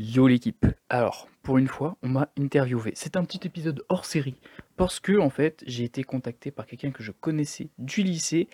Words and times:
Yo 0.00 0.28
l'équipe. 0.28 0.64
Alors, 0.88 1.28
pour 1.42 1.58
une 1.58 1.66
fois, 1.66 1.96
on 2.04 2.08
m'a 2.08 2.30
interviewé. 2.38 2.92
C'est 2.94 3.16
un 3.16 3.24
petit 3.24 3.40
épisode 3.44 3.84
hors 3.88 4.04
série 4.04 4.36
parce 4.76 5.00
que 5.00 5.18
en 5.18 5.28
fait, 5.28 5.64
j'ai 5.66 5.82
été 5.82 6.04
contacté 6.04 6.52
par 6.52 6.66
quelqu'un 6.66 6.92
que 6.92 7.02
je 7.02 7.10
connaissais 7.10 7.70
du 7.78 8.04
lycée 8.04 8.46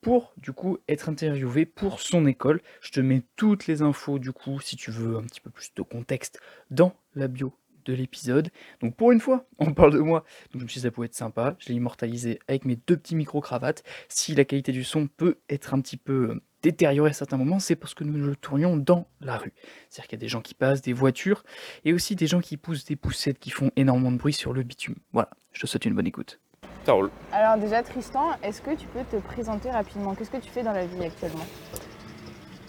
pour 0.00 0.32
du 0.38 0.52
coup 0.52 0.78
être 0.88 1.10
interviewé 1.10 1.66
pour 1.66 2.00
son 2.00 2.26
école. 2.26 2.62
Je 2.80 2.90
te 2.90 3.00
mets 3.00 3.22
toutes 3.36 3.66
les 3.66 3.82
infos 3.82 4.18
du 4.18 4.32
coup 4.32 4.60
si 4.60 4.76
tu 4.76 4.90
veux 4.90 5.18
un 5.18 5.24
petit 5.24 5.42
peu 5.42 5.50
plus 5.50 5.74
de 5.74 5.82
contexte 5.82 6.40
dans 6.70 6.94
la 7.14 7.28
bio 7.28 7.52
de 7.84 7.92
l'épisode. 7.92 8.48
Donc 8.80 8.96
pour 8.96 9.12
une 9.12 9.20
fois, 9.20 9.46
on 9.58 9.74
parle 9.74 9.92
de 9.92 9.98
moi. 9.98 10.24
Donc 10.52 10.60
je 10.60 10.64
me 10.64 10.68
suis 10.68 10.80
dit 10.80 10.84
ça 10.84 10.90
pouvait 10.90 11.08
être 11.08 11.14
sympa. 11.14 11.54
Je 11.58 11.68
l'ai 11.68 11.74
immortalisé 11.74 12.38
avec 12.48 12.64
mes 12.64 12.76
deux 12.76 12.96
petits 12.96 13.14
micro 13.14 13.42
cravates. 13.42 13.82
Si 14.08 14.34
la 14.34 14.46
qualité 14.46 14.72
du 14.72 14.84
son 14.84 15.06
peut 15.06 15.36
être 15.50 15.74
un 15.74 15.82
petit 15.82 15.98
peu 15.98 16.40
détériorée 16.62 17.10
à 17.10 17.12
certains 17.12 17.36
moments, 17.36 17.58
c'est 17.58 17.76
parce 17.76 17.94
que 17.94 18.04
nous 18.04 18.18
le 18.18 18.34
tournions 18.36 18.76
dans 18.76 19.06
la 19.20 19.36
rue. 19.36 19.52
C'est-à-dire 19.90 20.08
qu'il 20.08 20.18
y 20.18 20.20
a 20.20 20.24
des 20.24 20.28
gens 20.28 20.40
qui 20.40 20.54
passent, 20.54 20.82
des 20.82 20.92
voitures, 20.92 21.44
et 21.84 21.92
aussi 21.92 22.16
des 22.16 22.26
gens 22.26 22.40
qui 22.40 22.56
poussent 22.56 22.84
des 22.84 22.96
poussettes 22.96 23.38
qui 23.38 23.50
font 23.50 23.70
énormément 23.76 24.10
de 24.12 24.16
bruit 24.18 24.32
sur 24.32 24.52
le 24.52 24.62
bitume. 24.62 24.96
Voilà, 25.12 25.30
je 25.52 25.60
te 25.60 25.66
souhaite 25.66 25.84
une 25.84 25.94
bonne 25.94 26.06
écoute. 26.06 26.40
Ça 26.84 26.92
roule. 26.92 27.10
Alors 27.32 27.58
déjà 27.58 27.82
Tristan, 27.82 28.32
est-ce 28.42 28.62
que 28.62 28.74
tu 28.74 28.86
peux 28.88 29.04
te 29.10 29.16
présenter 29.22 29.70
rapidement? 29.70 30.14
Qu'est-ce 30.14 30.30
que 30.30 30.38
tu 30.38 30.48
fais 30.50 30.62
dans 30.62 30.72
la 30.72 30.86
vie 30.86 31.04
actuellement? 31.04 31.46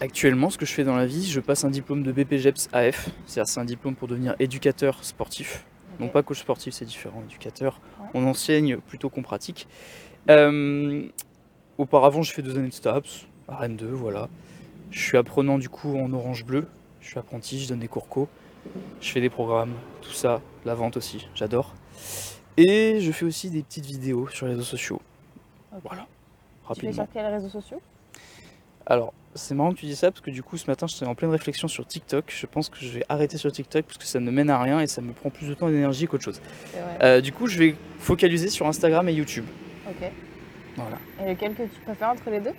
Actuellement, 0.00 0.48
ce 0.48 0.56
que 0.56 0.64
je 0.64 0.72
fais 0.72 0.84
dans 0.84 0.96
la 0.96 1.04
vie, 1.06 1.26
je 1.28 1.40
passe 1.40 1.64
un 1.64 1.70
diplôme 1.70 2.02
de 2.02 2.12
BPGEPS 2.12 2.68
AF. 2.72 3.10
C'est-à-dire 3.26 3.50
c'est 3.50 3.60
un 3.60 3.64
diplôme 3.66 3.94
pour 3.96 4.08
devenir 4.08 4.34
éducateur 4.38 5.04
sportif. 5.04 5.66
Non 5.98 6.08
pas 6.08 6.22
coach 6.22 6.40
sportif, 6.40 6.72
c'est 6.72 6.86
différent. 6.86 7.22
Éducateur, 7.28 7.80
Ouais. 8.00 8.06
on 8.14 8.26
enseigne 8.26 8.78
plutôt 8.78 9.10
qu'on 9.10 9.20
pratique. 9.22 9.68
Euh, 10.30 11.06
auparavant, 11.76 12.22
j'ai 12.22 12.32
fait 12.32 12.40
deux 12.42 12.56
années 12.56 12.68
de 12.68 12.72
STAPS, 12.74 13.26
à 13.50 13.56
Rennes 13.56 13.76
2, 13.76 13.86
voilà. 13.86 14.28
Je 14.90 15.00
suis 15.00 15.16
apprenant 15.16 15.58
du 15.58 15.68
coup 15.68 15.96
en 15.98 16.12
orange 16.12 16.44
bleu. 16.44 16.66
Je 17.00 17.08
suis 17.08 17.18
apprenti, 17.18 17.60
je 17.62 17.68
donne 17.68 17.78
des 17.80 17.88
cours 17.88 18.08
co. 18.08 18.28
Je 19.00 19.10
fais 19.10 19.20
des 19.20 19.30
programmes, 19.30 19.72
tout 20.02 20.12
ça, 20.12 20.40
la 20.64 20.74
vente 20.74 20.96
aussi, 20.96 21.26
j'adore. 21.34 21.74
Et 22.56 23.00
je 23.00 23.10
fais 23.12 23.24
aussi 23.24 23.48
des 23.50 23.62
petites 23.62 23.86
vidéos 23.86 24.28
sur 24.28 24.46
les 24.46 24.52
réseaux 24.52 24.64
sociaux. 24.64 25.00
Voilà, 25.84 26.02
Tu 26.02 26.80
fais 26.80 26.86
rapidement. 26.86 26.92
sur 26.92 27.12
quels 27.12 27.26
réseaux 27.26 27.48
sociaux? 27.48 27.80
Alors, 28.86 29.14
c'est 29.34 29.54
marrant 29.54 29.72
que 29.72 29.78
tu 29.78 29.86
dis 29.86 29.94
ça 29.96 30.10
parce 30.10 30.20
que 30.20 30.30
du 30.30 30.42
coup, 30.42 30.56
ce 30.58 30.66
matin, 30.66 30.86
j'étais 30.88 31.06
en 31.06 31.14
pleine 31.14 31.30
réflexion 31.30 31.68
sur 31.68 31.86
TikTok. 31.86 32.24
Je 32.36 32.46
pense 32.46 32.68
que 32.68 32.78
je 32.80 32.88
vais 32.88 33.04
arrêter 33.08 33.38
sur 33.38 33.50
TikTok 33.52 33.84
parce 33.86 33.98
que 33.98 34.04
ça 34.04 34.18
ne 34.20 34.30
mène 34.30 34.50
à 34.50 34.60
rien 34.60 34.80
et 34.80 34.86
ça 34.88 35.00
me 35.00 35.12
prend 35.12 35.30
plus 35.30 35.46
de 35.48 35.54
temps 35.54 35.68
et 35.68 35.72
d'énergie 35.72 36.06
qu'autre 36.06 36.24
chose. 36.24 36.40
Euh, 37.02 37.20
du 37.20 37.32
coup, 37.32 37.46
je 37.46 37.58
vais 37.58 37.76
focaliser 37.98 38.48
sur 38.48 38.66
Instagram 38.66 39.08
et 39.08 39.12
YouTube. 39.14 39.44
Ok. 39.88 40.10
Voilà. 40.76 40.98
Et 41.24 41.30
lequel 41.30 41.54
que 41.54 41.62
tu 41.62 41.80
préfères 41.84 42.10
entre 42.10 42.28
les 42.30 42.40
deux? 42.40 42.52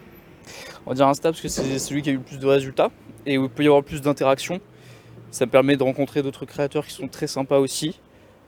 On 0.86 0.90
va 0.92 0.96
dire 0.96 1.08
Insta 1.08 1.30
parce 1.30 1.42
que 1.42 1.48
c'est 1.48 1.80
celui 1.80 2.02
qui 2.02 2.10
a 2.10 2.14
eu 2.14 2.18
le 2.18 2.24
plus 2.24 2.40
de 2.40 2.48
résultats 2.48 2.90
et 3.26 3.38
où 3.38 3.44
il 3.44 3.50
peut 3.50 3.64
y 3.64 3.68
avoir 3.68 3.84
plus 3.84 4.02
d'interactions. 4.02 4.60
Ça 5.32 5.46
me 5.46 5.52
permet 5.52 5.78
de 5.78 5.84
rencontrer 5.84 6.22
d'autres 6.22 6.46
créateurs 6.46 6.86
qui 6.86 6.94
sont 6.94 7.08
très 7.08 7.28
sympas 7.28 7.60
aussi. 7.60 8.00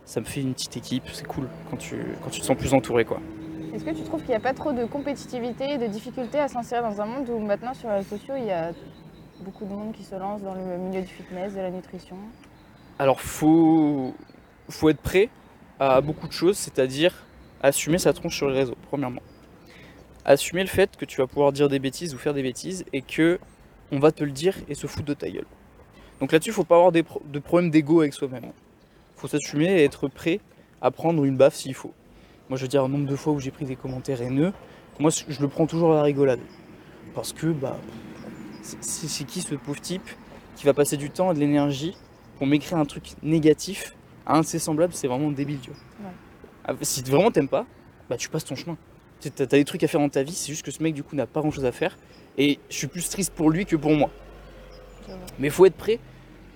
Ça 0.06 0.20
me 0.20 0.26
fait 0.26 0.42
une 0.42 0.54
petite 0.54 0.76
équipe, 0.76 1.04
c'est 1.14 1.26
cool 1.26 1.48
quand 1.70 1.78
tu, 1.78 1.96
quand 2.22 2.30
tu 2.30 2.42
te 2.42 2.46
sens 2.46 2.58
plus 2.58 2.74
entouré 2.74 3.06
quoi. 3.06 3.20
Est-ce 3.74 3.86
que 3.86 3.92
tu 3.92 4.04
trouves 4.04 4.20
qu'il 4.20 4.30
n'y 4.30 4.36
a 4.36 4.40
pas 4.42 4.54
trop 4.54 4.74
de 4.74 4.86
compétitivité 4.86 5.72
et 5.72 5.78
de 5.78 5.88
difficulté 5.88 6.40
à 6.40 6.48
s'insérer 6.48 6.82
dans 6.82 7.02
un 7.02 7.06
monde 7.06 7.30
où 7.30 7.40
maintenant 7.40 7.74
sur 7.74 7.90
les 7.90 7.96
réseaux 7.96 8.18
sociaux 8.18 8.36
il 8.38 8.46
y 8.46 8.52
a 8.52 8.72
beaucoup 9.42 9.66
de 9.66 9.72
monde 9.72 9.94
qui 9.94 10.04
se 10.04 10.16
lance 10.16 10.42
dans 10.42 10.54
le 10.54 10.78
milieu 10.78 11.02
du 11.02 11.08
fitness, 11.08 11.54
de 11.54 11.60
la 11.60 11.72
nutrition? 11.72 12.18
Alors 13.00 13.22
faut, 13.22 14.14
faut 14.70 14.90
être 14.90 15.02
prêt 15.02 15.30
à 15.80 16.02
beaucoup 16.02 16.28
de 16.28 16.34
choses, 16.34 16.58
c'est-à-dire 16.58 17.14
assumer 17.62 17.98
sa 17.98 18.14
tronche 18.14 18.36
sur 18.36 18.50
les 18.50 18.60
réseaux, 18.60 18.78
premièrement. 18.90 19.22
Assumer 20.26 20.62
le 20.62 20.70
fait 20.70 20.96
que 20.96 21.06
tu 21.06 21.20
vas 21.20 21.28
pouvoir 21.28 21.52
dire 21.52 21.68
des 21.70 21.80
bêtises 21.80 22.14
ou 22.16 22.18
faire 22.18 22.34
des 22.34 22.44
bêtises 22.44 22.86
et 22.94 23.02
que 23.02 23.40
on 23.92 24.00
va 24.00 24.12
te 24.12 24.24
le 24.24 24.32
dire 24.32 24.56
et 24.70 24.76
se 24.76 24.88
foutre 24.88 25.06
de 25.06 25.14
ta 25.14 25.30
gueule. 25.30 25.46
Donc 26.20 26.32
là-dessus, 26.32 26.52
faut 26.52 26.64
pas 26.64 26.76
avoir 26.76 26.92
des 26.92 27.04
pro- 27.04 27.22
de 27.26 27.40
problèmes 27.40 27.70
d'ego 27.70 28.00
avec 28.02 28.14
soi-même. 28.14 28.52
Faut 29.18 29.28
s'assumer 29.28 29.66
et 29.66 29.84
être 29.84 30.08
prêt 30.08 30.40
à 30.82 30.92
prendre 30.92 31.24
une 31.26 31.36
baffe 31.36 31.56
s'il 31.56 31.74
faut. 31.74 31.94
Moi, 32.50 32.58
je 32.58 32.64
veux 32.64 32.68
dire, 32.70 32.84
un 32.84 32.88
nombre 32.90 33.08
de 33.08 33.16
fois 33.16 33.34
où 33.34 33.40
j'ai 33.40 33.52
pris 33.52 33.66
des 33.66 33.76
commentaires 33.76 34.22
haineux, 34.22 34.54
moi, 35.00 35.12
je 35.12 35.42
le 35.42 35.48
prends 35.48 35.66
toujours 35.68 35.92
à 35.94 35.96
la 35.98 36.04
rigolade. 36.04 36.40
Parce 37.14 37.34
que, 37.34 37.48
bah, 37.48 37.78
c'est- 38.62 39.26
qui 39.26 39.42
ce 39.42 39.56
pauvre 39.56 39.80
type 39.82 40.08
qui 40.56 40.66
va 40.66 40.74
passer 40.74 40.98
du 40.98 41.10
temps 41.10 41.32
et 41.32 41.36
de 41.36 41.40
l'énergie 41.40 41.98
pour 42.38 42.48
m'écrire 42.48 42.78
un 42.78 42.86
truc 42.86 43.04
négatif 43.22 43.96
à 44.26 44.38
un 44.38 44.42
de 44.42 44.46
ses 44.46 44.60
semblables, 44.60 44.94
c'est 44.94 45.08
vraiment 45.08 45.32
débile, 45.32 45.60
tu 45.60 45.72
vois. 45.72 46.10
Ouais. 46.10 46.16
Ah, 46.66 46.74
Si 46.82 47.02
vraiment 47.04 47.32
t'aimes 47.32 47.50
pas, 47.50 47.66
bah 48.10 48.18
tu 48.18 48.30
passes 48.30 48.46
ton 48.46 48.56
chemin. 48.56 48.78
T'as 49.30 49.46
des 49.46 49.66
trucs 49.66 49.84
à 49.84 49.88
faire 49.88 50.00
dans 50.00 50.10
ta 50.10 50.24
vie, 50.24 50.34
c'est 50.34 50.52
juste 50.52 50.66
que 50.66 50.72
ce 50.72 50.82
mec 50.82 50.94
du 50.94 51.04
coup 51.04 51.16
n'a 51.16 51.28
pas 51.28 51.42
grand 51.42 51.52
chose 51.52 51.66
à 51.66 51.72
faire. 51.72 51.98
Et 52.38 52.60
je 52.70 52.76
suis 52.76 52.88
plus 52.88 53.08
triste 53.10 53.34
pour 53.34 53.50
lui 53.50 53.66
que 53.66 53.76
pour 53.76 53.92
moi. 53.92 54.10
Mais 55.40 55.50
faut 55.50 55.66
être 55.66 55.76
prêt 55.76 56.00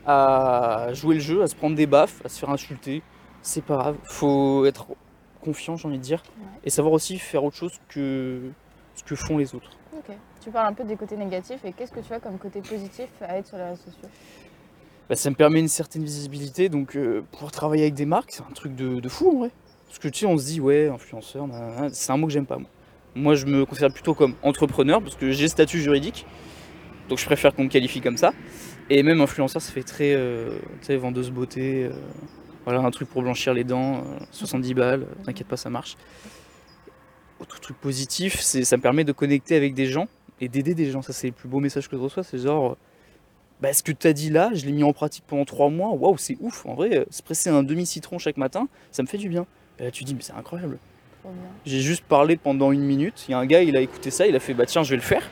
à 0.05 0.89
jouer 0.93 1.15
le 1.15 1.21
jeu, 1.21 1.43
à 1.43 1.47
se 1.47 1.55
prendre 1.55 1.75
des 1.75 1.85
baffes, 1.85 2.21
à 2.25 2.29
se 2.29 2.39
faire 2.39 2.49
insulter. 2.49 3.03
C'est 3.41 3.63
pas 3.63 3.77
grave. 3.77 3.97
Faut 4.05 4.65
être 4.65 4.87
confiant, 5.41 5.75
j'ai 5.75 5.87
envie 5.87 5.97
de 5.97 6.03
dire. 6.03 6.23
Ouais. 6.39 6.45
Et 6.63 6.69
savoir 6.69 6.93
aussi 6.93 7.17
faire 7.19 7.43
autre 7.43 7.55
chose 7.55 7.73
que 7.89 8.41
ce 8.95 9.03
que 9.03 9.15
font 9.15 9.37
les 9.37 9.53
autres. 9.53 9.71
Ok. 9.95 10.15
Tu 10.43 10.49
parles 10.49 10.67
un 10.67 10.73
peu 10.73 10.83
des 10.83 10.95
côtés 10.95 11.17
négatifs 11.17 11.63
et 11.65 11.73
qu'est-ce 11.73 11.91
que 11.91 11.99
tu 11.99 12.13
as 12.13 12.19
comme 12.19 12.37
côté 12.37 12.61
positif 12.61 13.09
à 13.21 13.37
être 13.37 13.47
sur 13.47 13.57
les 13.57 13.63
réseaux 13.63 13.83
sociaux? 13.83 14.09
Bah, 15.09 15.15
ça 15.15 15.29
me 15.29 15.35
permet 15.35 15.59
une 15.59 15.67
certaine 15.67 16.03
visibilité, 16.03 16.69
donc 16.69 16.95
euh, 16.95 17.23
pouvoir 17.31 17.51
travailler 17.51 17.83
avec 17.83 17.93
des 17.93 18.05
marques, 18.05 18.31
c'est 18.31 18.43
un 18.43 18.53
truc 18.53 18.75
de, 18.75 18.99
de 18.99 19.09
fou 19.09 19.29
en 19.29 19.39
vrai. 19.39 19.51
Parce 19.87 19.99
que 19.99 20.07
tu 20.07 20.19
sais, 20.19 20.25
on 20.25 20.37
se 20.37 20.45
dit, 20.45 20.59
ouais, 20.59 20.87
influenceur, 20.87 21.47
c'est 21.91 22.11
un 22.11 22.17
mot 22.17 22.27
que 22.27 22.33
j'aime 22.33 22.45
pas 22.45 22.57
moi. 22.57 22.69
Moi, 23.15 23.35
je 23.35 23.45
me 23.45 23.65
considère 23.65 23.91
plutôt 23.91 24.13
comme 24.13 24.35
entrepreneur, 24.43 25.01
parce 25.01 25.15
que 25.15 25.31
j'ai 25.31 25.47
statut 25.47 25.79
juridique, 25.79 26.25
donc 27.09 27.17
je 27.17 27.25
préfère 27.25 27.55
qu'on 27.55 27.63
me 27.63 27.69
qualifie 27.69 28.01
comme 28.01 28.17
ça. 28.17 28.33
Et 28.89 29.01
même 29.03 29.21
influenceur, 29.21 29.61
ça 29.61 29.71
fait 29.71 29.83
très, 29.83 30.13
euh, 30.13 30.59
tu 30.81 30.87
sais, 30.87 30.97
vendeuse 30.97 31.31
beauté, 31.31 31.85
euh, 31.85 31.91
voilà, 32.67 32.81
un 32.81 32.91
truc 32.91 33.09
pour 33.09 33.21
blanchir 33.21 33.53
les 33.53 33.63
dents, 33.63 33.99
euh, 33.99 34.19
70 34.31 34.73
balles, 34.73 35.03
euh, 35.03 35.23
t'inquiète 35.25 35.47
pas, 35.47 35.57
ça 35.57 35.69
marche. 35.69 35.95
Autre 37.39 37.59
truc 37.59 37.77
positif, 37.77 38.39
c'est 38.41 38.65
ça 38.65 38.77
me 38.77 38.81
permet 38.81 39.03
de 39.03 39.13
connecter 39.13 39.55
avec 39.55 39.73
des 39.73 39.85
gens 39.85 40.07
et 40.41 40.49
d'aider 40.49 40.75
des 40.75 40.91
gens. 40.91 41.01
Ça, 41.01 41.13
c'est 41.13 41.27
le 41.27 41.33
plus 41.33 41.47
beau 41.47 41.59
message 41.59 41.87
que 41.87 41.95
je 41.95 42.01
reçois, 42.01 42.23
c'est 42.23 42.37
genre, 42.37 42.77
bah, 43.61 43.73
ce 43.73 43.83
que 43.83 43.91
tu 43.91 44.05
as 44.07 44.13
dit 44.13 44.29
là, 44.29 44.51
je 44.53 44.65
l'ai 44.65 44.73
mis 44.73 44.83
en 44.83 44.93
pratique 44.93 45.23
pendant 45.27 45.45
trois 45.45 45.69
mois. 45.69 45.91
Waouh, 45.91 46.17
c'est 46.17 46.37
ouf. 46.41 46.65
En 46.65 46.75
vrai, 46.75 47.05
se 47.09 47.21
presser 47.21 47.49
un 47.49 47.63
demi-citron 47.63 48.19
chaque 48.19 48.37
matin, 48.37 48.67
ça 48.91 49.01
me 49.01 49.07
fait 49.07 49.17
du 49.17 49.29
bien. 49.29 49.45
Et 49.79 49.83
là, 49.83 49.91
tu 49.91 50.03
dis, 50.03 50.15
mais 50.15 50.21
c'est 50.21 50.33
incroyable. 50.33 50.77
J'ai 51.65 51.81
juste 51.81 52.03
parlé 52.05 52.37
pendant 52.37 52.71
une 52.71 52.83
minute. 52.83 53.25
Il 53.27 53.31
y 53.31 53.33
a 53.33 53.37
un 53.39 53.45
gars, 53.45 53.61
il 53.61 53.75
a 53.75 53.81
écouté 53.81 54.11
ça, 54.11 54.27
il 54.27 54.35
a 54.35 54.39
fait, 54.39 54.53
bah 54.53 54.65
tiens, 54.65 54.83
je 54.83 54.91
vais 54.91 54.95
le 54.95 55.01
faire. 55.01 55.29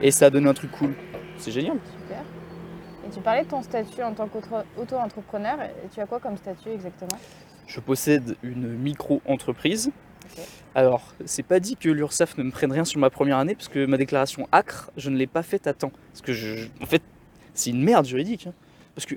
Et 0.00 0.10
ça 0.10 0.26
a 0.26 0.30
donné 0.30 0.48
un 0.48 0.54
truc 0.54 0.70
cool. 0.72 0.94
C'est 1.36 1.50
génial. 1.50 1.76
Super. 2.00 2.22
Et 3.06 3.10
tu 3.10 3.20
parlais 3.20 3.44
de 3.44 3.48
ton 3.48 3.62
statut 3.62 4.02
en 4.02 4.14
tant 4.14 4.28
qu'auto-entrepreneur. 4.28 5.60
Et 5.62 5.88
tu 5.92 6.00
as 6.00 6.06
quoi 6.06 6.18
comme 6.18 6.36
statut 6.36 6.70
exactement? 6.70 7.20
Je 7.66 7.80
possède 7.80 8.36
une 8.42 8.68
micro-entreprise. 8.78 9.90
Alors, 10.74 11.14
c'est 11.24 11.42
pas 11.42 11.60
dit 11.60 11.76
que 11.76 11.88
l'URSSAF 11.88 12.38
ne 12.38 12.44
me 12.44 12.50
prenne 12.50 12.72
rien 12.72 12.84
sur 12.84 13.00
ma 13.00 13.10
première 13.10 13.38
année, 13.38 13.54
parce 13.54 13.68
que 13.68 13.84
ma 13.84 13.96
déclaration 13.96 14.46
ACRE, 14.52 14.90
je 14.96 15.10
ne 15.10 15.16
l'ai 15.16 15.26
pas 15.26 15.42
faite 15.42 15.66
à 15.66 15.74
temps. 15.74 15.92
Parce 16.12 16.22
que, 16.22 16.32
je, 16.32 16.68
en 16.80 16.86
fait, 16.86 17.02
c'est 17.54 17.70
une 17.70 17.82
merde 17.82 18.06
juridique. 18.06 18.46
hein. 18.46 18.54
Parce 18.94 19.04
que 19.06 19.16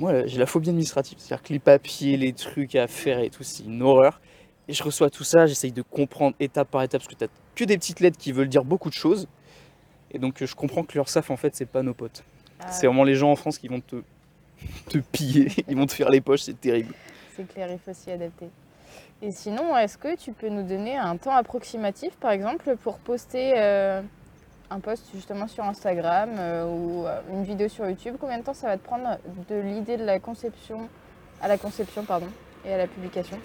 moi, 0.00 0.26
j'ai 0.26 0.38
la 0.38 0.46
phobie 0.46 0.70
administrative. 0.70 1.18
C'est-à-dire 1.18 1.42
que 1.42 1.52
les 1.52 1.58
papiers, 1.58 2.16
les 2.16 2.32
trucs 2.32 2.74
à 2.74 2.86
faire 2.86 3.20
et 3.20 3.28
tout, 3.28 3.42
c'est 3.42 3.64
une 3.64 3.82
horreur. 3.82 4.20
Et 4.66 4.72
je 4.72 4.82
reçois 4.82 5.10
tout 5.10 5.24
ça, 5.24 5.46
j'essaye 5.46 5.72
de 5.72 5.82
comprendre 5.82 6.34
étape 6.40 6.70
par 6.70 6.82
étape, 6.82 7.02
parce 7.02 7.08
que 7.08 7.18
t'as 7.18 7.26
que 7.54 7.64
des 7.64 7.76
petites 7.76 8.00
lettres 8.00 8.16
qui 8.18 8.32
veulent 8.32 8.48
dire 8.48 8.64
beaucoup 8.64 8.88
de 8.88 8.94
choses. 8.94 9.28
Et 10.10 10.18
donc, 10.18 10.40
euh, 10.40 10.46
je 10.46 10.54
comprends 10.54 10.84
que 10.84 10.94
l'URSSAF, 10.94 11.30
en 11.30 11.36
fait, 11.36 11.54
c'est 11.54 11.66
pas 11.66 11.82
nos 11.82 11.92
potes. 11.92 12.24
Ah, 12.60 12.72
C'est 12.72 12.86
vraiment 12.86 13.04
les 13.04 13.14
gens 13.14 13.30
en 13.30 13.36
France 13.36 13.58
qui 13.58 13.68
vont 13.68 13.80
te, 13.80 13.96
te 14.88 14.98
piller, 14.98 15.52
ils 15.68 15.76
vont 15.76 15.86
te 15.86 15.92
faire 15.92 16.08
les 16.08 16.20
poches, 16.20 16.42
c'est 16.42 16.58
terrible. 16.58 16.94
C'est 17.36 17.46
clair, 17.46 17.68
il 17.70 17.78
faut 17.78 17.92
s'y 17.92 18.10
adapter. 18.10 18.48
Et 19.22 19.32
sinon, 19.32 19.76
est-ce 19.76 19.98
que 19.98 20.16
tu 20.16 20.32
peux 20.32 20.48
nous 20.48 20.62
donner 20.62 20.96
un 20.96 21.16
temps 21.16 21.34
approximatif, 21.34 22.14
par 22.16 22.30
exemple, 22.30 22.76
pour 22.82 22.98
poster 22.98 23.52
euh, 23.56 24.00
un 24.70 24.80
post 24.80 25.06
justement 25.14 25.48
sur 25.48 25.64
Instagram 25.64 26.30
euh, 26.38 26.64
ou 26.64 27.06
euh, 27.06 27.20
une 27.32 27.44
vidéo 27.44 27.68
sur 27.68 27.88
YouTube 27.88 28.16
Combien 28.20 28.38
de 28.38 28.44
temps 28.44 28.54
ça 28.54 28.68
va 28.68 28.76
te 28.76 28.84
prendre 28.84 29.18
de 29.48 29.56
l'idée 29.56 29.96
de 29.96 30.04
la 30.04 30.20
conception 30.20 30.88
à 31.42 31.48
la 31.48 31.58
conception 31.58 32.04
pardon, 32.04 32.28
et 32.64 32.72
à 32.72 32.78
la 32.78 32.86
publication? 32.86 33.38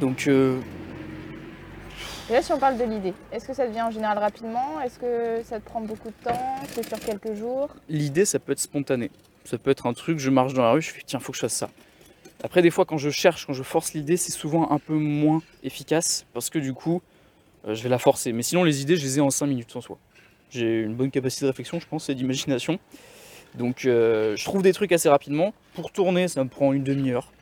Donc, 0.00 0.26
euh, 0.28 0.60
Et 2.30 2.32
là, 2.32 2.42
si 2.42 2.52
on 2.52 2.58
parle 2.58 2.78
de 2.78 2.84
l'idée, 2.84 3.14
est-ce 3.32 3.46
que 3.46 3.54
ça 3.54 3.66
devient 3.66 3.82
en 3.82 3.90
général 3.90 4.18
rapidement? 4.18 4.80
Est-ce 4.80 4.98
que 4.98 5.42
ça 5.44 5.58
te 5.58 5.64
prend 5.64 5.80
beaucoup 5.80 6.08
de 6.08 6.24
temps? 6.24 6.56
C'est 6.68 6.86
sur 6.86 7.00
quelques 7.00 7.34
jours? 7.34 7.68
L'idée, 7.88 8.24
ça 8.24 8.38
peut 8.38 8.52
être 8.52 8.60
spontané. 8.60 9.10
Ça 9.44 9.58
peut 9.58 9.70
être 9.70 9.86
un 9.86 9.92
truc, 9.92 10.20
je 10.20 10.30
marche 10.30 10.54
dans 10.54 10.62
la 10.62 10.70
rue, 10.70 10.82
je 10.82 10.92
fais 10.92 11.02
tiens, 11.04 11.18
faut 11.18 11.32
que 11.32 11.36
je 11.36 11.42
fasse 11.42 11.54
ça. 11.54 11.68
Après, 12.44 12.62
des 12.62 12.70
fois, 12.70 12.84
quand 12.84 12.98
je 12.98 13.10
cherche, 13.10 13.46
quand 13.46 13.52
je 13.52 13.64
force 13.64 13.92
l'idée, 13.92 14.16
c'est 14.16 14.32
souvent 14.32 14.70
un 14.70 14.78
peu 14.78 14.94
moins 14.94 15.42
efficace 15.64 16.24
parce 16.32 16.48
que 16.48 16.60
du 16.60 16.72
coup, 16.72 17.02
euh, 17.66 17.74
je 17.74 17.82
vais 17.82 17.88
la 17.88 17.98
forcer. 17.98 18.32
Mais 18.32 18.42
sinon, 18.42 18.62
les 18.62 18.82
idées, 18.82 18.96
je 18.96 19.02
les 19.02 19.18
ai 19.18 19.20
en 19.20 19.30
5 19.30 19.46
minutes 19.46 19.74
en 19.74 19.80
soi. 19.80 19.98
J'ai 20.52 20.82
une 20.82 20.94
bonne 20.94 21.10
capacité 21.10 21.46
de 21.46 21.50
réflexion, 21.50 21.80
je 21.80 21.86
pense, 21.86 22.08
et 22.10 22.14
d'imagination. 22.14 22.78
Donc, 23.54 23.84
euh, 23.86 24.36
je 24.36 24.44
trouve 24.44 24.62
des 24.62 24.72
trucs 24.74 24.92
assez 24.92 25.08
rapidement. 25.08 25.54
Pour 25.74 25.90
tourner, 25.90 26.28
ça 26.28 26.44
me 26.44 26.48
prend 26.50 26.72
une 26.74 26.84
demi-heure. 26.84 27.32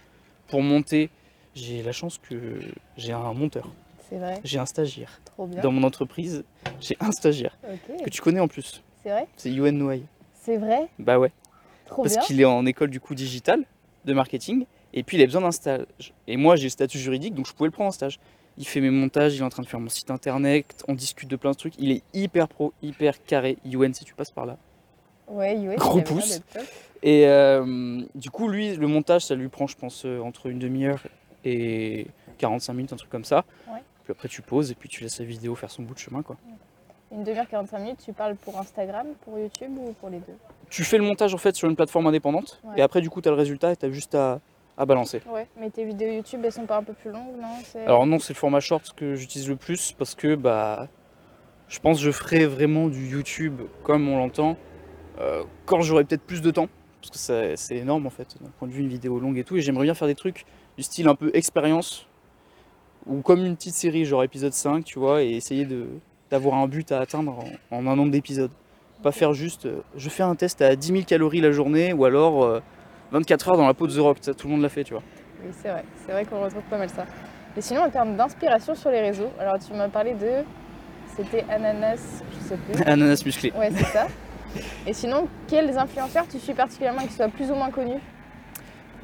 Pour 0.49 0.63
monter, 0.63 1.11
j'ai 1.57 1.83
la 1.83 1.91
chance 1.93 2.19
que 2.19 2.61
j'ai 2.97 3.13
un 3.13 3.33
monteur, 3.35 3.69
C'est 4.09 4.17
vrai, 4.19 4.41
j'ai 4.45 4.59
un 4.61 4.67
stagiaire. 4.67 5.21
trop 5.25 5.47
bien. 5.47 5.61
Dans 5.61 5.73
mon 5.73 5.83
entreprise, 5.83 6.45
j'ai 6.81 6.97
un 7.01 7.11
stagiaire 7.13 7.59
que 8.05 8.11
tu 8.11 8.21
connais 8.23 8.41
en 8.41 8.49
plus. 8.49 8.83
c'est 9.03 9.11
vrai? 9.11 9.27
C'est 9.37 9.51
Yoann 9.51 9.77
Noailles. 9.77 10.07
C'est 10.43 10.57
vrai? 10.57 10.89
Bah 10.99 11.19
ouais. 11.19 11.33
Trop 11.87 12.03
parce 12.03 12.17
qu'il 12.19 12.41
est 12.41 12.45
en 12.45 12.65
école 12.67 12.91
du 12.91 13.01
coup 13.01 13.15
digitale 13.17 13.65
de 14.05 14.13
marketing 14.13 14.65
et 14.95 15.03
puis 15.03 15.17
il 15.17 15.23
a 15.23 15.27
besoin 15.27 15.43
d'un 15.43 15.51
stage. 15.53 15.87
Et 16.29 16.37
moi 16.37 16.55
j'ai 16.57 16.65
le 16.65 16.71
statut 16.71 16.99
juridique 16.99 17.35
donc 17.35 17.47
je 17.47 17.53
pouvais 17.53 17.67
le 17.69 17.73
prendre 17.73 17.89
en 17.89 17.93
stage. 17.93 18.19
Il 18.61 18.67
fait 18.67 18.83
mes 18.83 18.91
montages, 18.91 19.35
il 19.35 19.41
est 19.41 19.45
en 19.45 19.49
train 19.49 19.63
de 19.63 19.69
faire 19.69 19.81
mon 19.81 19.89
site 19.89 20.11
internet, 20.11 20.85
on 20.87 20.93
discute 20.93 21.31
de 21.31 21.37
plein 21.37 21.53
de 21.53 21.57
trucs. 21.57 21.73
Il 21.79 21.91
est 21.93 22.03
hyper 22.13 22.47
pro, 22.47 22.75
hyper 22.83 23.25
carré. 23.25 23.57
UN 23.65 23.95
si 23.95 24.05
tu 24.05 24.13
passes 24.15 24.31
par 24.31 24.45
là. 24.45 24.59
Ouais, 25.29 25.57
Gros 25.79 26.03
pouce. 26.03 26.43
Et 27.03 27.27
euh, 27.27 28.03
du 28.15 28.31
coup 28.31 28.49
lui 28.49 28.77
le 28.77 28.87
montage 28.87 29.23
ça 29.25 29.35
lui 29.35 29.49
prend 29.49 29.67
je 29.67 29.77
pense 29.77 30.05
euh, 30.05 30.21
entre 30.21 30.47
une 30.49 30.59
demi-heure 30.59 31.03
et 31.47 32.07
45 32.37 32.75
minutes 32.75 32.93
un 32.93 32.97
truc 32.97 33.09
comme 33.09 33.25
ça. 33.25 33.47
Ouais. 33.67 33.81
Puis 34.05 34.11
après 34.13 34.29
tu 34.29 34.43
poses 34.43 34.71
et 34.71 34.75
puis 34.75 34.91
tu 34.91 35.03
laisses 35.03 35.19
la 35.21 35.25
vidéo 35.25 35.55
faire 35.55 35.71
son 35.71 35.83
bout 35.83 35.95
de 35.95 35.99
chemin 35.99 36.23
quoi. 36.23 36.37
Une 37.13 37.25
demi-heure, 37.25 37.49
45 37.49 37.79
minutes, 37.79 38.03
tu 38.05 38.13
parles 38.13 38.37
pour 38.37 38.59
Instagram, 38.59 39.07
pour 39.25 39.39
YouTube 39.39 39.73
ou 39.79 39.93
pour 39.95 40.11
les 40.11 40.19
deux? 40.19 40.37
Tu 40.69 40.85
fais 40.85 40.99
le 40.99 41.05
montage 41.05 41.33
en 41.33 41.39
fait 41.39 41.57
sur 41.57 41.69
une 41.69 41.77
plateforme 41.77 42.07
indépendante 42.09 42.61
Ouais. 42.63 42.75
et 42.77 42.83
après 42.83 43.01
du 43.01 43.09
coup 43.09 43.23
tu 43.23 43.29
as 43.29 43.33
le 43.33 43.39
résultat 43.39 43.73
et 43.73 43.77
tu 43.77 43.87
as 43.87 43.91
juste 43.91 44.15
à, 44.15 44.41
à 44.81 44.87
balancer. 44.87 45.21
Ouais, 45.31 45.47
mais 45.61 45.69
tes 45.69 45.85
vidéos 45.85 46.11
YouTube, 46.11 46.41
elles 46.43 46.53
sont 46.53 46.65
pas 46.65 46.79
un 46.79 46.83
peu 46.83 46.95
plus 46.95 47.11
longues, 47.11 47.37
non? 47.39 47.83
Alors 47.85 48.07
non, 48.07 48.19
c'est 48.19 48.33
le 48.33 48.39
format 48.39 48.61
short 48.61 48.95
que 48.97 49.15
j'utilise 49.15 49.47
le 49.47 49.57
plus 49.57 49.93
parce 49.93 50.15
que 50.15 50.35
bah 50.35 50.89
je 51.69 51.79
pense 51.81 51.99
que 51.99 52.05
je 52.05 52.11
ferai 52.11 52.47
vraiment 52.47 52.89
du 52.89 53.07
YouTube 53.07 53.61
comme 53.83 54.09
on 54.09 54.17
l'entend 54.17 54.57
euh, 55.21 55.45
quand 55.67 55.83
j'aurai 55.83 56.05
peut-être 56.05 56.23
plus 56.23 56.41
de 56.41 56.51
temps 56.51 56.69
parce 57.03 57.11
que 57.11 57.55
c'est 57.57 57.77
énorme 57.77 58.07
en 58.07 58.11
fait 58.11 58.37
d'un 58.41 58.51
point 58.59 58.69
de 58.69 58.73
vue 58.73 58.81
une 58.81 58.89
vidéo 58.89 59.21
longue 59.21 59.37
et 59.37 59.45
tout 59.45 59.57
et 59.57 59.61
j'aimerais 59.61 59.85
bien 59.85 59.95
faire 59.95 60.09
des 60.09 60.15
trucs 60.15 60.47
du 60.79 60.83
style 60.83 61.09
un 61.09 61.15
peu 61.15 61.31
expérience 61.35 62.07
ou 63.07 63.21
comme 63.21 63.45
une 63.45 63.57
petite 63.57 63.75
série 63.75 64.07
genre 64.07 64.25
épisode 64.25 64.55
5 64.55 64.83
tu 64.83 64.99
vois 64.99 65.23
et 65.23 65.33
essayer 65.33 65.69
d'avoir 66.31 66.55
un 66.55 66.67
but 66.67 66.91
à 66.91 67.01
atteindre 67.01 67.39
en, 67.71 67.77
en 67.77 67.87
un 67.87 67.97
nombre 67.97 68.13
d'épisodes. 68.13 68.51
Pas 69.03 69.13
faire 69.13 69.35
juste 69.35 69.67
euh, 69.67 69.83
je 69.95 70.09
fais 70.09 70.23
un 70.23 70.35
test 70.35 70.63
à 70.63 70.75
10 70.75 70.87
000 70.89 71.03
calories 71.05 71.43
la 71.43 71.53
journée 71.53 71.93
ou 71.93 72.07
alors 72.07 72.43
euh, 72.45 72.61
24 73.13 73.49
heures 73.49 73.57
dans 73.57 73.67
la 73.67 73.75
peau 73.75 73.87
de 73.87 73.95
The 73.95 73.99
Rock, 73.99 74.21
tout 74.21 74.47
le 74.47 74.53
monde 74.53 74.63
l'a 74.63 74.69
fait 74.69 74.85
tu 74.85 74.95
vois. 74.95 75.03
Oui, 75.45 75.51
c'est 75.63 75.69
vrai. 75.71 75.85
C'est 76.05 76.13
vrai 76.13 76.25
qu'on 76.25 76.41
retrouve 76.43 76.63
pas 76.63 76.79
mal 76.79 76.91
ça. 76.91 77.07
Et 77.57 77.61
sinon, 77.61 77.83
en 77.83 77.91
termes 77.91 78.17
d'inspiration 78.17 78.75
sur 78.75 78.91
les 78.91 79.01
réseaux, 79.01 79.31
alors 79.39 79.59
tu 79.59 79.73
m'as 79.73 79.89
parlé 79.89 80.15
de. 80.15 80.45
C'était 81.17 81.45
Ananas, 81.49 82.23
je 82.33 82.49
sais 82.49 82.57
plus. 82.57 82.83
Ananas 82.87 83.23
musclé. 83.25 83.53
Ouais, 83.53 83.71
c'est 83.73 83.85
ça. 83.87 84.07
Et 84.87 84.93
sinon, 84.93 85.29
quels 85.49 85.77
influenceurs 85.77 86.27
tu 86.29 86.39
suis 86.39 86.55
particulièrement 86.55 87.03
qui 87.07 87.13
soient 87.13 87.29
plus 87.29 87.51
ou 87.51 87.55
moins 87.55 87.71
connus? 87.71 88.01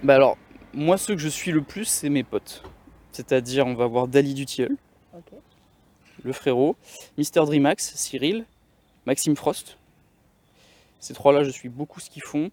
Bah 0.02 0.14
alors, 0.14 0.36
moi 0.72 0.98
ceux 0.98 1.14
que 1.14 1.20
je 1.20 1.28
suis 1.28 1.50
le 1.52 1.62
plus, 1.62 1.84
c'est 1.84 2.08
mes 2.08 2.22
potes. 2.22 2.62
C'est-à-dire, 3.12 3.66
on 3.66 3.74
va 3.74 3.86
voir 3.86 4.08
Dali 4.08 4.34
du 4.34 4.44
Tilleul, 4.44 4.76
Ok. 5.16 5.32
le 6.22 6.32
frérot, 6.32 6.76
Mister 7.16 7.40
Dreamax, 7.40 7.94
Cyril, 7.96 8.44
Maxime 9.06 9.36
Frost. 9.36 9.78
Ces 11.00 11.14
trois-là, 11.14 11.44
je 11.44 11.50
suis 11.50 11.68
beaucoup 11.68 12.00
ce 12.00 12.10
qu'ils 12.10 12.22
font. 12.22 12.50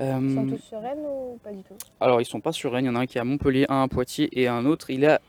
Euh, 0.00 0.18
Ils 0.22 0.34
sont 0.34 0.46
tous 0.46 0.62
sur 0.62 0.80
Rennes 0.80 1.04
ou 1.04 1.38
pas 1.44 1.50
du 1.50 1.62
tout 1.62 1.74
alors, 2.00 2.20
ils 2.20 2.24
sont 2.24 2.40
pas 2.40 2.52
sur 2.52 2.72
Rennes, 2.72 2.86
il 2.86 2.88
y 2.88 2.90
en 2.90 2.96
a 2.96 3.00
un 3.00 3.06
qui 3.06 3.18
est 3.18 3.20
à 3.20 3.24
Montpellier, 3.24 3.66
un 3.68 3.82
à 3.82 3.88
Poitiers 3.88 4.28
et 4.32 4.48
un 4.48 4.64
autre, 4.64 4.90
il 4.90 5.04
est 5.04 5.08
à 5.08 5.20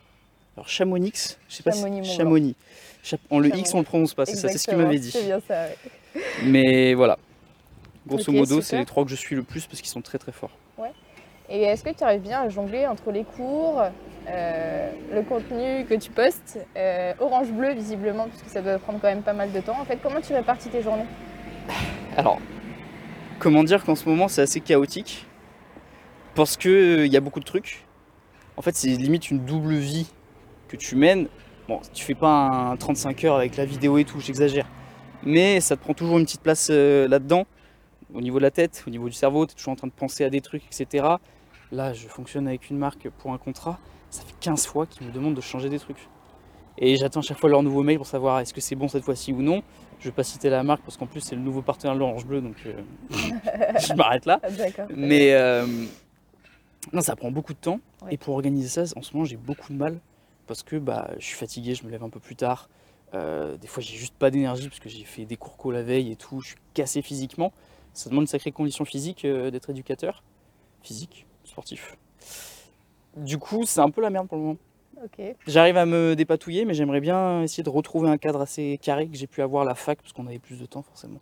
alors, 0.55 0.67
Chamonix. 0.67 1.37
Je 1.49 1.55
sais 1.55 1.63
pas 1.63 1.71
si 1.71 1.81
Chamonix-Mont-Blanc. 1.81 2.17
Chamonix. 2.17 2.55
Cha- 3.03 3.17
on, 3.29 3.39
le 3.39 3.47
X, 3.47 3.55
Chamonix. 3.55 3.71
on 3.73 3.77
le 3.79 3.83
prononce 3.83 4.13
pas, 4.13 4.25
c'est 4.25 4.35
ça, 4.35 4.47
c'est 4.49 4.57
ce 4.57 4.67
qu'il 4.67 4.77
m'avait 4.77 4.99
dit. 4.99 5.11
C'est 5.11 5.25
bien 5.25 5.39
ça, 5.47 5.65
ouais. 5.65 6.21
Mais 6.45 6.93
voilà. 6.93 7.17
Grosso 8.07 8.31
modo, 8.31 8.61
c'est 8.61 8.77
les 8.77 8.85
trois 8.85 9.03
que 9.03 9.09
je 9.11 9.15
suis 9.15 9.35
le 9.35 9.43
plus 9.43 9.65
parce 9.65 9.79
qu'ils 9.81 9.89
sont 9.91 10.01
très 10.01 10.17
très 10.17 10.31
forts. 10.31 10.51
Et 11.49 11.63
est-ce 11.63 11.83
que 11.83 11.89
tu 11.89 12.01
arrives 12.03 12.21
bien 12.21 12.39
à 12.39 12.47
jongler 12.49 12.87
entre 12.87 13.11
les 13.11 13.25
cours, 13.25 13.81
euh, 14.29 14.91
le 15.13 15.21
contenu 15.23 15.85
que 15.85 15.95
tu 15.95 16.09
postes, 16.09 16.57
euh, 16.77 17.13
Orange 17.19 17.49
Bleu 17.51 17.73
visiblement, 17.73 18.27
puisque 18.29 18.47
ça 18.47 18.61
doit 18.61 18.77
prendre 18.79 18.99
quand 19.01 19.09
même 19.09 19.21
pas 19.21 19.33
mal 19.33 19.51
de 19.51 19.59
temps. 19.59 19.77
En 19.77 19.83
fait, 19.83 19.97
comment 20.01 20.21
tu 20.21 20.33
répartis 20.33 20.69
tes 20.69 20.81
journées? 20.81 21.03
Alors, 22.15 22.39
comment 23.41 23.63
dire 23.63 23.83
qu'en 23.83 23.95
ce 23.95 24.07
moment 24.07 24.27
c'est 24.27 24.43
assez 24.43 24.61
chaotique 24.61 25.25
parce 26.35 26.55
que 26.55 27.05
il 27.05 27.11
y 27.11 27.17
a 27.17 27.19
beaucoup 27.19 27.39
de 27.39 27.45
trucs. 27.45 27.85
En 28.55 28.61
fait, 28.61 28.75
c'est 28.75 28.89
limite 28.89 29.31
une 29.31 29.43
double 29.43 29.73
vie 29.73 30.07
que 30.67 30.77
tu 30.77 30.95
mènes. 30.95 31.27
Bon, 31.67 31.81
tu 31.93 32.05
fais 32.05 32.13
pas 32.13 32.71
un 32.71 32.77
35 32.77 33.23
heures 33.23 33.35
avec 33.35 33.57
la 33.57 33.65
vidéo 33.65 33.97
et 33.97 34.05
tout, 34.05 34.19
j'exagère. 34.19 34.67
Mais 35.23 35.59
ça 35.59 35.75
te 35.75 35.81
prend 35.81 35.93
toujours 35.93 36.17
une 36.19 36.25
petite 36.25 36.41
place 36.41 36.69
euh, 36.71 37.07
là-dedans, 37.07 37.45
au 38.13 38.21
niveau 38.21 38.37
de 38.37 38.43
la 38.43 38.51
tête, 38.51 38.83
au 38.87 38.89
niveau 38.89 39.07
du 39.07 39.15
cerveau, 39.15 39.45
tu 39.45 39.53
es 39.53 39.55
toujours 39.55 39.73
en 39.73 39.75
train 39.75 39.87
de 39.87 39.93
penser 39.93 40.23
à 40.23 40.29
des 40.29 40.41
trucs, 40.41 40.63
etc. 40.65 41.05
Là, 41.71 41.93
je 41.93 42.07
fonctionne 42.07 42.47
avec 42.47 42.69
une 42.69 42.77
marque 42.77 43.09
pour 43.09 43.33
un 43.33 43.37
contrat. 43.37 43.79
Ça 44.09 44.23
fait 44.23 44.35
15 44.39 44.65
fois 44.65 44.85
qu'ils 44.85 45.07
me 45.07 45.11
demandent 45.11 45.35
de 45.35 45.41
changer 45.41 45.69
des 45.69 45.79
trucs. 45.79 46.07
Et 46.77 46.95
j'attends 46.97 47.21
chaque 47.21 47.39
fois 47.39 47.49
leur 47.49 47.63
nouveau 47.63 47.83
mail 47.83 47.97
pour 47.97 48.07
savoir 48.07 48.39
est-ce 48.39 48.53
que 48.53 48.61
c'est 48.61 48.75
bon 48.75 48.87
cette 48.87 49.03
fois-ci 49.03 49.33
ou 49.33 49.41
non. 49.41 49.63
Je 50.01 50.07
vais 50.07 50.11
pas 50.11 50.23
citer 50.23 50.49
la 50.49 50.63
marque 50.63 50.81
parce 50.81 50.97
qu'en 50.97 51.05
plus 51.05 51.21
c'est 51.21 51.35
le 51.35 51.41
nouveau 51.41 51.61
partenaire 51.61 51.93
de 51.93 51.99
l'Orange 51.99 52.25
Bleu, 52.25 52.41
donc 52.41 52.55
euh, 52.65 52.73
je 53.79 53.93
m'arrête 53.93 54.25
là. 54.25 54.41
Mais 54.95 55.33
euh, 55.33 55.67
non, 56.91 57.01
ça 57.01 57.15
prend 57.15 57.29
beaucoup 57.29 57.53
de 57.53 57.59
temps. 57.59 57.79
Ouais. 58.01 58.15
Et 58.15 58.17
pour 58.17 58.33
organiser 58.33 58.67
ça, 58.67 58.97
en 58.97 59.03
ce 59.03 59.13
moment, 59.13 59.25
j'ai 59.25 59.37
beaucoup 59.37 59.71
de 59.71 59.77
mal 59.77 59.99
parce 60.47 60.63
que 60.63 60.77
bah, 60.77 61.11
je 61.19 61.25
suis 61.25 61.35
fatigué, 61.35 61.75
je 61.75 61.85
me 61.85 61.91
lève 61.91 62.03
un 62.03 62.09
peu 62.09 62.19
plus 62.19 62.35
tard. 62.35 62.67
Euh, 63.13 63.57
des 63.57 63.67
fois, 63.67 63.83
j'ai 63.83 63.95
juste 63.95 64.15
pas 64.15 64.31
d'énergie 64.31 64.69
parce 64.69 64.79
que 64.79 64.89
j'ai 64.89 65.03
fait 65.03 65.25
des 65.25 65.37
cours 65.37 65.55
co 65.55 65.69
la 65.69 65.83
veille 65.83 66.11
et 66.11 66.15
tout. 66.15 66.41
Je 66.41 66.47
suis 66.47 66.57
cassé 66.73 67.03
physiquement. 67.03 67.53
Ça 67.93 68.09
demande 68.09 68.23
une 68.23 68.27
sacrée 68.27 68.51
condition 68.51 68.85
physique 68.85 69.27
d'être 69.27 69.69
éducateur, 69.69 70.23
physique, 70.81 71.27
sportif. 71.43 71.95
Du 73.17 73.37
coup, 73.37 73.65
c'est 73.65 73.81
un 73.81 73.91
peu 73.91 74.01
la 74.01 74.09
merde 74.09 74.27
pour 74.27 74.37
le 74.37 74.43
moment. 74.43 74.57
J'arrive 75.47 75.77
à 75.77 75.85
me 75.85 76.15
dépatouiller, 76.15 76.65
mais 76.65 76.73
j'aimerais 76.73 76.99
bien 77.01 77.41
essayer 77.43 77.63
de 77.63 77.69
retrouver 77.69 78.09
un 78.09 78.17
cadre 78.17 78.41
assez 78.41 78.79
carré 78.81 79.07
que 79.07 79.17
j'ai 79.17 79.27
pu 79.27 79.41
avoir 79.41 79.63
à 79.63 79.65
la 79.65 79.75
fac 79.75 79.99
parce 80.01 80.13
qu'on 80.13 80.27
avait 80.27 80.39
plus 80.39 80.59
de 80.59 80.65
temps 80.65 80.81
forcément. 80.81 81.19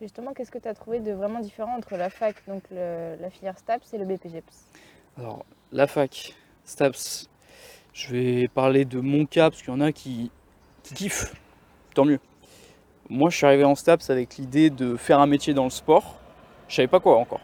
Justement, 0.00 0.32
qu'est-ce 0.32 0.50
que 0.50 0.58
tu 0.58 0.68
as 0.68 0.74
trouvé 0.74 0.98
de 1.00 1.12
vraiment 1.12 1.38
différent 1.40 1.76
entre 1.76 1.96
la 1.96 2.10
fac, 2.10 2.34
donc 2.48 2.62
le- 2.72 3.16
la 3.20 3.30
filière 3.30 3.56
STAPS 3.56 3.94
et 3.94 3.98
le 3.98 4.04
BPGEPS? 4.04 4.66
Alors, 5.16 5.44
la 5.70 5.86
fac, 5.86 6.34
STAPS, 6.64 7.28
je 7.92 8.10
vais 8.12 8.48
parler 8.48 8.84
de 8.84 8.98
mon 9.00 9.26
cas 9.26 9.50
parce 9.50 9.62
qu'il 9.62 9.72
y 9.72 9.76
en 9.76 9.80
a 9.80 9.92
qui, 9.92 10.30
qui 10.82 10.94
kiffent, 10.94 11.32
tant 11.94 12.04
mieux. 12.04 12.18
Moi, 13.08 13.30
je 13.30 13.36
suis 13.36 13.46
arrivé 13.46 13.64
en 13.64 13.74
STAPS 13.76 14.10
avec 14.10 14.36
l'idée 14.38 14.70
de 14.70 14.96
faire 14.96 15.20
un 15.20 15.26
métier 15.26 15.54
dans 15.54 15.64
le 15.64 15.70
sport. 15.70 16.18
Je 16.68 16.74
savais 16.76 16.88
pas 16.88 16.98
quoi 17.00 17.18
encore. 17.18 17.40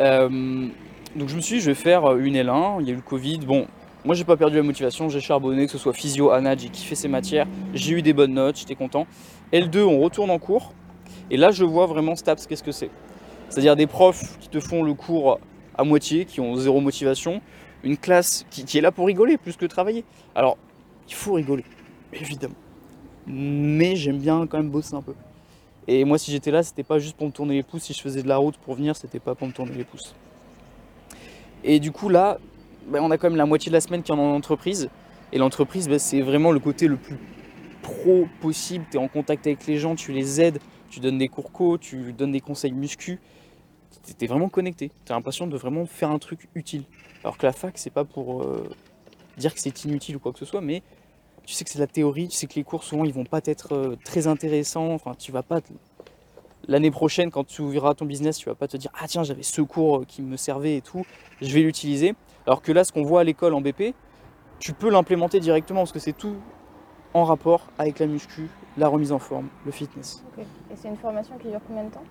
Euh, 0.00 0.68
donc, 1.16 1.28
je 1.28 1.36
me 1.36 1.40
suis 1.40 1.56
dit, 1.56 1.60
je 1.60 1.70
vais 1.70 1.74
faire 1.74 2.16
une 2.16 2.34
L1. 2.36 2.80
Il 2.80 2.86
y 2.86 2.90
a 2.90 2.92
eu 2.92 2.96
le 2.96 3.02
Covid. 3.02 3.38
Bon, 3.40 3.66
moi, 4.04 4.14
j'ai 4.14 4.24
pas 4.24 4.36
perdu 4.36 4.56
la 4.56 4.62
motivation. 4.62 5.08
J'ai 5.08 5.20
charbonné, 5.20 5.66
que 5.66 5.72
ce 5.72 5.78
soit 5.78 5.94
physio, 5.94 6.30
anat, 6.30 6.56
j'ai 6.58 6.68
kiffé 6.68 6.94
ces 6.94 7.08
matières. 7.08 7.46
J'ai 7.72 7.92
eu 7.92 8.02
des 8.02 8.12
bonnes 8.12 8.34
notes, 8.34 8.58
j'étais 8.58 8.74
content. 8.74 9.06
L2, 9.52 9.82
on 9.82 10.00
retourne 10.00 10.30
en 10.30 10.38
cours. 10.38 10.74
Et 11.30 11.36
là, 11.38 11.50
je 11.50 11.64
vois 11.64 11.86
vraiment 11.86 12.14
STAPS, 12.14 12.46
qu'est-ce 12.46 12.62
que 12.62 12.72
c'est? 12.72 12.90
C'est-à-dire 13.48 13.76
des 13.76 13.86
profs 13.86 14.38
qui 14.40 14.48
te 14.48 14.60
font 14.60 14.82
le 14.82 14.92
cours 14.92 15.38
à 15.76 15.84
moitié, 15.84 16.26
qui 16.26 16.40
ont 16.40 16.54
zéro 16.56 16.80
motivation, 16.80 17.40
une 17.82 17.96
classe 17.96 18.44
qui, 18.50 18.64
qui 18.64 18.78
est 18.78 18.80
là 18.82 18.92
pour 18.92 19.06
rigoler 19.06 19.38
plus 19.38 19.56
que 19.56 19.64
travailler. 19.64 20.04
Alors, 20.34 20.58
il 21.08 21.14
faut 21.14 21.34
rigoler, 21.34 21.64
évidemment. 22.12 22.54
Mais 23.26 23.96
j'aime 23.96 24.18
bien 24.18 24.46
quand 24.46 24.58
même 24.58 24.70
bosser 24.70 24.94
un 24.94 25.02
peu. 25.02 25.14
Et 25.88 26.04
moi, 26.04 26.18
si 26.18 26.30
j'étais 26.30 26.50
là, 26.50 26.62
c'était 26.62 26.82
pas 26.82 26.98
juste 26.98 27.16
pour 27.16 27.26
me 27.26 27.32
tourner 27.32 27.54
les 27.54 27.62
pouces. 27.62 27.84
Si 27.84 27.94
je 27.94 28.02
faisais 28.02 28.22
de 28.22 28.28
la 28.28 28.36
route 28.36 28.56
pour 28.58 28.74
venir, 28.74 28.96
c'était 28.96 29.18
pas 29.18 29.34
pour 29.34 29.46
me 29.46 29.52
tourner 29.52 29.72
les 29.74 29.84
pouces. 29.84 30.14
Et 31.62 31.80
du 31.80 31.90
coup, 31.92 32.08
là, 32.08 32.38
ben, 32.86 33.00
on 33.02 33.10
a 33.10 33.18
quand 33.18 33.28
même 33.28 33.36
la 33.36 33.46
moitié 33.46 33.70
de 33.70 33.74
la 33.74 33.80
semaine 33.80 34.02
qui 34.02 34.12
est 34.12 34.14
en 34.14 34.18
entreprise. 34.18 34.90
Et 35.32 35.38
l'entreprise, 35.38 35.88
ben, 35.88 35.98
c'est 35.98 36.20
vraiment 36.20 36.52
le 36.52 36.60
côté 36.60 36.86
le 36.86 36.96
plus 36.96 37.18
pro 37.82 38.26
possible. 38.40 38.84
Tu 38.90 38.96
es 38.96 39.00
en 39.00 39.08
contact 39.08 39.46
avec 39.46 39.66
les 39.66 39.78
gens, 39.78 39.94
tu 39.94 40.12
les 40.12 40.40
aides, 40.40 40.58
tu 40.90 41.00
donnes 41.00 41.18
des 41.18 41.28
cours 41.28 41.52
co, 41.52 41.78
tu 41.78 42.12
donnes 42.12 42.32
des 42.32 42.40
conseils 42.40 42.72
muscu. 42.72 43.20
Tu 44.18 44.24
es 44.24 44.28
vraiment 44.28 44.48
connecté. 44.48 44.90
Tu 45.04 45.12
as 45.12 45.14
l'impression 45.14 45.46
de 45.46 45.56
vraiment 45.56 45.86
faire 45.86 46.10
un 46.10 46.18
truc 46.18 46.48
utile. 46.54 46.84
Alors 47.22 47.38
que 47.38 47.46
la 47.46 47.52
fac, 47.52 47.78
c'est 47.78 47.90
pas 47.90 48.04
pour 48.04 48.42
euh, 48.42 48.68
dire 49.38 49.54
que 49.54 49.60
c'est 49.60 49.84
inutile 49.84 50.16
ou 50.16 50.18
quoi 50.18 50.32
que 50.32 50.38
ce 50.38 50.44
soit, 50.44 50.60
mais 50.60 50.82
tu 51.46 51.54
sais 51.54 51.64
que 51.64 51.70
c'est 51.70 51.78
la 51.78 51.86
théorie, 51.86 52.28
tu 52.28 52.36
sais 52.36 52.46
que 52.46 52.54
les 52.54 52.64
cours 52.64 52.84
souvent 52.84 53.04
ils 53.04 53.12
vont 53.12 53.24
pas 53.24 53.40
être 53.44 53.74
euh, 53.74 53.96
très 54.04 54.26
intéressants. 54.26 54.92
Enfin, 54.92 55.14
tu 55.18 55.32
vas 55.32 55.42
pas 55.42 55.60
l'année 56.68 56.90
prochaine 56.90 57.30
quand 57.30 57.44
tu 57.44 57.62
ouvriras 57.62 57.94
ton 57.94 58.06
business, 58.06 58.38
tu 58.38 58.48
vas 58.48 58.54
pas 58.54 58.68
te 58.68 58.76
dire 58.76 58.90
ah 58.98 59.06
tiens 59.06 59.22
j'avais 59.22 59.42
ce 59.42 59.60
cours 59.60 60.06
qui 60.06 60.22
me 60.22 60.36
servait 60.36 60.76
et 60.76 60.80
tout, 60.80 61.04
je 61.40 61.52
vais 61.52 61.60
l'utiliser. 61.60 62.14
Alors 62.46 62.62
que 62.62 62.72
là, 62.72 62.84
ce 62.84 62.92
qu'on 62.92 63.04
voit 63.04 63.20
à 63.20 63.24
l'école 63.24 63.54
en 63.54 63.60
BP, 63.60 63.94
tu 64.58 64.72
peux 64.72 64.90
l'implémenter 64.90 65.40
directement 65.40 65.80
parce 65.80 65.92
que 65.92 65.98
c'est 65.98 66.12
tout 66.12 66.36
en 67.12 67.24
rapport 67.24 67.68
avec 67.78 67.98
la 67.98 68.06
muscu, 68.06 68.48
la 68.76 68.88
remise 68.88 69.12
en 69.12 69.18
forme, 69.18 69.48
le 69.64 69.72
fitness. 69.72 70.24
Et 70.38 70.76
c'est 70.76 70.88
une 70.88 70.96
formation 70.96 71.36
qui 71.38 71.48
dure 71.48 71.60
combien 71.66 71.84
de 71.84 71.90
temps? 71.90 72.02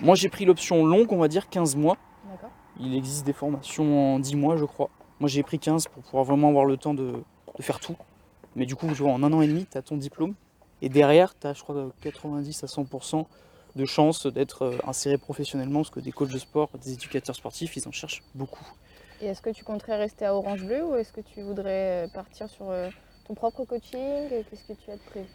Moi 0.00 0.14
j'ai 0.14 0.28
pris 0.28 0.44
l'option 0.44 0.84
longue, 0.84 1.12
on 1.12 1.18
va 1.18 1.28
dire 1.28 1.48
15 1.48 1.76
mois. 1.76 1.96
D'accord. 2.30 2.50
Il 2.80 2.94
existe 2.96 3.24
des 3.24 3.32
formations 3.32 4.14
en 4.14 4.18
10 4.18 4.36
mois, 4.36 4.56
je 4.56 4.64
crois. 4.64 4.90
Moi, 5.20 5.28
j'ai 5.28 5.42
pris 5.42 5.58
15 5.58 5.88
pour 5.88 6.02
pouvoir 6.02 6.24
vraiment 6.24 6.48
avoir 6.48 6.64
le 6.64 6.76
temps 6.76 6.94
de, 6.94 7.12
de 7.56 7.62
faire 7.62 7.78
tout. 7.78 7.96
Mais 8.56 8.66
du 8.66 8.74
coup, 8.74 8.88
je 8.92 9.02
vois, 9.02 9.12
en 9.12 9.22
un 9.22 9.32
an 9.32 9.40
et 9.42 9.46
demi, 9.46 9.66
tu 9.70 9.78
as 9.78 9.82
ton 9.82 9.96
diplôme. 9.96 10.34
Et 10.82 10.88
derrière, 10.88 11.38
tu 11.38 11.46
as, 11.46 11.54
je 11.54 11.62
crois, 11.62 11.74
de 11.74 11.92
90 12.02 12.64
à 12.64 12.66
100% 12.66 13.24
de 13.76 13.84
chances 13.84 14.26
d'être 14.26 14.62
euh, 14.62 14.78
inséré 14.86 15.18
professionnellement. 15.18 15.80
Parce 15.80 15.90
que 15.90 16.00
des 16.00 16.12
coachs 16.12 16.30
de 16.30 16.38
sport, 16.38 16.68
des 16.82 16.94
éducateurs 16.94 17.36
sportifs, 17.36 17.76
ils 17.76 17.86
en 17.86 17.92
cherchent 17.92 18.22
beaucoup. 18.34 18.66
Et 19.20 19.26
est-ce 19.26 19.40
que 19.40 19.50
tu 19.50 19.64
compterais 19.64 19.96
rester 19.96 20.24
à 20.24 20.34
Orange 20.34 20.64
Bleu 20.64 20.84
ou 20.84 20.96
est-ce 20.96 21.12
que 21.12 21.20
tu 21.20 21.42
voudrais 21.42 22.06
euh, 22.06 22.08
partir 22.08 22.48
sur 22.48 22.70
euh, 22.70 22.90
ton 23.26 23.34
propre 23.34 23.64
coaching 23.64 24.28
Qu'est-ce 24.28 24.64
que 24.66 24.72
tu 24.72 24.90
as 24.90 24.96
de 24.96 25.02
prévu? 25.02 25.28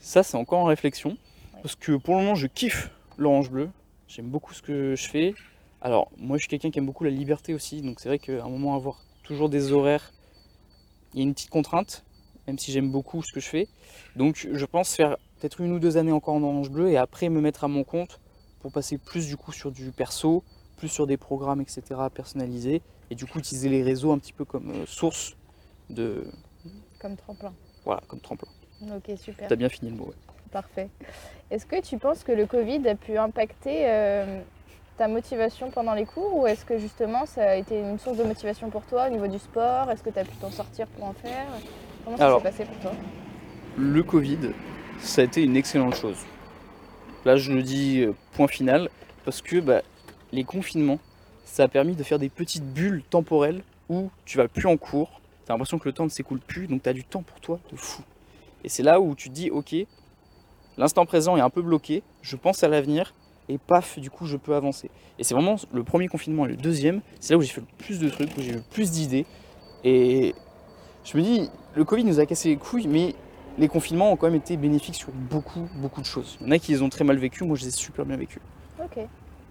Ça, 0.00 0.22
c'est 0.22 0.36
encore 0.36 0.60
en 0.60 0.64
réflexion. 0.64 1.10
Ouais. 1.10 1.60
Parce 1.62 1.74
que 1.74 1.96
pour 1.96 2.16
le 2.16 2.22
moment, 2.22 2.34
je 2.34 2.46
kiffe 2.46 2.90
l'orange 3.16 3.50
bleu. 3.50 3.70
J'aime 4.06 4.28
beaucoup 4.28 4.54
ce 4.54 4.62
que 4.62 4.96
je 4.96 5.08
fais. 5.08 5.34
Alors, 5.82 6.10
moi, 6.16 6.38
je 6.38 6.42
suis 6.42 6.48
quelqu'un 6.48 6.70
qui 6.70 6.78
aime 6.78 6.86
beaucoup 6.86 7.04
la 7.04 7.10
liberté 7.10 7.54
aussi, 7.54 7.82
donc 7.82 8.00
c'est 8.00 8.08
vrai 8.08 8.18
qu'à 8.18 8.42
un 8.42 8.48
moment, 8.48 8.74
avoir 8.74 9.04
toujours 9.22 9.48
des 9.48 9.70
horaires, 9.70 10.12
il 11.12 11.20
y 11.20 11.22
a 11.22 11.24
une 11.24 11.34
petite 11.34 11.50
contrainte, 11.50 12.04
même 12.46 12.58
si 12.58 12.72
j'aime 12.72 12.90
beaucoup 12.90 13.22
ce 13.22 13.32
que 13.32 13.40
je 13.40 13.48
fais. 13.48 13.68
Donc, 14.16 14.48
je 14.50 14.64
pense 14.64 14.94
faire 14.94 15.16
peut-être 15.38 15.60
une 15.60 15.72
ou 15.72 15.78
deux 15.78 15.96
années 15.96 16.12
encore 16.12 16.34
en 16.34 16.42
orange 16.42 16.70
bleu 16.70 16.88
et 16.88 16.96
après 16.96 17.28
me 17.28 17.40
mettre 17.40 17.62
à 17.64 17.68
mon 17.68 17.84
compte 17.84 18.18
pour 18.60 18.72
passer 18.72 18.98
plus 18.98 19.26
du 19.28 19.36
coup 19.36 19.52
sur 19.52 19.70
du 19.70 19.92
perso, 19.92 20.42
plus 20.78 20.88
sur 20.88 21.06
des 21.06 21.16
programmes, 21.16 21.60
etc. 21.60 21.82
personnalisés 22.12 22.82
et 23.10 23.14
du 23.14 23.26
coup 23.26 23.38
utiliser 23.38 23.68
les 23.68 23.82
réseaux 23.82 24.12
un 24.12 24.18
petit 24.18 24.32
peu 24.32 24.44
comme 24.44 24.70
euh, 24.70 24.86
source 24.86 25.36
de. 25.90 26.26
Comme 27.00 27.16
tremplin. 27.16 27.52
Voilà, 27.84 28.02
comme 28.08 28.20
tremplin. 28.20 28.48
Ok, 28.82 29.16
super. 29.18 29.48
T'as 29.48 29.56
bien 29.56 29.68
fini 29.68 29.90
le 29.90 29.96
mot, 29.96 30.04
ouais. 30.04 30.14
Parfait. 30.50 30.88
Est-ce 31.50 31.66
que 31.66 31.80
tu 31.80 31.98
penses 31.98 32.24
que 32.24 32.32
le 32.32 32.46
Covid 32.46 32.86
a 32.88 32.94
pu 32.94 33.18
impacter 33.18 33.82
euh, 33.88 34.40
ta 34.96 35.08
motivation 35.08 35.70
pendant 35.70 35.94
les 35.94 36.06
cours 36.06 36.36
ou 36.36 36.46
est-ce 36.46 36.64
que 36.64 36.78
justement 36.78 37.26
ça 37.26 37.50
a 37.50 37.54
été 37.56 37.80
une 37.80 37.98
source 37.98 38.16
de 38.16 38.24
motivation 38.24 38.70
pour 38.70 38.82
toi 38.82 39.08
au 39.08 39.10
niveau 39.10 39.26
du 39.26 39.38
sport? 39.38 39.90
Est-ce 39.90 40.02
que 40.02 40.10
tu 40.10 40.18
as 40.18 40.24
pu 40.24 40.34
t'en 40.36 40.50
sortir 40.50 40.86
pour 40.88 41.04
en 41.04 41.12
faire? 41.12 41.46
Comment 42.04 42.16
ça 42.16 42.36
s'est 42.36 42.42
passé 42.42 42.64
pour 42.64 42.78
toi? 42.78 42.92
Le 43.76 44.02
Covid, 44.02 44.38
ça 45.00 45.20
a 45.20 45.24
été 45.24 45.42
une 45.42 45.56
excellente 45.56 45.94
chose. 45.94 46.18
Là, 47.24 47.36
je 47.36 47.52
le 47.52 47.62
dis 47.62 48.00
euh, 48.00 48.14
point 48.32 48.48
final, 48.48 48.88
parce 49.24 49.42
que 49.42 49.60
bah, 49.60 49.82
les 50.32 50.44
confinements, 50.44 50.98
ça 51.48 51.64
a 51.64 51.68
permis 51.68 51.96
de 51.96 52.02
faire 52.02 52.18
des 52.18 52.28
petites 52.28 52.64
bulles 52.64 53.02
temporelles 53.08 53.62
où 53.88 54.10
tu 54.24 54.36
vas 54.36 54.48
plus 54.48 54.66
en 54.66 54.76
cours, 54.76 55.20
tu 55.44 55.50
as 55.50 55.54
l'impression 55.54 55.78
que 55.78 55.88
le 55.88 55.92
temps 55.92 56.04
ne 56.04 56.10
s'écoule 56.10 56.40
plus, 56.40 56.66
donc 56.66 56.82
tu 56.82 56.88
as 56.88 56.92
du 56.92 57.04
temps 57.04 57.22
pour 57.22 57.40
toi 57.40 57.58
de 57.72 57.76
fou. 57.76 58.02
Et 58.64 58.68
c'est 58.68 58.82
là 58.82 59.00
où 59.00 59.14
tu 59.14 59.28
te 59.28 59.34
dis, 59.34 59.50
ok, 59.50 59.74
l'instant 60.76 61.06
présent 61.06 61.36
est 61.36 61.40
un 61.40 61.50
peu 61.50 61.62
bloqué, 61.62 62.02
je 62.22 62.36
pense 62.36 62.62
à 62.62 62.68
l'avenir, 62.68 63.14
et 63.48 63.56
paf, 63.56 63.98
du 63.98 64.10
coup, 64.10 64.26
je 64.26 64.36
peux 64.36 64.54
avancer. 64.54 64.90
Et 65.18 65.24
c'est 65.24 65.34
vraiment 65.34 65.56
le 65.72 65.82
premier 65.82 66.06
confinement 66.06 66.44
et 66.44 66.48
le 66.48 66.56
deuxième, 66.56 67.00
c'est 67.18 67.32
là 67.32 67.38
où 67.38 67.42
j'ai 67.42 67.48
fait 67.48 67.62
le 67.62 67.66
plus 67.78 67.98
de 67.98 68.08
trucs, 68.10 68.36
où 68.36 68.42
j'ai 68.42 68.50
eu 68.50 68.56
le 68.56 68.62
plus 68.70 68.90
d'idées. 68.90 69.24
Et 69.84 70.34
je 71.04 71.16
me 71.16 71.22
dis, 71.22 71.48
le 71.74 71.84
Covid 71.84 72.04
nous 72.04 72.20
a 72.20 72.26
cassé 72.26 72.50
les 72.50 72.56
couilles, 72.56 72.86
mais 72.86 73.14
les 73.56 73.68
confinements 73.68 74.12
ont 74.12 74.16
quand 74.16 74.26
même 74.26 74.36
été 74.36 74.56
bénéfiques 74.58 74.96
sur 74.96 75.10
beaucoup, 75.12 75.66
beaucoup 75.76 76.02
de 76.02 76.06
choses. 76.06 76.36
Il 76.40 76.46
y 76.46 76.48
en 76.50 76.52
a 76.52 76.58
qui 76.58 76.72
les 76.72 76.82
ont 76.82 76.90
très 76.90 77.04
mal 77.04 77.16
vécu, 77.16 77.44
moi 77.44 77.56
je 77.56 77.62
les 77.62 77.68
ai 77.68 77.72
super 77.72 78.04
bien 78.04 78.16
vécus. 78.16 78.42
Ok. 78.78 78.98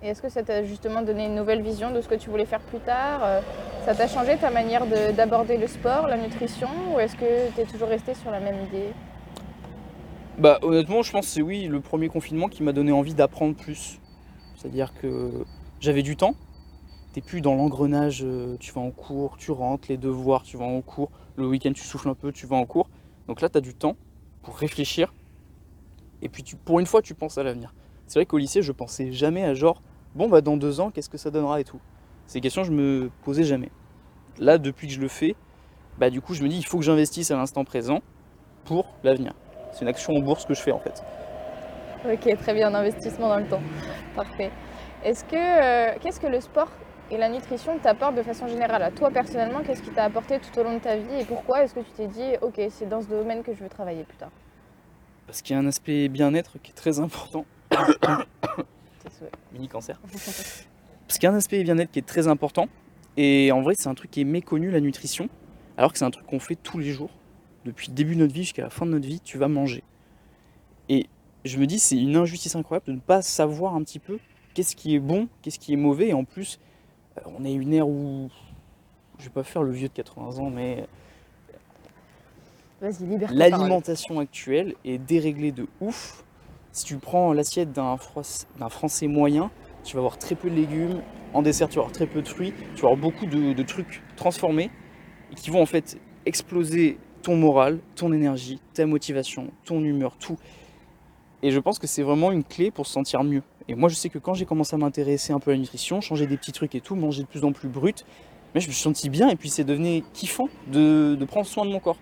Et 0.03 0.09
est-ce 0.09 0.21
que 0.21 0.29
ça 0.29 0.43
t'a 0.43 0.63
justement 0.63 1.01
donné 1.01 1.25
une 1.25 1.35
nouvelle 1.35 1.61
vision 1.61 1.91
de 1.91 2.01
ce 2.01 2.07
que 2.07 2.15
tu 2.15 2.29
voulais 2.29 2.45
faire 2.45 2.59
plus 2.59 2.79
tard 2.79 3.21
Euh, 3.23 3.41
Ça 3.85 3.95
t'a 3.95 4.07
changé 4.07 4.35
ta 4.37 4.51
manière 4.51 4.85
de- 4.85 5.13
d'aborder 5.15 5.57
le 5.57 5.65
sport, 5.65 6.07
la 6.07 6.17
nutrition 6.17 6.67
Ou 6.93 6.99
est-ce 6.99 7.15
que 7.15 7.49
tu 7.55 7.61
es 7.61 7.63
toujours 7.65 7.87
resté 7.87 8.13
sur 8.13 8.29
la 8.31 8.39
même 8.41 8.57
idée? 8.65 8.89
Bah 10.37 10.59
honnêtement, 10.61 11.01
je 11.03 11.11
pense 11.11 11.25
que 11.25 11.31
c'est 11.31 11.41
oui, 11.41 11.67
le 11.67 11.79
premier 11.79 12.09
confinement 12.09 12.47
qui 12.49 12.63
m'a 12.63 12.73
donné 12.73 12.91
envie 12.91 13.13
d'apprendre 13.15 13.55
plus. 13.55 13.99
C'est-à-dire 14.55 14.93
que 14.93 15.45
j'avais 15.79 16.03
du 16.03 16.17
temps. 16.17 16.35
T'es 17.13 17.21
plus 17.21 17.39
dans 17.41 17.55
l'engrenage, 17.55 18.23
euh, 18.23 18.57
tu 18.59 18.71
vas 18.73 18.81
en 18.81 18.91
cours, 18.91 19.37
tu 19.37 19.51
rentres, 19.51 19.87
les 19.89 19.97
devoirs, 19.97 20.43
tu 20.43 20.57
vas 20.57 20.65
en 20.65 20.81
cours, 20.81 21.09
le 21.37 21.47
week-end 21.47 21.71
tu 21.73 21.83
souffles 21.83 22.09
un 22.09 22.13
peu, 22.13 22.31
tu 22.31 22.45
vas 22.45 22.57
en 22.57 22.65
cours. 22.65 22.89
Donc 23.27 23.41
là, 23.41 23.49
tu 23.49 23.57
as 23.57 23.61
du 23.61 23.73
temps 23.73 23.95
pour 24.43 24.57
réfléchir. 24.57 25.13
Et 26.21 26.29
puis 26.29 26.43
pour 26.65 26.79
une 26.81 26.85
fois, 26.85 27.01
tu 27.01 27.15
penses 27.15 27.37
à 27.37 27.43
l'avenir. 27.43 27.73
C'est 28.05 28.19
vrai 28.19 28.25
qu'au 28.25 28.37
lycée, 28.37 28.61
je 28.61 28.71
pensais 28.73 29.11
jamais 29.13 29.43
à 29.45 29.53
genre, 29.53 29.81
bon 30.17 30.27
bah 30.27 30.41
dans 30.41 30.57
deux 30.57 30.79
ans, 30.79 30.89
qu'est-ce 30.89 31.09
que 31.09 31.17
ça 31.17 31.29
donnera 31.29 31.61
et 31.61 31.63
tout? 31.63 31.79
Ces 32.25 32.41
questions, 32.41 32.63
je 32.63 32.71
me 32.71 33.09
posais 33.23 33.43
jamais. 33.43 33.69
Là, 34.39 34.57
depuis 34.57 34.87
que 34.87 34.93
je 34.93 34.99
le 34.99 35.07
fais, 35.07 35.35
bah 35.97 36.09
du 36.09 36.19
coup, 36.21 36.33
je 36.33 36.43
me 36.43 36.49
dis, 36.49 36.57
il 36.57 36.65
faut 36.65 36.77
que 36.77 36.83
j'investisse 36.83 37.31
à 37.31 37.37
l'instant 37.37 37.63
présent 37.63 38.01
pour 38.65 38.85
l'avenir. 39.03 39.33
C'est 39.71 39.81
une 39.83 39.87
action 39.87 40.15
en 40.15 40.19
bourse 40.19 40.45
que 40.45 40.53
je 40.53 40.61
fais 40.61 40.71
en 40.71 40.79
fait. 40.79 41.03
Ok, 42.11 42.37
très 42.39 42.53
bien, 42.53 42.73
investissement 42.73 43.29
dans 43.29 43.37
le 43.37 43.45
temps. 43.45 43.61
Parfait. 44.15 44.51
Est-ce 45.03 45.23
que 45.23 45.35
euh, 45.35 45.95
qu'est-ce 46.01 46.19
que 46.19 46.27
le 46.27 46.41
sport 46.41 46.69
et 47.11 47.17
la 47.17 47.29
nutrition 47.29 47.77
t'apportent 47.77 48.15
de 48.15 48.23
façon 48.23 48.47
générale? 48.47 48.81
À 48.81 48.91
toi 48.91 49.11
personnellement 49.11 49.61
Qu'est-ce 49.65 49.81
qui 49.81 49.91
t'a 49.91 50.03
apporté 50.03 50.39
tout 50.39 50.59
au 50.59 50.63
long 50.63 50.73
de 50.73 50.79
ta 50.79 50.95
vie 50.95 51.21
et 51.21 51.25
pourquoi 51.25 51.63
est-ce 51.63 51.75
que 51.75 51.79
tu 51.79 51.91
t'es 51.95 52.07
dit 52.07 52.35
ok 52.41 52.59
c'est 52.69 52.89
dans 52.89 53.01
ce 53.01 53.07
domaine 53.07 53.43
que 53.43 53.53
je 53.53 53.63
veux 53.63 53.69
travailler 53.69 54.03
plus 54.03 54.17
tard? 54.17 54.31
Parce 55.27 55.41
qu'il 55.41 55.55
y 55.55 55.59
a 55.59 55.61
un 55.61 55.67
aspect 55.67 56.07
bien-être 56.07 56.57
qui 56.61 56.71
est 56.71 56.75
très 56.75 56.99
important. 56.99 57.45
Mini 59.53 59.67
cancer. 59.67 59.99
Parce 61.07 61.19
qu'il 61.19 61.23
y 61.23 61.27
a 61.27 61.31
un 61.31 61.37
aspect 61.37 61.63
bien-être 61.63 61.91
qui 61.91 61.99
est 61.99 62.07
très 62.07 62.27
important. 62.27 62.67
Et 63.15 63.51
en 63.51 63.61
vrai, 63.61 63.73
c'est 63.77 63.89
un 63.89 63.95
truc 63.95 64.11
qui 64.11 64.21
est 64.21 64.25
méconnu, 64.25 64.69
la 64.69 64.79
nutrition. 64.79 65.29
Alors 65.77 65.91
que 65.91 65.99
c'est 65.99 66.05
un 66.05 66.11
truc 66.11 66.25
qu'on 66.25 66.39
fait 66.39 66.55
tous 66.55 66.77
les 66.77 66.91
jours. 66.91 67.11
Depuis 67.65 67.89
le 67.89 67.95
début 67.95 68.15
de 68.15 68.19
notre 68.21 68.33
vie 68.33 68.43
jusqu'à 68.43 68.63
la 68.63 68.69
fin 68.69 68.85
de 68.85 68.91
notre 68.91 69.07
vie, 69.07 69.19
tu 69.19 69.37
vas 69.37 69.47
manger. 69.47 69.83
Et 70.89 71.07
je 71.45 71.57
me 71.57 71.65
dis, 71.65 71.79
c'est 71.79 71.97
une 71.97 72.15
injustice 72.15 72.55
incroyable 72.55 72.85
de 72.87 72.91
ne 72.93 72.99
pas 72.99 73.21
savoir 73.21 73.75
un 73.75 73.83
petit 73.83 73.99
peu 73.99 74.19
qu'est-ce 74.53 74.75
qui 74.75 74.95
est 74.95 74.99
bon, 74.99 75.27
qu'est-ce 75.41 75.59
qui 75.59 75.73
est 75.73 75.77
mauvais. 75.77 76.09
Et 76.09 76.13
en 76.13 76.23
plus, 76.23 76.59
euh, 77.17 77.21
on 77.37 77.45
est 77.45 77.53
une 77.53 77.73
ère 77.73 77.87
où. 77.87 78.29
Je 79.19 79.25
vais 79.25 79.31
pas 79.31 79.43
faire 79.43 79.63
le 79.63 79.71
vieux 79.71 79.87
de 79.87 79.93
80 79.93 80.39
ans, 80.39 80.49
mais. 80.49 80.87
L'alimentation 83.31 84.19
actuelle 84.19 84.75
est 84.85 84.99
déréglée 84.99 85.51
de 85.51 85.67
ouf. 85.81 86.23
Si 86.77 86.85
tu 86.85 86.97
prends 86.97 87.33
l'assiette 87.33 87.73
d'un 87.73 87.97
Français 87.97 89.07
moyen, 89.07 89.49
tu 89.83 89.95
vas 89.95 90.01
avoir 90.01 90.19
très 90.19 90.35
peu 90.35 90.47
de 90.47 90.53
légumes. 90.53 91.01
En 91.33 91.41
dessert, 91.41 91.69
tu 91.69 91.77
vas 91.77 91.81
avoir 91.81 91.91
très 91.91 92.05
peu 92.05 92.21
de 92.21 92.27
fruits. 92.27 92.53
Tu 92.75 92.83
vas 92.83 92.89
avoir 92.89 92.97
beaucoup 92.97 93.25
de, 93.25 93.63
trucs 93.63 94.03
transformés 94.15 94.69
qui 95.35 95.49
vont 95.49 95.59
en 95.59 95.65
fait 95.65 95.97
exploser 96.27 96.99
ton 97.23 97.35
moral, 97.35 97.79
ton 97.95 98.13
énergie, 98.13 98.61
ta 98.75 98.85
motivation, 98.85 99.47
ton 99.65 99.83
humeur, 99.83 100.17
tout. 100.19 100.35
Et 101.41 101.49
je 101.49 101.59
pense 101.59 101.79
que 101.79 101.87
c'est 101.87 102.03
vraiment 102.03 102.31
une 102.31 102.43
clé 102.43 102.69
pour 102.69 102.85
se 102.85 102.93
sentir 102.93 103.23
mieux. 103.23 103.41
Et 103.67 103.73
moi, 103.73 103.89
je 103.89 103.95
sais 103.95 104.09
que 104.09 104.19
quand 104.19 104.35
j'ai 104.35 104.45
commencé 104.45 104.75
à 104.75 104.77
m'intéresser 104.77 105.33
un 105.33 105.39
peu 105.39 105.49
à 105.49 105.55
la 105.55 105.59
nutrition, 105.59 105.99
changer 105.99 106.27
des 106.27 106.37
petits 106.37 106.51
trucs 106.51 106.75
et 106.75 106.81
tout, 106.81 106.93
manger 106.93 107.23
de 107.23 107.27
plus 107.27 107.43
en 107.43 107.53
plus 107.53 107.69
brut, 107.69 108.05
mais 108.53 108.61
je 108.61 108.67
me 108.67 108.71
suis 108.71 108.83
senti 108.83 109.09
bien 109.09 109.29
et 109.29 109.35
puis 109.35 109.49
c'est 109.49 109.63
devenu 109.63 110.03
kiffant 110.13 110.47
de 110.67 111.17
prendre 111.25 111.47
soin 111.47 111.65
de 111.65 111.71
mon 111.71 111.79
corps. 111.79 111.97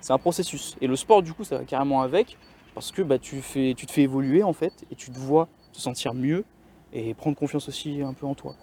C'est 0.00 0.12
un 0.12 0.18
processus. 0.18 0.76
Et 0.80 0.86
le 0.86 0.96
sport, 0.96 1.22
du 1.22 1.32
coup, 1.32 1.44
ça 1.44 1.58
va 1.58 1.64
carrément 1.64 2.02
avec, 2.02 2.36
parce 2.74 2.92
que 2.92 3.02
bah, 3.02 3.18
tu, 3.18 3.40
te 3.40 3.90
fais 3.92 4.02
évoluer, 4.02 4.42
en 4.42 4.52
fait, 4.52 4.84
et 4.90 4.94
tu 4.94 5.10
te 5.10 5.18
vois 5.18 5.48
te 5.72 5.78
sentir 5.78 6.14
mieux, 6.14 6.44
et 6.92 7.14
prendre 7.14 7.36
confiance 7.36 7.68
aussi 7.68 8.02
un 8.02 8.12
peu 8.12 8.26
en 8.26 8.34
toi. 8.34 8.54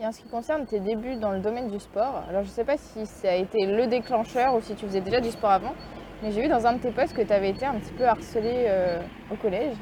Et 0.00 0.04
en 0.04 0.10
ce 0.10 0.20
qui 0.20 0.28
concerne 0.28 0.66
tes 0.66 0.80
débuts 0.80 1.14
dans 1.14 1.30
le 1.30 1.38
domaine 1.38 1.70
du 1.70 1.78
sport, 1.78 2.24
alors 2.28 2.42
je 2.42 2.48
sais 2.48 2.64
pas 2.64 2.76
si 2.76 3.06
ça 3.06 3.30
a 3.30 3.34
été 3.34 3.64
le 3.64 3.86
déclencheur 3.86 4.56
ou 4.56 4.60
si 4.60 4.74
tu 4.74 4.86
faisais 4.86 5.00
déjà 5.00 5.20
du 5.20 5.30
sport 5.30 5.50
avant, 5.50 5.74
mais 6.20 6.32
j'ai 6.32 6.42
vu 6.42 6.48
dans 6.48 6.66
un 6.66 6.72
de 6.72 6.78
tes 6.78 6.90
posts 6.90 7.14
que 7.14 7.22
tu 7.22 7.32
avais 7.32 7.50
été 7.50 7.64
un 7.64 7.74
petit 7.74 7.92
peu 7.92 8.04
harcelé 8.04 8.64
euh, 8.66 9.00
au 9.30 9.36
collège. 9.36 9.76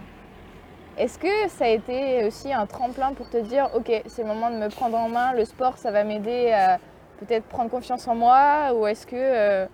Est-ce 0.99 1.19
que 1.19 1.49
ça 1.49 1.65
a 1.65 1.69
été 1.69 2.27
aussi 2.27 2.53
un 2.53 2.67
tremplin 2.67 3.15
pour 3.15 3.31
te 3.31 3.39
dire 3.39 3.71
ok 3.75 4.03
c'est 4.05 4.23
le 4.23 4.29
moment 4.29 4.51
de 4.51 4.57
me 4.57 4.69
prendre 4.69 4.99
en 4.99 5.09
main, 5.09 5.33
le 5.33 5.47
sport 5.47 5.79
ça 5.79 5.91
va 5.91 6.05
m'aider 6.05 6.53
à 6.53 6.79
peut-être 7.19 7.47
prendre 7.47 7.71
confiance 7.71 8.07
en 8.07 8.15
moi 8.15 8.75
ou 8.75 8.87
est-ce 8.87 9.07
que 9.07 9.17
euh, 9.17 9.67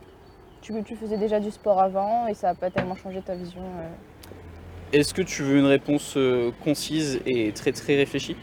tu, 0.60 0.72
tu 0.84 0.96
faisais 0.96 1.16
déjà 1.16 1.40
du 1.40 1.50
sport 1.50 1.80
avant 1.80 2.26
et 2.26 2.34
ça 2.34 2.48
n'a 2.48 2.54
pas 2.54 2.70
tellement 2.70 2.96
changé 2.96 3.20
ta 3.22 3.34
vision 3.34 3.60
euh 3.60 3.88
Est-ce 4.92 5.14
que 5.14 5.22
tu 5.22 5.42
veux 5.42 5.58
une 5.58 5.66
réponse 5.66 6.16
euh, 6.16 6.50
concise 6.62 7.20
et 7.26 7.52
très 7.52 7.72
très 7.72 7.96
réfléchie? 7.96 8.36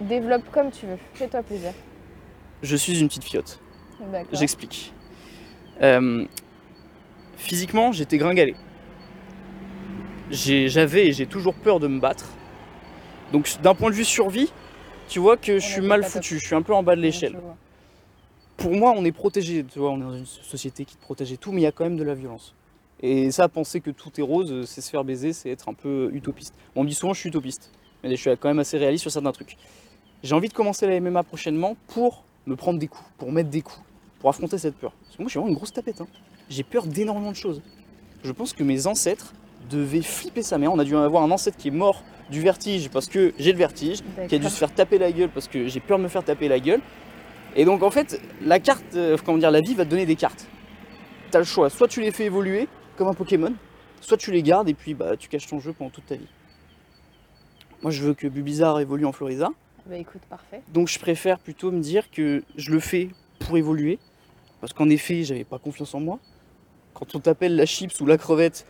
Développe 0.00 0.50
comme 0.52 0.70
tu 0.70 0.86
veux, 0.86 0.98
fais-toi 1.14 1.42
plaisir. 1.42 1.72
Je 2.62 2.76
suis 2.76 2.98
une 3.00 3.08
petite 3.08 3.24
fiotte. 3.24 3.60
D'accord. 4.12 4.28
J'explique. 4.32 4.92
Euh, 5.82 6.24
physiquement, 7.36 7.92
j'étais 7.92 8.18
gringalé. 8.18 8.54
J'avais 10.30 11.08
et 11.08 11.12
j'ai 11.12 11.26
toujours 11.26 11.54
peur 11.54 11.80
de 11.80 11.88
me 11.88 12.00
battre. 12.00 12.26
Donc 13.32 13.48
d'un 13.62 13.74
point 13.74 13.90
de 13.90 13.94
vue 13.94 14.04
survie, 14.04 14.52
tu 15.08 15.18
vois 15.18 15.36
que 15.36 15.58
je 15.58 15.66
suis 15.66 15.80
mal 15.80 16.04
foutu, 16.04 16.38
je 16.38 16.46
suis 16.46 16.54
un 16.54 16.62
peu 16.62 16.74
en 16.74 16.82
bas 16.82 16.96
de 16.96 17.00
l'échelle. 17.00 17.36
Pour 18.58 18.72
moi, 18.72 18.92
on 18.96 19.04
est 19.04 19.12
protégé, 19.12 19.64
tu 19.64 19.78
vois, 19.78 19.90
on 19.92 19.98
est 19.98 20.02
dans 20.04 20.16
une 20.16 20.26
société 20.26 20.84
qui 20.84 20.96
te 20.96 21.00
protège 21.00 21.32
et 21.32 21.36
tout, 21.36 21.52
mais 21.52 21.60
il 21.60 21.64
y 21.64 21.66
a 21.68 21.72
quand 21.72 21.84
même 21.84 21.96
de 21.96 22.02
la 22.02 22.14
violence. 22.14 22.54
Et 23.00 23.30
ça, 23.30 23.48
penser 23.48 23.80
que 23.80 23.90
tout 23.90 24.10
est 24.18 24.22
rose, 24.22 24.64
c'est 24.66 24.80
se 24.80 24.90
faire 24.90 25.04
baiser, 25.04 25.32
c'est 25.32 25.48
être 25.50 25.68
un 25.68 25.74
peu 25.74 26.10
utopiste. 26.12 26.52
On 26.74 26.82
me 26.82 26.88
dit 26.88 26.94
souvent 26.94 27.12
que 27.12 27.16
je 27.16 27.20
suis 27.20 27.28
utopiste, 27.28 27.70
mais 28.02 28.10
je 28.10 28.16
suis 28.16 28.30
quand 28.36 28.48
même 28.48 28.58
assez 28.58 28.76
réaliste 28.76 29.02
sur 29.02 29.12
certains 29.12 29.30
trucs. 29.30 29.56
J'ai 30.24 30.34
envie 30.34 30.48
de 30.48 30.52
commencer 30.54 30.88
la 30.88 30.98
MMA 31.00 31.22
prochainement 31.22 31.76
pour 31.86 32.24
me 32.46 32.56
prendre 32.56 32.80
des 32.80 32.88
coups, 32.88 33.08
pour 33.16 33.30
mettre 33.30 33.48
des 33.50 33.62
coups, 33.62 33.80
pour 34.18 34.28
affronter 34.28 34.58
cette 34.58 34.74
peur. 34.74 34.90
Parce 35.04 35.16
que 35.16 35.22
moi, 35.22 35.28
je 35.28 35.30
suis 35.30 35.38
vraiment 35.38 35.50
une 35.52 35.56
grosse 35.56 35.72
tapette. 35.72 36.00
hein. 36.00 36.08
J'ai 36.50 36.64
peur 36.64 36.84
d'énormément 36.86 37.30
de 37.30 37.36
choses. 37.36 37.62
Je 38.24 38.32
pense 38.32 38.52
que 38.52 38.64
mes 38.64 38.88
ancêtres 38.88 39.34
devaient 39.70 40.02
flipper 40.02 40.42
sa 40.42 40.58
mère. 40.58 40.72
On 40.72 40.78
a 40.80 40.84
dû 40.84 40.96
avoir 40.96 41.22
un 41.22 41.30
ancêtre 41.30 41.56
qui 41.56 41.68
est 41.68 41.70
mort 41.72 42.02
du 42.28 42.40
vertige 42.40 42.88
parce 42.90 43.06
que 43.06 43.32
j'ai 43.38 43.52
le 43.52 43.58
vertige, 43.58 44.00
qui 44.28 44.34
a 44.34 44.38
dû 44.38 44.48
se 44.48 44.56
faire 44.56 44.74
taper 44.74 44.98
la 44.98 45.12
gueule 45.12 45.28
parce 45.30 45.46
que 45.46 45.68
j'ai 45.68 45.78
peur 45.78 45.98
de 45.98 46.02
me 46.02 46.08
faire 46.08 46.24
taper 46.24 46.48
la 46.48 46.58
gueule. 46.58 46.80
Et 47.58 47.64
donc 47.64 47.82
en 47.82 47.90
fait, 47.90 48.20
la 48.40 48.60
carte, 48.60 48.84
euh, 48.94 49.16
comment 49.24 49.36
dire, 49.36 49.50
la 49.50 49.60
vie 49.60 49.74
va 49.74 49.84
te 49.84 49.90
donner 49.90 50.06
des 50.06 50.14
cartes. 50.16 50.46
T'as 51.32 51.40
le 51.40 51.44
choix, 51.44 51.68
soit 51.68 51.88
tu 51.88 52.00
les 52.00 52.12
fais 52.12 52.24
évoluer 52.24 52.68
comme 52.96 53.08
un 53.08 53.14
Pokémon, 53.14 53.52
soit 54.00 54.16
tu 54.16 54.30
les 54.30 54.42
gardes 54.42 54.68
et 54.68 54.74
puis 54.74 54.94
bah 54.94 55.16
tu 55.16 55.28
caches 55.28 55.48
ton 55.48 55.58
jeu 55.60 55.72
pendant 55.72 55.90
toute 55.90 56.06
ta 56.06 56.14
vie. 56.14 56.28
Moi 57.82 57.90
je 57.90 58.02
veux 58.02 58.14
que 58.14 58.26
Bulbizarre 58.28 58.78
évolue 58.80 59.04
en 59.06 59.12
Florisa, 59.12 59.50
Bah 59.86 59.96
écoute, 59.96 60.22
parfait. 60.30 60.62
donc 60.72 60.88
je 60.88 60.98
préfère 61.00 61.38
plutôt 61.40 61.70
me 61.72 61.80
dire 61.80 62.10
que 62.10 62.42
je 62.56 62.70
le 62.70 62.78
fais 62.80 63.10
pour 63.40 63.56
évoluer, 63.58 63.98
parce 64.60 64.72
qu'en 64.72 64.88
effet 64.88 65.24
j'avais 65.24 65.44
pas 65.44 65.58
confiance 65.58 65.94
en 65.94 66.00
moi. 66.00 66.18
Quand 66.94 67.14
on 67.16 67.18
t'appelle 67.20 67.56
la 67.56 67.66
chips 67.66 68.00
ou 68.00 68.06
la 68.06 68.18
crevette, 68.18 68.66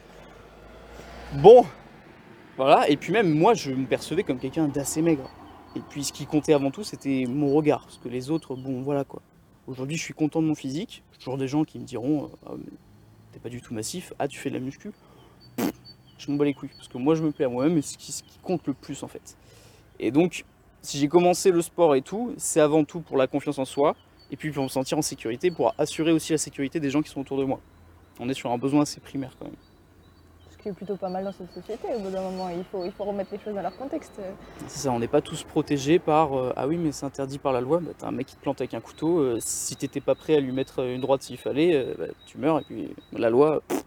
bon, 1.35 1.65
voilà, 2.57 2.89
et 2.89 2.97
puis 2.97 3.13
même 3.13 3.31
moi 3.33 3.53
je 3.55 3.71
me 3.71 3.87
percevais 3.87 4.23
comme 4.25 4.39
quelqu'un 4.39 4.67
d'assez 4.67 5.03
maigre. 5.03 5.31
Et 5.79 5.83
puis 5.89 6.03
ce 6.03 6.13
qui 6.13 6.27
comptait 6.27 6.55
avant 6.55 6.73
tout, 6.73 6.83
c'était 6.83 7.25
mon 7.29 7.55
regard. 7.55 7.83
Parce 7.85 7.99
que 7.99 8.09
les 8.09 8.31
autres, 8.31 8.57
bon, 8.57 8.83
voilà 8.83 9.05
quoi. 9.05 9.23
Aujourd'hui, 9.69 9.97
je 9.97 10.03
suis 10.03 10.15
content 10.15 10.43
de 10.43 10.47
mon 10.49 10.57
physique. 10.57 11.05
Toujours 11.19 11.39
des 11.39 11.47
gens 11.47 11.65
qui 11.65 11.79
me 11.79 11.85
diront 11.85 12.25
euh, 12.25 12.29
Ah, 12.47 12.53
T'es 13.33 13.39
pas 13.39 13.49
du 13.49 13.61
tout 13.61 13.75
massif. 13.75 14.13
Ah, 14.19 14.27
tu 14.27 14.41
fais 14.41 14.49
de 14.49 14.55
la 14.55 14.61
muscu. 14.61 14.91
Je 16.19 16.31
m'en 16.31 16.37
bats 16.37 16.45
les 16.45 16.55
couilles. 16.55 16.71
Parce 16.77 16.89
que 16.89 16.99
moi, 16.99 17.15
je 17.15 17.23
me 17.23 17.31
plais 17.31 17.45
à 17.45 17.49
moi-même 17.49 17.81
c'est 17.81 17.93
ce 17.93 17.99
qui, 17.99 18.11
ce 18.11 18.25
qui 18.25 18.39
compte 18.43 18.67
le 18.67 18.75
plus 18.75 19.05
en 19.05 19.09
fait. 19.09 19.37
Et 20.01 20.11
donc, 20.11 20.45
si 20.83 20.99
j'ai 20.99 21.07
commencé 21.07 21.53
le 21.53 21.63
sport 21.63 21.95
et 21.95 22.03
tout, 22.03 22.35
c'est 22.39 22.61
avant 22.61 22.83
tout 22.83 23.01
pour 23.01 23.17
la 23.17 23.29
confiance 23.29 23.59
en 23.59 23.65
soi. 23.65 23.95
Et 24.33 24.37
puis 24.37 24.51
pour 24.51 24.65
me 24.65 24.69
sentir 24.69 24.99
en 24.99 25.03
sécurité, 25.03 25.53
pour 25.53 25.75
assurer 25.79 26.11
aussi 26.11 26.33
la 26.33 26.39
sécurité 26.39 26.81
des 26.81 26.91
gens 26.91 27.03
qui 27.03 27.09
sont 27.11 27.21
autour 27.21 27.39
de 27.39 27.45
moi. 27.45 27.61
On 28.19 28.29
est 28.29 28.35
sur 28.35 28.51
un 28.51 28.59
besoin 28.59 28.83
assez 28.83 29.01
primaire 29.01 29.37
quand 29.39 29.45
même. 29.45 29.55
Ce 30.69 30.73
qui 30.73 30.77
est 30.77 30.85
plutôt 30.85 30.97
pas 30.97 31.09
mal 31.09 31.25
dans 31.25 31.33
cette 31.33 31.51
société. 31.51 31.89
Au 31.97 31.99
bout 31.99 32.11
d'un 32.11 32.21
moment, 32.21 32.51
il 32.51 32.63
faut, 32.65 32.85
il 32.85 32.93
faut 32.93 33.05
remettre 33.05 33.31
les 33.33 33.39
choses 33.39 33.55
dans 33.55 33.63
leur 33.63 33.75
contexte. 33.75 34.13
C'est 34.67 34.81
ça, 34.81 34.93
on 34.93 34.99
n'est 34.99 35.09
pas 35.09 35.23
tous 35.23 35.43
protégés 35.43 35.99
par 35.99 36.39
euh, 36.39 36.53
ah 36.57 36.69
oui 36.69 36.77
mais 36.77 36.93
c'est 36.93 37.07
interdit 37.07 37.39
par 37.39 37.55
la 37.55 37.63
loi, 37.63 37.81
bah, 37.81 37.93
t'as 37.97 38.09
un 38.09 38.11
mec 38.11 38.27
qui 38.27 38.37
te 38.37 38.43
plante 38.43 38.61
avec 38.61 38.75
un 38.75 38.81
couteau, 38.81 39.19
euh, 39.19 39.39
si 39.41 39.77
t'étais 39.77 40.03
pas 40.03 40.15
prêt 40.15 40.37
à 40.37 40.41
lui 40.41 40.53
mettre 40.53 40.81
une 40.81 41.01
droite 41.01 41.23
s'il 41.23 41.39
fallait, 41.39 41.75
euh, 41.75 41.95
bah, 41.99 42.05
tu 42.27 42.37
meurs 42.37 42.59
et 42.59 42.65
puis 42.65 42.95
la 43.15 43.31
loi, 43.31 43.63
pff, 43.67 43.83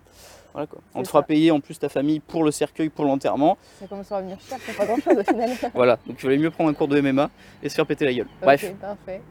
voilà 0.54 0.66
quoi. 0.66 0.80
On 0.96 1.04
te 1.04 1.08
fera 1.08 1.20
ça. 1.20 1.28
payer 1.28 1.52
en 1.52 1.60
plus 1.60 1.78
ta 1.78 1.88
famille 1.88 2.20
pour 2.20 2.44
le 2.44 2.50
cercueil, 2.50 2.90
pour 2.90 3.06
l'enterrement, 3.06 3.60
Ça 3.80 3.86
commence 3.86 4.12
à 4.12 4.18
revenir 4.18 4.40
cher, 4.40 4.58
c'est 4.66 4.76
pas 4.76 4.86
grand 4.88 5.00
chose 5.00 5.18
au 5.20 5.24
final. 5.24 5.52
voilà. 5.76 6.00
Donc 6.08 6.18
il 6.20 6.26
valait 6.26 6.40
mieux 6.40 6.52
prendre 6.52 6.72
un 6.72 6.74
cours 6.74 6.88
de 6.88 7.00
MMA 7.00 7.30
et 7.62 7.70
se 7.70 7.76
faire 7.76 7.86
péter 7.86 8.06
la 8.06 8.14
gueule. 8.14 8.28
Bref, 8.42 8.74
parfait. 8.82 9.22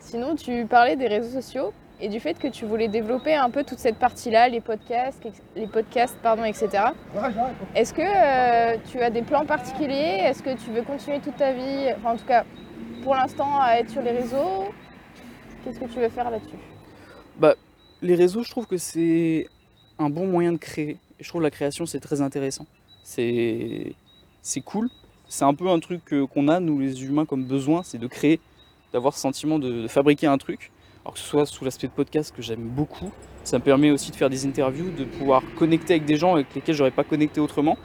Sinon, 0.00 0.34
tu 0.34 0.64
parlais 0.64 0.96
des 0.96 1.08
réseaux 1.08 1.42
sociaux 1.42 1.74
et 2.00 2.08
du 2.08 2.20
fait 2.20 2.38
que 2.38 2.48
tu 2.48 2.66
voulais 2.66 2.88
développer 2.88 3.34
un 3.34 3.50
peu 3.50 3.64
toute 3.64 3.78
cette 3.78 3.96
partie-là, 3.96 4.48
les 4.48 4.60
podcasts, 4.60 5.26
les 5.54 5.66
podcasts, 5.66 6.16
pardon, 6.22 6.44
etc. 6.44 6.68
Est-ce 7.74 7.94
que 7.94 8.02
euh, 8.02 8.76
tu 8.90 9.00
as 9.00 9.10
des 9.10 9.22
plans 9.22 9.46
particuliers? 9.46 10.20
Est-ce 10.22 10.42
que 10.42 10.54
tu 10.56 10.70
veux 10.70 10.82
continuer 10.82 11.20
toute 11.20 11.36
ta 11.36 11.52
vie, 11.52 11.88
enfin 11.96 12.14
en 12.14 12.16
tout 12.16 12.26
cas 12.26 12.44
pour 13.02 13.14
l'instant, 13.14 13.60
à 13.60 13.76
être 13.78 13.90
sur 13.90 14.02
les 14.02 14.10
réseaux? 14.10 14.66
Qu'est-ce 15.64 15.80
que 15.80 15.86
tu 15.86 15.98
veux 15.98 16.08
faire 16.08 16.30
là-dessus? 16.30 16.56
Les 18.02 18.14
réseaux, 18.14 18.42
je 18.42 18.50
trouve 18.50 18.66
que 18.66 18.76
c'est 18.76 19.48
un 19.98 20.10
bon 20.10 20.26
moyen 20.26 20.52
de 20.52 20.58
créer. 20.58 20.98
Je 21.18 21.28
trouve 21.28 21.40
la 21.40 21.50
création, 21.50 21.86
c'est 21.86 21.98
très 21.98 22.20
intéressant. 22.20 22.66
C'est 23.02 23.94
c'est 24.42 24.60
cool. 24.60 24.90
C'est 25.28 25.44
un 25.44 25.54
peu 25.54 25.68
un 25.70 25.80
truc 25.80 26.12
euh, 26.12 26.26
qu'on 26.26 26.46
a, 26.48 26.60
nous 26.60 26.78
les 26.78 27.04
humains, 27.04 27.24
comme 27.24 27.44
besoin, 27.44 27.82
c'est 27.82 27.98
de 27.98 28.06
créer, 28.06 28.38
d'avoir 28.92 29.14
ce 29.14 29.20
sentiment 29.20 29.58
de, 29.58 29.82
de 29.82 29.88
fabriquer 29.88 30.26
un 30.26 30.38
truc. 30.38 30.70
Alors 31.06 31.14
que 31.14 31.20
ce 31.20 31.26
soit 31.26 31.46
sous 31.46 31.64
l'aspect 31.64 31.86
de 31.86 31.92
podcast 31.92 32.34
que 32.34 32.42
j'aime 32.42 32.66
beaucoup, 32.66 33.12
ça 33.44 33.60
me 33.60 33.62
permet 33.62 33.92
aussi 33.92 34.10
de 34.10 34.16
faire 34.16 34.28
des 34.28 34.44
interviews, 34.44 34.90
de 34.90 35.04
pouvoir 35.04 35.40
connecter 35.56 35.94
avec 35.94 36.04
des 36.04 36.16
gens 36.16 36.34
avec 36.34 36.52
lesquels 36.52 36.74
j'aurais 36.74 36.90
pas 36.90 37.04
connecté 37.04 37.40
autrement. 37.40 37.78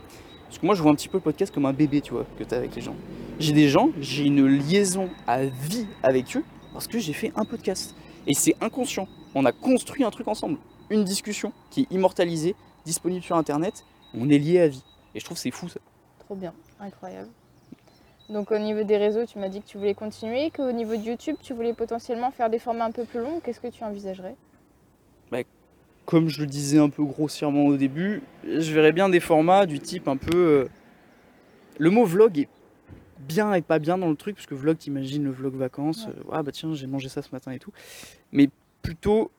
Parce 0.47 0.57
que 0.57 0.65
moi, 0.65 0.73
je 0.73 0.81
vois 0.81 0.91
un 0.91 0.95
petit 0.95 1.07
peu 1.07 1.17
le 1.17 1.21
podcast 1.21 1.53
comme 1.53 1.67
un 1.67 1.71
bébé, 1.71 2.01
tu 2.01 2.13
vois, 2.13 2.25
que 2.39 2.43
tu 2.43 2.51
as 2.51 2.57
avec 2.57 2.75
les 2.75 2.81
gens. 2.81 2.95
J'ai 3.37 3.53
des 3.53 3.69
gens, 3.69 3.91
j'ai 3.99 4.25
une 4.25 4.47
liaison 4.47 5.07
à 5.27 5.45
vie 5.45 5.85
avec 6.01 6.35
eux 6.35 6.43
parce 6.73 6.87
que 6.87 6.97
j'ai 6.97 7.13
fait 7.13 7.31
un 7.35 7.45
podcast. 7.45 7.93
Et 8.25 8.33
c'est 8.33 8.55
inconscient. 8.59 9.07
On 9.35 9.45
a 9.45 9.51
construit 9.51 10.03
un 10.03 10.09
truc 10.09 10.27
ensemble. 10.27 10.57
Une 10.89 11.03
discussion 11.03 11.53
qui 11.69 11.81
est 11.81 11.91
immortalisée, 11.91 12.55
disponible 12.85 13.23
sur 13.23 13.35
Internet. 13.35 13.85
On 14.15 14.31
est 14.31 14.39
lié 14.39 14.61
à 14.61 14.67
vie. 14.67 14.83
Et 15.13 15.19
je 15.19 15.25
trouve 15.25 15.37
c'est 15.37 15.51
fou 15.51 15.69
ça. 15.69 15.79
Trop 16.25 16.33
bien, 16.33 16.55
incroyable. 16.79 17.29
Donc 18.31 18.51
au 18.51 18.57
niveau 18.57 18.83
des 18.83 18.97
réseaux, 18.97 19.25
tu 19.25 19.38
m'as 19.39 19.50
dit 19.50 19.61
que 19.61 19.67
tu 19.67 19.77
voulais 19.77 19.93
continuer, 19.93 20.51
qu'au 20.51 20.71
niveau 20.71 20.95
de 20.95 21.01
YouTube, 21.01 21.35
tu 21.41 21.53
voulais 21.53 21.73
potentiellement 21.73 22.31
faire 22.31 22.50
des 22.50 22.59
formats 22.59 22.85
un 22.85 22.91
peu 22.91 23.03
plus 23.03 23.19
longs. 23.19 23.41
Qu'est-ce 23.41 23.59
que 23.59 23.67
tu 23.67 23.83
envisagerais? 23.83 24.35
Comme 26.03 26.29
je 26.29 26.41
le 26.41 26.47
disais 26.47 26.79
un 26.79 26.89
peu 26.89 27.03
grossièrement 27.03 27.67
au 27.67 27.77
début, 27.77 28.23
je 28.43 28.73
verrais 28.73 28.91
bien 28.91 29.07
des 29.07 29.19
formats 29.19 29.65
du 29.65 29.79
type 29.79 30.07
un 30.07 30.17
peu. 30.17 30.35
euh, 30.35 30.69
Le 31.77 31.89
mot 31.89 32.05
vlog 32.05 32.39
est 32.39 32.50
bien 33.19 33.53
et 33.53 33.61
pas 33.61 33.79
bien 33.79 33.97
dans 34.00 34.09
le 34.09 34.15
truc, 34.15 34.35
parce 34.35 34.47
que 34.47 34.55
vlog, 34.55 34.77
t'imagines 34.77 35.23
le 35.23 35.29
vlog 35.29 35.53
vacances. 35.53 36.07
Ouais. 36.07 36.13
euh, 36.17 36.33
ah 36.33 36.43
bah 36.43 36.51
tiens, 36.51 36.73
j'ai 36.73 36.88
mangé 36.88 37.07
ça 37.07 37.21
ce 37.21 37.29
matin 37.31 37.51
et 37.51 37.59
tout. 37.59 37.71
Mais 38.31 38.50
plutôt 38.81 39.31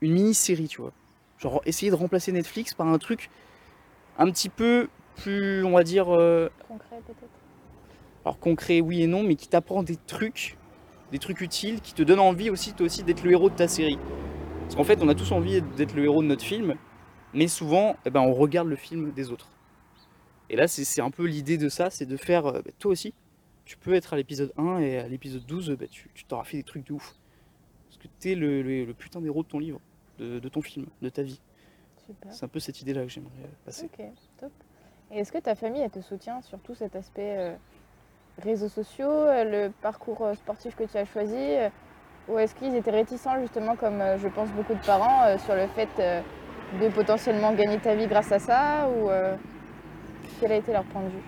une 0.00 0.12
mini-série, 0.12 0.68
tu 0.68 0.82
vois. 0.82 0.92
Genre 1.38 1.62
essayer 1.64 1.90
de 1.90 1.96
remplacer 1.96 2.30
Netflix 2.30 2.74
par 2.74 2.86
un 2.86 2.98
truc 2.98 3.30
un 4.18 4.30
petit 4.30 4.50
peu 4.50 4.88
plus, 5.16 5.64
on 5.64 5.72
va 5.72 5.82
dire. 5.82 6.06
euh, 6.10 6.50
Concret 6.68 7.00
peut-être? 7.06 7.41
Alors 8.24 8.38
concret 8.38 8.80
oui 8.80 9.02
et 9.02 9.06
non, 9.06 9.22
mais 9.22 9.34
qui 9.34 9.48
t'apprend 9.48 9.82
des 9.82 9.96
trucs, 9.96 10.56
des 11.10 11.18
trucs 11.18 11.40
utiles, 11.40 11.80
qui 11.80 11.94
te 11.94 12.02
donnent 12.02 12.20
envie 12.20 12.50
aussi 12.50 12.72
toi 12.72 12.86
aussi 12.86 13.02
d'être 13.02 13.22
le 13.24 13.32
héros 13.32 13.50
de 13.50 13.56
ta 13.56 13.68
série. 13.68 13.98
Parce 14.62 14.76
qu'en 14.76 14.84
fait, 14.84 15.02
on 15.02 15.08
a 15.08 15.14
tous 15.14 15.32
envie 15.32 15.60
d'être 15.76 15.94
le 15.94 16.04
héros 16.04 16.22
de 16.22 16.28
notre 16.28 16.44
film, 16.44 16.74
mais 17.34 17.48
souvent, 17.48 17.96
eh 18.04 18.10
ben, 18.10 18.20
on 18.20 18.32
regarde 18.32 18.68
le 18.68 18.76
film 18.76 19.12
des 19.12 19.30
autres. 19.30 19.50
Et 20.50 20.56
là, 20.56 20.68
c'est 20.68 21.00
un 21.00 21.10
peu 21.10 21.24
l'idée 21.24 21.58
de 21.58 21.68
ça, 21.68 21.90
c'est 21.90 22.06
de 22.06 22.16
faire, 22.16 22.46
euh, 22.46 22.62
bah, 22.62 22.70
toi 22.78 22.92
aussi, 22.92 23.14
tu 23.64 23.76
peux 23.76 23.94
être 23.94 24.12
à 24.12 24.16
l'épisode 24.16 24.52
1 24.56 24.78
et 24.78 24.98
à 24.98 25.08
l'épisode 25.08 25.44
12, 25.46 25.76
bah, 25.78 25.86
tu 25.90 26.24
t'auras 26.26 26.44
fait 26.44 26.58
des 26.58 26.62
trucs 26.62 26.86
de 26.86 26.92
ouf. 26.92 27.14
Parce 27.88 27.98
que 27.98 28.08
t'es 28.18 28.34
le, 28.34 28.62
le, 28.62 28.84
le 28.84 28.94
putain 28.94 29.20
d'héros 29.20 29.42
de 29.42 29.48
ton 29.48 29.58
livre, 29.58 29.80
de, 30.18 30.38
de 30.38 30.48
ton 30.48 30.62
film, 30.62 30.86
de 31.00 31.08
ta 31.08 31.22
vie. 31.22 31.40
C'est 32.30 32.44
un 32.44 32.48
peu 32.48 32.60
cette 32.60 32.80
idée-là 32.82 33.02
que 33.04 33.08
j'aimerais 33.08 33.30
euh, 33.44 33.48
passer. 33.64 33.86
Ok, 33.86 34.04
top. 34.38 34.52
Et 35.10 35.18
est-ce 35.18 35.32
que 35.32 35.38
ta 35.38 35.54
famille, 35.54 35.82
elle 35.82 35.90
te 35.90 36.00
soutient 36.00 36.40
sur 36.42 36.58
tout 36.60 36.74
cet 36.74 36.96
aspect 36.96 37.36
euh, 37.38 37.54
réseaux 38.38 38.68
sociaux, 38.68 39.10
euh, 39.10 39.44
le 39.44 39.72
parcours 39.82 40.22
euh, 40.22 40.34
sportif 40.34 40.74
que 40.74 40.84
tu 40.84 40.96
as 40.96 41.04
choisi 41.04 41.36
euh, 41.36 41.68
Ou 42.28 42.38
est-ce 42.38 42.54
qu'ils 42.54 42.74
étaient 42.74 42.90
réticents, 42.90 43.40
justement, 43.40 43.76
comme 43.76 44.02
je 44.22 44.28
pense 44.28 44.48
beaucoup 44.50 44.74
de 44.74 44.84
parents, 44.84 45.36
sur 45.38 45.54
le 45.54 45.66
fait 45.68 45.88
de 46.80 46.88
potentiellement 46.88 47.52
gagner 47.52 47.78
ta 47.78 47.94
vie 47.94 48.06
grâce 48.06 48.30
à 48.32 48.38
ça 48.38 48.88
Ou 48.88 49.10
quel 50.40 50.52
a 50.52 50.56
été 50.56 50.72
leur 50.72 50.84
point 50.84 51.02
de 51.02 51.08
vue? 51.08 51.22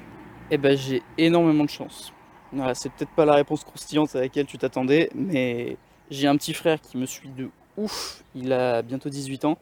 Eh 0.51 0.59
ben, 0.59 0.77
j'ai 0.77 1.03
énormément 1.19 1.65
de 1.65 1.71
chance. 1.71 2.13
Voilà, 2.53 2.75
c'est 2.75 2.91
peut-être 2.91 3.11
pas 3.11 3.25
la 3.25 3.35
réponse 3.35 3.65
croustillante 3.65 4.15
à 4.15 4.21
laquelle 4.21 4.47
tu 4.47 4.57
t'attendais, 4.57 5.11
mais 5.15 5.77
j'ai 6.11 6.29
un 6.29 6.37
petit 6.37 6.55
frère 6.55 6.81
qui 6.81 6.97
me 6.97 7.07
suit 7.07 7.31
de 7.31 7.51
ouf. 7.77 8.23
Il 8.37 8.53
a 8.53 8.83
bientôt 8.83 9.09
18 9.09 9.45
ans. 9.47 9.59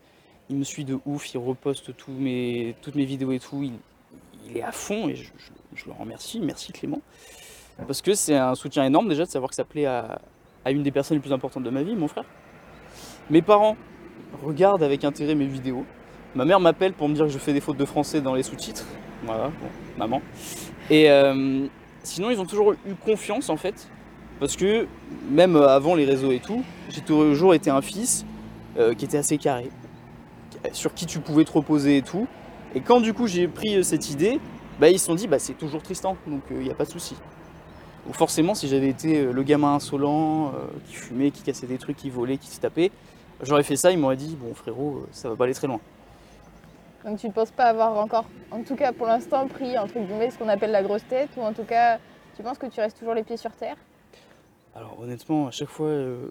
Il 0.50 0.56
me 0.56 0.64
suit 0.64 0.84
de 0.84 0.98
ouf. 1.06 1.32
Il 1.32 1.38
reposte 1.38 1.96
toutes 1.96 2.18
mes 2.18 2.74
vidéos 2.94 3.32
et 3.32 3.38
tout. 3.38 3.64
Il 4.48 4.56
est 4.56 4.62
à 4.62 4.72
fond 4.72 5.08
et 5.08 5.14
je, 5.14 5.30
le 5.86 5.92
remercie. 5.92 6.40
Merci 6.40 6.72
Clément. 6.72 7.00
Parce 7.86 8.02
que 8.02 8.14
c'est 8.14 8.36
un 8.36 8.54
soutien 8.54 8.84
énorme 8.84 9.08
déjà 9.08 9.24
de 9.24 9.30
savoir 9.30 9.48
que 9.48 9.56
ça 9.56 9.64
plaît 9.64 9.86
à, 9.86 10.20
à 10.64 10.70
une 10.70 10.82
des 10.82 10.90
personnes 10.90 11.16
les 11.16 11.22
plus 11.22 11.32
importantes 11.32 11.62
de 11.62 11.70
ma 11.70 11.82
vie, 11.82 11.96
mon 11.96 12.08
frère. 12.08 12.24
Mes 13.30 13.42
parents 13.42 13.76
regardent 14.42 14.82
avec 14.82 15.04
intérêt 15.04 15.34
mes 15.34 15.46
vidéos. 15.46 15.84
Ma 16.34 16.44
mère 16.44 16.60
m'appelle 16.60 16.92
pour 16.92 17.08
me 17.08 17.14
dire 17.14 17.26
que 17.26 17.30
je 17.32 17.38
fais 17.38 17.52
des 17.52 17.60
fautes 17.60 17.76
de 17.76 17.84
français 17.84 18.20
dans 18.20 18.34
les 18.34 18.42
sous-titres. 18.42 18.86
Voilà, 19.24 19.48
bon, 19.48 19.68
maman. 19.98 20.22
Et 20.90 21.10
euh, 21.10 21.66
sinon, 22.02 22.30
ils 22.30 22.40
ont 22.40 22.46
toujours 22.46 22.72
eu 22.72 22.94
confiance 23.04 23.48
en 23.50 23.56
fait. 23.56 23.88
Parce 24.40 24.56
que 24.56 24.86
même 25.30 25.56
avant 25.56 25.94
les 25.94 26.04
réseaux 26.04 26.32
et 26.32 26.40
tout, 26.40 26.64
j'ai 26.88 27.02
toujours 27.02 27.54
été 27.54 27.70
un 27.70 27.80
fils 27.80 28.26
euh, 28.76 28.94
qui 28.94 29.04
était 29.04 29.18
assez 29.18 29.38
carré. 29.38 29.70
Sur 30.72 30.94
qui 30.94 31.06
tu 31.06 31.20
pouvais 31.20 31.44
te 31.44 31.52
reposer 31.52 31.98
et 31.98 32.02
tout. 32.02 32.26
Et 32.74 32.80
quand 32.80 33.00
du 33.00 33.14
coup 33.14 33.26
j'ai 33.26 33.48
pris 33.48 33.76
euh, 33.76 33.82
cette 33.82 34.10
idée, 34.10 34.40
bah, 34.80 34.88
ils 34.88 34.98
se 34.98 35.06
sont 35.06 35.14
dit 35.14 35.26
bah, 35.26 35.38
c'est 35.38 35.54
toujours 35.54 35.82
Tristan, 35.82 36.16
donc 36.26 36.42
il 36.50 36.58
n'y 36.58 36.70
a 36.70 36.74
pas 36.74 36.84
de 36.84 36.90
souci. 36.90 37.16
Donc 38.06 38.16
forcément, 38.16 38.54
si 38.54 38.68
j'avais 38.68 38.88
été 38.88 39.20
euh, 39.20 39.32
le 39.32 39.42
gamin 39.42 39.74
insolent, 39.74 40.48
euh, 40.48 40.66
qui 40.86 40.94
fumait, 40.94 41.30
qui 41.30 41.42
cassait 41.42 41.66
des 41.66 41.78
trucs, 41.78 41.96
qui 41.96 42.10
volait, 42.10 42.36
qui 42.36 42.48
se 42.48 42.60
tapait, 42.60 42.90
j'aurais 43.42 43.62
fait 43.62 43.76
ça, 43.76 43.92
ils 43.92 43.98
m'auraient 43.98 44.16
dit 44.16 44.36
bon 44.40 44.54
frérot, 44.54 44.96
euh, 44.96 45.08
ça 45.12 45.28
va 45.28 45.36
pas 45.36 45.44
aller 45.44 45.54
très 45.54 45.68
loin. 45.68 45.80
Donc 47.04 47.18
tu 47.18 47.26
ne 47.28 47.32
penses 47.32 47.50
pas 47.50 47.64
avoir 47.64 47.96
encore, 47.98 48.24
en 48.50 48.62
tout 48.62 48.76
cas 48.76 48.92
pour 48.92 49.06
l'instant, 49.06 49.46
pris 49.46 49.78
entre 49.78 49.98
guillemets 50.00 50.30
ce 50.30 50.38
qu'on 50.38 50.48
appelle 50.48 50.70
la 50.70 50.82
grosse 50.82 51.06
tête 51.08 51.30
Ou 51.36 51.42
en 51.42 51.52
tout 51.52 51.64
cas, 51.64 51.98
tu 52.36 52.42
penses 52.42 52.58
que 52.58 52.66
tu 52.66 52.80
restes 52.80 52.98
toujours 52.98 53.14
les 53.14 53.22
pieds 53.22 53.36
sur 53.36 53.52
terre? 53.52 53.76
Alors 54.74 54.98
honnêtement, 55.00 55.46
à 55.46 55.50
chaque 55.50 55.68
fois, 55.68 55.88
euh, 55.88 56.28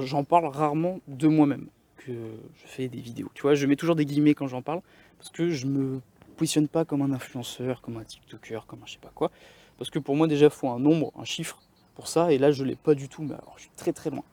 j'en 0.00 0.24
parle 0.24 0.46
rarement 0.46 0.98
de 1.06 1.28
moi-même 1.28 1.66
que 1.98 2.12
je 2.12 2.66
fais 2.66 2.88
des 2.88 3.00
vidéos. 3.00 3.30
Tu 3.34 3.42
vois, 3.42 3.54
je 3.54 3.66
mets 3.66 3.76
toujours 3.76 3.96
des 3.96 4.06
guillemets 4.06 4.34
quand 4.34 4.46
j'en 4.46 4.62
parle 4.62 4.80
parce 5.20 5.30
que 5.30 5.50
je 5.50 5.66
me 5.66 6.00
positionne 6.36 6.66
pas 6.66 6.84
comme 6.84 7.02
un 7.02 7.12
influenceur, 7.12 7.80
comme 7.82 7.98
un 7.98 8.04
TikToker, 8.04 8.66
comme 8.66 8.82
un 8.82 8.86
je 8.86 8.94
sais 8.94 8.98
pas 8.98 9.12
quoi. 9.14 9.30
Parce 9.78 9.90
que 9.90 10.00
pour 10.00 10.16
moi 10.16 10.26
déjà, 10.26 10.46
il 10.46 10.50
faut 10.50 10.68
un 10.68 10.80
nombre, 10.80 11.12
un 11.16 11.24
chiffre 11.24 11.60
pour 11.94 12.08
ça, 12.08 12.32
et 12.32 12.38
là 12.38 12.50
je 12.50 12.64
l'ai 12.64 12.76
pas 12.76 12.94
du 12.94 13.08
tout. 13.08 13.22
Mais 13.22 13.34
alors, 13.34 13.54
je 13.56 13.62
suis 13.62 13.70
très 13.76 13.92
très 13.92 14.10
loin. 14.10 14.24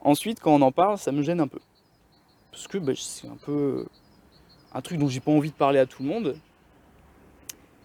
Ensuite, 0.00 0.40
quand 0.40 0.54
on 0.54 0.62
en 0.62 0.72
parle, 0.72 0.96
ça 0.96 1.12
me 1.12 1.22
gêne 1.22 1.40
un 1.40 1.48
peu 1.48 1.58
parce 2.56 2.68
que 2.68 2.78
bah, 2.78 2.92
c'est 2.96 3.28
un 3.28 3.36
peu 3.36 3.86
un 4.72 4.80
truc 4.80 4.98
dont 4.98 5.08
j'ai 5.08 5.20
pas 5.20 5.30
envie 5.30 5.50
de 5.50 5.54
parler 5.54 5.78
à 5.78 5.84
tout 5.84 6.02
le 6.02 6.08
monde. 6.08 6.36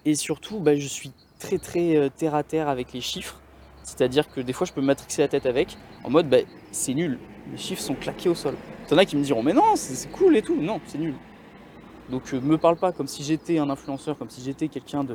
Et 0.06 0.16
surtout, 0.16 0.62
bah, 0.62 0.78
je 0.78 0.88
suis 0.88 1.12
très 1.40 1.58
très 1.58 1.98
euh, 1.98 2.08
terre 2.10 2.36
à 2.36 2.44
terre 2.44 2.70
avec 2.70 2.94
les 2.94 3.02
chiffres. 3.02 3.42
C'est-à-dire 3.84 4.32
que 4.32 4.40
des 4.40 4.54
fois, 4.54 4.66
je 4.66 4.72
peux 4.72 4.82
matrixer 4.82 5.22
la 5.24 5.28
tête 5.28 5.46
avec, 5.46 5.78
en 6.06 6.10
mode, 6.10 6.30
bah, 6.30 6.38
c'est 6.72 6.94
nul. 6.94 7.20
Les 7.52 7.58
chiffres 7.58 7.82
sont 7.82 7.96
claqués 7.96 8.30
au 8.30 8.36
sol. 8.36 8.56
T'en 8.88 8.98
as 8.98 9.04
qui 9.04 9.18
me 9.18 9.24
diront, 9.24 9.44
mais 9.44 9.52
non, 9.52 9.76
c'est 9.76 9.94
c'est 9.94 10.10
cool 10.10 10.38
et 10.38 10.42
tout. 10.42 10.56
Non, 10.56 10.80
c'est 10.86 10.98
nul. 10.98 11.16
Donc, 12.10 12.34
euh, 12.34 12.42
me 12.42 12.58
parle 12.58 12.76
pas 12.78 12.92
comme 12.92 13.08
si 13.08 13.24
j'étais 13.24 13.58
un 13.58 13.70
influenceur, 13.70 14.18
comme 14.18 14.30
si 14.30 14.42
j'étais 14.42 14.68
quelqu'un 14.68 15.06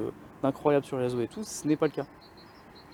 d'incroyable 0.43 0.85
sur 0.87 0.97
les 0.97 1.05
réseaux 1.05 1.21
et 1.21 1.29
tout. 1.29 1.43
Ce 1.45 1.67
n'est 1.67 1.77
pas 1.77 1.87
le 1.87 1.93
cas. 1.93 2.07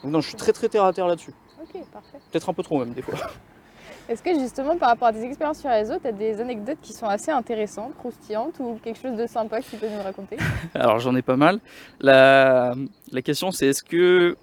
Donc, 0.03 0.13
non, 0.13 0.21
je 0.21 0.29
suis 0.29 0.37
très 0.37 0.53
très 0.53 0.69
terre 0.69 0.85
à 0.85 0.93
terre 0.93 1.07
là-dessus. 1.07 1.33
Ok, 1.63 1.81
parfait. 1.93 2.19
Peut-être 2.31 2.49
un 2.49 2.53
peu 2.55 2.63
trop 2.63 2.79
même, 2.81 2.93
des 2.93 3.03
fois. 3.03 3.15
Est-ce 4.09 4.21
que 4.21 4.35
justement 4.35 4.77
par 4.77 4.89
rapport 4.89 5.07
à 5.09 5.13
tes 5.13 5.23
expériences 5.23 5.61
sur 5.61 5.69
les 5.69 5.77
réseaux, 5.77 5.99
tu 6.01 6.09
as 6.09 6.13
des 6.13 6.41
anecdotes 6.41 6.79
qui 6.83 6.93
sont 6.93 7.07
assez 7.07 7.31
intéressantes, 7.31 7.97
croustillantes 7.97 8.59
ou 8.59 8.81
quelque 8.83 9.01
chose 9.01 9.17
de 9.17 9.29
sympa 9.29 9.61
que 9.61 9.71
tu 9.71 9.77
peux 9.77 9.89
nous 9.89 10.03
raconter? 10.03 10.37
Alors, 10.75 10.99
j'en 10.99 11.15
ai 11.15 11.23
pas 11.23 11.37
mal. 11.37 11.61
La, 12.01 12.75
la 13.13 13.23
question, 13.23 13.53
c'est 13.53 13.67
est-ce 13.69 13.85
que 13.85 14.37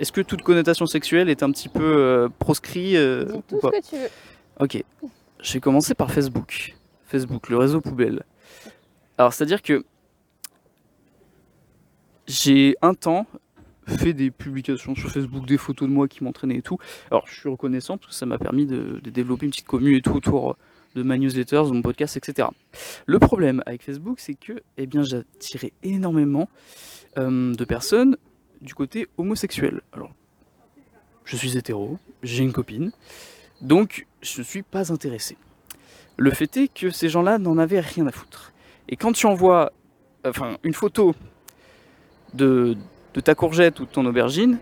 Est-ce 0.00 0.10
que 0.10 0.20
toute 0.22 0.42
connotation 0.42 0.86
sexuelle 0.86 1.28
est 1.30 1.44
un 1.44 1.52
petit 1.52 1.68
peu 1.68 1.82
euh, 1.84 2.28
proscrit 2.40 2.96
euh, 2.96 3.26
Dis 3.26 3.32
ou 3.36 3.42
tout 3.46 3.58
pas? 3.58 3.70
ce 3.72 3.80
que 3.80 3.96
tu 3.96 3.96
veux. 4.02 4.10
Ok. 4.58 4.84
Je 5.40 5.52
vais 5.52 5.60
commencer 5.60 5.94
par 5.94 6.10
Facebook. 6.10 6.74
Facebook, 7.14 7.48
le 7.48 7.58
réseau 7.58 7.80
poubelle. 7.80 8.24
Alors, 9.18 9.32
c'est-à-dire 9.32 9.62
que 9.62 9.84
j'ai 12.26 12.74
un 12.82 12.94
temps 12.94 13.28
fait 13.86 14.14
des 14.14 14.32
publications 14.32 14.96
sur 14.96 15.12
Facebook, 15.12 15.46
des 15.46 15.56
photos 15.56 15.88
de 15.88 15.94
moi 15.94 16.08
qui 16.08 16.24
m'entraînaient 16.24 16.56
et 16.56 16.62
tout. 16.62 16.76
Alors, 17.12 17.24
je 17.28 17.38
suis 17.38 17.48
reconnaissant 17.48 17.98
parce 17.98 18.08
que 18.08 18.14
ça 18.16 18.26
m'a 18.26 18.36
permis 18.36 18.66
de, 18.66 19.00
développer 19.04 19.46
une 19.46 19.52
petite 19.52 19.68
commune 19.68 19.94
et 19.94 20.02
tout 20.02 20.14
autour 20.14 20.56
de 20.96 21.04
ma 21.04 21.16
newsletter, 21.16 21.62
de 21.66 21.70
mon 21.70 21.82
podcast, 21.82 22.16
etc. 22.16 22.48
Le 23.06 23.20
problème 23.20 23.62
avec 23.64 23.84
Facebook, 23.84 24.18
c'est 24.18 24.34
que 24.34 24.60
eh 24.76 24.86
bien, 24.86 25.04
j'attirais 25.04 25.72
énormément 25.84 26.48
euh, 27.16 27.54
de 27.54 27.64
personnes 27.64 28.16
du 28.60 28.74
côté 28.74 29.06
homosexuel. 29.18 29.82
Alors, 29.92 30.10
je 31.24 31.36
suis 31.36 31.56
hétéro, 31.56 31.96
j'ai 32.24 32.42
une 32.42 32.52
copine, 32.52 32.90
donc 33.60 34.08
je 34.20 34.40
ne 34.40 34.44
suis 34.44 34.62
pas 34.62 34.92
intéressé. 34.92 35.36
Le 36.16 36.30
fait 36.30 36.56
est 36.56 36.68
que 36.68 36.90
ces 36.90 37.08
gens-là 37.08 37.38
n'en 37.38 37.58
avaient 37.58 37.80
rien 37.80 38.06
à 38.06 38.12
foutre. 38.12 38.52
Et 38.88 38.96
quand 38.96 39.12
tu 39.12 39.26
envoies 39.26 39.72
enfin, 40.24 40.56
une 40.62 40.74
photo 40.74 41.14
de, 42.34 42.76
de 43.14 43.20
ta 43.20 43.34
courgette 43.34 43.80
ou 43.80 43.84
de 43.84 43.90
ton 43.90 44.04
aubergine, 44.06 44.58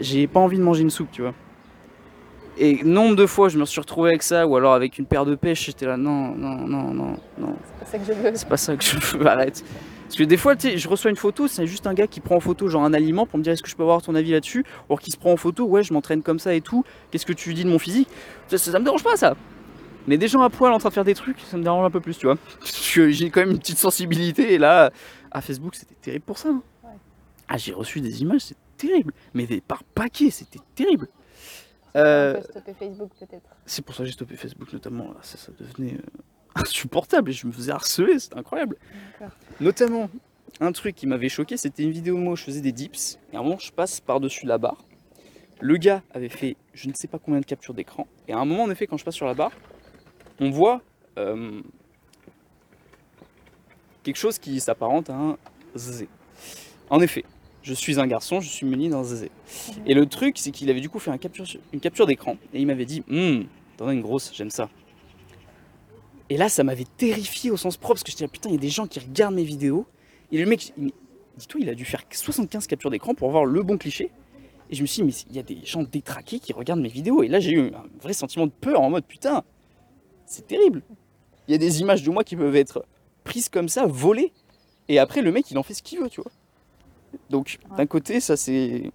j'ai 0.00 0.26
pas 0.26 0.40
envie 0.40 0.58
de 0.58 0.62
manger 0.62 0.82
une 0.82 0.90
soupe, 0.90 1.10
tu 1.12 1.22
vois. 1.22 1.34
Et 2.58 2.82
nombre 2.84 3.16
de 3.16 3.26
fois, 3.26 3.48
je 3.48 3.58
me 3.58 3.64
suis 3.64 3.80
retrouvé 3.80 4.10
avec 4.10 4.22
ça, 4.22 4.46
ou 4.46 4.56
alors 4.56 4.74
avec 4.74 4.98
une 4.98 5.06
paire 5.06 5.24
de 5.24 5.34
pêches, 5.34 5.66
j'étais 5.66 5.86
là, 5.86 5.96
non, 5.96 6.34
non, 6.34 6.56
non, 6.66 6.92
non, 6.92 7.16
non, 7.38 7.56
C'est 7.64 7.78
pas 7.78 7.86
ça 7.86 7.98
que 7.98 8.04
je 8.04 8.12
veux. 8.12 8.32
c'est 8.34 8.48
pas 8.48 8.56
ça 8.58 8.76
que 8.76 8.84
je 8.84 9.16
veux, 9.16 9.26
arrête. 9.26 9.64
Parce 10.04 10.16
que 10.16 10.24
des 10.24 10.36
fois, 10.36 10.54
tu 10.54 10.68
sais, 10.68 10.76
je 10.76 10.86
reçois 10.86 11.10
une 11.10 11.16
photo, 11.16 11.48
c'est 11.48 11.66
juste 11.66 11.86
un 11.86 11.94
gars 11.94 12.06
qui 12.06 12.20
prend 12.20 12.36
en 12.36 12.40
photo 12.40 12.68
genre 12.68 12.84
un 12.84 12.92
aliment 12.92 13.24
pour 13.24 13.38
me 13.38 13.42
dire 13.42 13.54
est-ce 13.54 13.62
que 13.62 13.70
je 13.70 13.76
peux 13.76 13.82
avoir 13.82 14.02
ton 14.02 14.14
avis 14.14 14.32
là-dessus? 14.32 14.60
Ou 14.60 14.92
alors 14.92 15.00
qui 15.00 15.10
se 15.10 15.16
prend 15.16 15.32
en 15.32 15.38
photo, 15.38 15.64
ouais, 15.64 15.82
je 15.82 15.94
m'entraîne 15.94 16.22
comme 16.22 16.38
ça 16.38 16.52
et 16.52 16.60
tout, 16.60 16.84
qu'est-ce 17.10 17.24
que 17.24 17.32
tu 17.32 17.54
dis 17.54 17.64
de 17.64 17.70
mon 17.70 17.78
physique? 17.78 18.08
Ça, 18.48 18.58
ça, 18.58 18.72
ça 18.72 18.78
me 18.78 18.84
dérange 18.84 19.02
pas 19.02 19.16
ça. 19.16 19.34
Mais 20.06 20.18
des 20.18 20.28
gens 20.28 20.42
à 20.42 20.50
poil 20.50 20.72
en 20.72 20.78
train 20.78 20.88
de 20.88 20.94
faire 20.94 21.04
des 21.04 21.14
trucs, 21.14 21.38
ça 21.40 21.56
me 21.56 21.62
dérange 21.62 21.84
un 21.86 21.90
peu 21.90 22.00
plus, 22.00 22.16
tu 22.18 22.26
vois. 22.26 22.36
Parce 22.58 22.92
que 22.94 23.10
j'ai 23.10 23.30
quand 23.30 23.40
même 23.40 23.52
une 23.52 23.58
petite 23.58 23.78
sensibilité 23.78 24.54
et 24.54 24.58
là, 24.58 24.90
à 25.30 25.40
Facebook, 25.40 25.74
c'était 25.76 25.94
terrible 25.94 26.24
pour 26.24 26.38
ça. 26.38 26.48
hein. 26.48 26.62
Ouais. 26.82 26.90
Ah, 27.48 27.56
j'ai 27.56 27.72
reçu 27.72 28.00
des 28.00 28.22
images, 28.22 28.40
c'est 28.42 28.56
terrible. 28.76 29.12
Mais 29.34 29.46
des 29.46 29.60
par 29.60 29.84
paquet, 29.84 30.30
c'était 30.30 30.58
terrible. 30.74 31.08
Euh, 31.94 32.40
stopper 32.42 32.72
Facebook 32.72 33.10
peut-être. 33.20 33.44
c'est 33.66 33.84
pour 33.84 33.94
ça 33.94 34.02
que 34.02 34.06
j'ai 34.06 34.12
stoppé 34.12 34.34
Facebook 34.36 34.72
notamment. 34.72 35.08
Là, 35.08 35.18
ça, 35.22 35.36
ça 35.36 35.52
devenait 35.58 35.92
euh, 35.94 35.98
insupportable 36.54 37.30
et 37.30 37.34
je 37.34 37.46
me 37.46 37.52
faisais 37.52 37.70
harceler, 37.70 38.18
c'était 38.18 38.38
incroyable. 38.38 38.76
D'accord. 39.20 39.36
Notamment, 39.60 40.08
un 40.60 40.72
truc 40.72 40.94
qui 40.94 41.06
m'avait 41.06 41.28
choqué, 41.28 41.56
c'était 41.58 41.82
une 41.82 41.90
vidéo 41.92 42.14
où 42.16 42.18
moi 42.18 42.34
je 42.34 42.44
faisais 42.44 42.60
des 42.62 42.72
dips. 42.72 43.18
Et 43.32 43.36
à 43.36 43.40
un 43.40 43.42
moment, 43.42 43.58
je 43.58 43.70
passe 43.70 44.00
par-dessus 44.00 44.46
la 44.46 44.56
barre. 44.58 44.82
Le 45.60 45.76
gars 45.76 46.02
avait 46.12 46.28
fait 46.30 46.56
je 46.74 46.88
ne 46.88 46.94
sais 46.94 47.06
pas 47.08 47.18
combien 47.18 47.40
de 47.40 47.44
captures 47.46 47.74
d'écran. 47.74 48.08
Et 48.26 48.32
à 48.32 48.38
un 48.38 48.44
moment, 48.46 48.64
en 48.64 48.70
effet, 48.70 48.86
quand 48.86 48.96
je 48.96 49.04
passe 49.04 49.14
sur 49.14 49.26
la 49.26 49.34
barre, 49.34 49.52
on 50.42 50.50
voit 50.50 50.82
euh, 51.18 51.60
quelque 54.02 54.16
chose 54.16 54.38
qui 54.38 54.58
s'apparente 54.60 55.08
à 55.08 55.14
un 55.14 55.36
zé. 55.76 56.08
En 56.90 57.00
effet, 57.00 57.24
je 57.62 57.72
suis 57.72 58.00
un 58.00 58.06
garçon, 58.06 58.40
je 58.40 58.48
suis 58.48 58.66
muni 58.66 58.88
d'un 58.88 59.04
zé. 59.04 59.30
Et 59.86 59.94
le 59.94 60.06
truc, 60.06 60.36
c'est 60.38 60.50
qu'il 60.50 60.68
avait 60.68 60.80
du 60.80 60.88
coup 60.88 60.98
fait 60.98 61.12
un 61.12 61.18
capture, 61.18 61.46
une 61.72 61.80
capture 61.80 62.06
d'écran. 62.06 62.36
Et 62.52 62.60
il 62.60 62.66
m'avait 62.66 62.84
dit 62.84 63.04
Hum, 63.08 63.46
t'en 63.76 63.86
as 63.86 63.94
une 63.94 64.00
grosse, 64.00 64.32
j'aime 64.34 64.50
ça. 64.50 64.68
Et 66.28 66.36
là, 66.36 66.48
ça 66.48 66.64
m'avait 66.64 66.86
terrifié 66.96 67.50
au 67.50 67.56
sens 67.56 67.76
propre, 67.76 67.94
parce 67.94 68.04
que 68.04 68.10
je 68.10 68.16
disais, 68.16 68.28
putain, 68.28 68.48
il 68.48 68.54
y 68.54 68.58
a 68.58 68.60
des 68.60 68.68
gens 68.68 68.86
qui 68.86 68.98
regardent 68.98 69.34
mes 69.34 69.44
vidéos. 69.44 69.86
Et 70.32 70.38
le 70.38 70.46
mec, 70.46 70.72
dis-toi, 71.36 71.60
il 71.60 71.68
a 71.68 71.74
dû 71.74 71.84
faire 71.84 72.02
75 72.10 72.66
captures 72.66 72.90
d'écran 72.90 73.14
pour 73.14 73.28
avoir 73.28 73.44
le 73.44 73.62
bon 73.62 73.76
cliché. 73.76 74.10
Et 74.70 74.74
je 74.74 74.80
me 74.80 74.86
suis 74.86 75.02
dit, 75.02 75.06
mais 75.06 75.12
il 75.30 75.36
y 75.36 75.38
a 75.38 75.42
des 75.42 75.64
gens 75.66 75.82
détraqués 75.82 76.38
qui 76.38 76.54
regardent 76.54 76.80
mes 76.80 76.88
vidéos. 76.88 77.22
Et 77.22 77.28
là, 77.28 77.38
j'ai 77.38 77.52
eu 77.52 77.68
un 77.74 77.84
vrai 78.00 78.14
sentiment 78.14 78.46
de 78.46 78.52
peur 78.52 78.80
en 78.80 78.88
mode, 78.88 79.04
putain, 79.04 79.44
c'est 80.32 80.46
terrible. 80.46 80.82
Il 81.48 81.52
y 81.52 81.54
a 81.54 81.58
des 81.58 81.80
images 81.80 82.02
de 82.02 82.10
moi 82.10 82.24
qui 82.24 82.36
peuvent 82.36 82.56
être 82.56 82.84
prises 83.24 83.48
comme 83.48 83.68
ça, 83.68 83.86
volées. 83.86 84.32
Et 84.88 84.98
après, 84.98 85.22
le 85.22 85.30
mec, 85.32 85.50
il 85.50 85.58
en 85.58 85.62
fait 85.62 85.74
ce 85.74 85.82
qu'il 85.82 85.98
veut, 86.00 86.08
tu 86.08 86.20
vois. 86.20 86.30
Donc, 87.30 87.58
Ouais. 87.70 87.76
d'un 87.76 87.86
côté, 87.86 88.20
ça, 88.20 88.36
c'est 88.36 88.90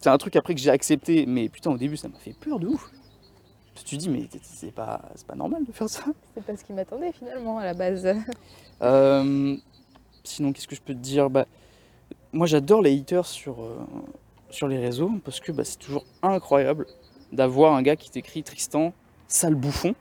c'est 0.00 0.08
un 0.08 0.16
truc 0.18 0.34
après 0.36 0.54
que 0.54 0.60
j'ai 0.60 0.70
accepté. 0.70 1.26
Mais 1.26 1.48
putain, 1.48 1.70
au 1.70 1.76
début, 1.76 1.96
ça 1.96 2.08
m'a 2.08 2.18
fait 2.18 2.32
peur 2.32 2.58
de 2.58 2.66
ouf. 2.68 2.90
Tu 3.74 3.84
te 3.84 3.96
dis, 3.96 4.08
mais 4.10 4.28
c'est 4.42 4.72
pas, 4.72 5.00
c'est 5.14 5.26
pas 5.26 5.34
normal 5.36 5.64
de 5.64 5.72
faire 5.72 5.88
ça. 5.88 6.02
C'est 6.34 6.44
pas 6.44 6.56
ce 6.56 6.64
qui 6.64 6.72
m'attendait 6.72 7.12
finalement 7.12 7.58
à 7.58 7.64
la 7.64 7.74
base. 7.74 8.06
Euh, 8.82 9.56
sinon, 10.24 10.54
qu'est-ce 10.54 10.66
que 10.66 10.74
je 10.74 10.80
peux 10.80 10.94
te 10.94 10.98
dire? 10.98 11.28
Bah, 11.28 11.44
Moi, 12.32 12.46
j'adore 12.46 12.80
les 12.80 12.98
haters 12.98 13.26
sur, 13.26 13.62
euh, 13.62 13.76
sur 14.48 14.68
les 14.68 14.78
réseaux 14.78 15.10
parce 15.22 15.38
que 15.38 15.52
bah, 15.52 15.64
c'est 15.64 15.78
toujours 15.78 16.06
incroyable 16.22 16.86
d'avoir 17.30 17.74
un 17.74 17.82
gars 17.82 17.96
qui 17.96 18.10
t'écrit 18.10 18.42
Tristan, 18.42 18.94
sale 19.28 19.54
bouffon, 19.54 19.94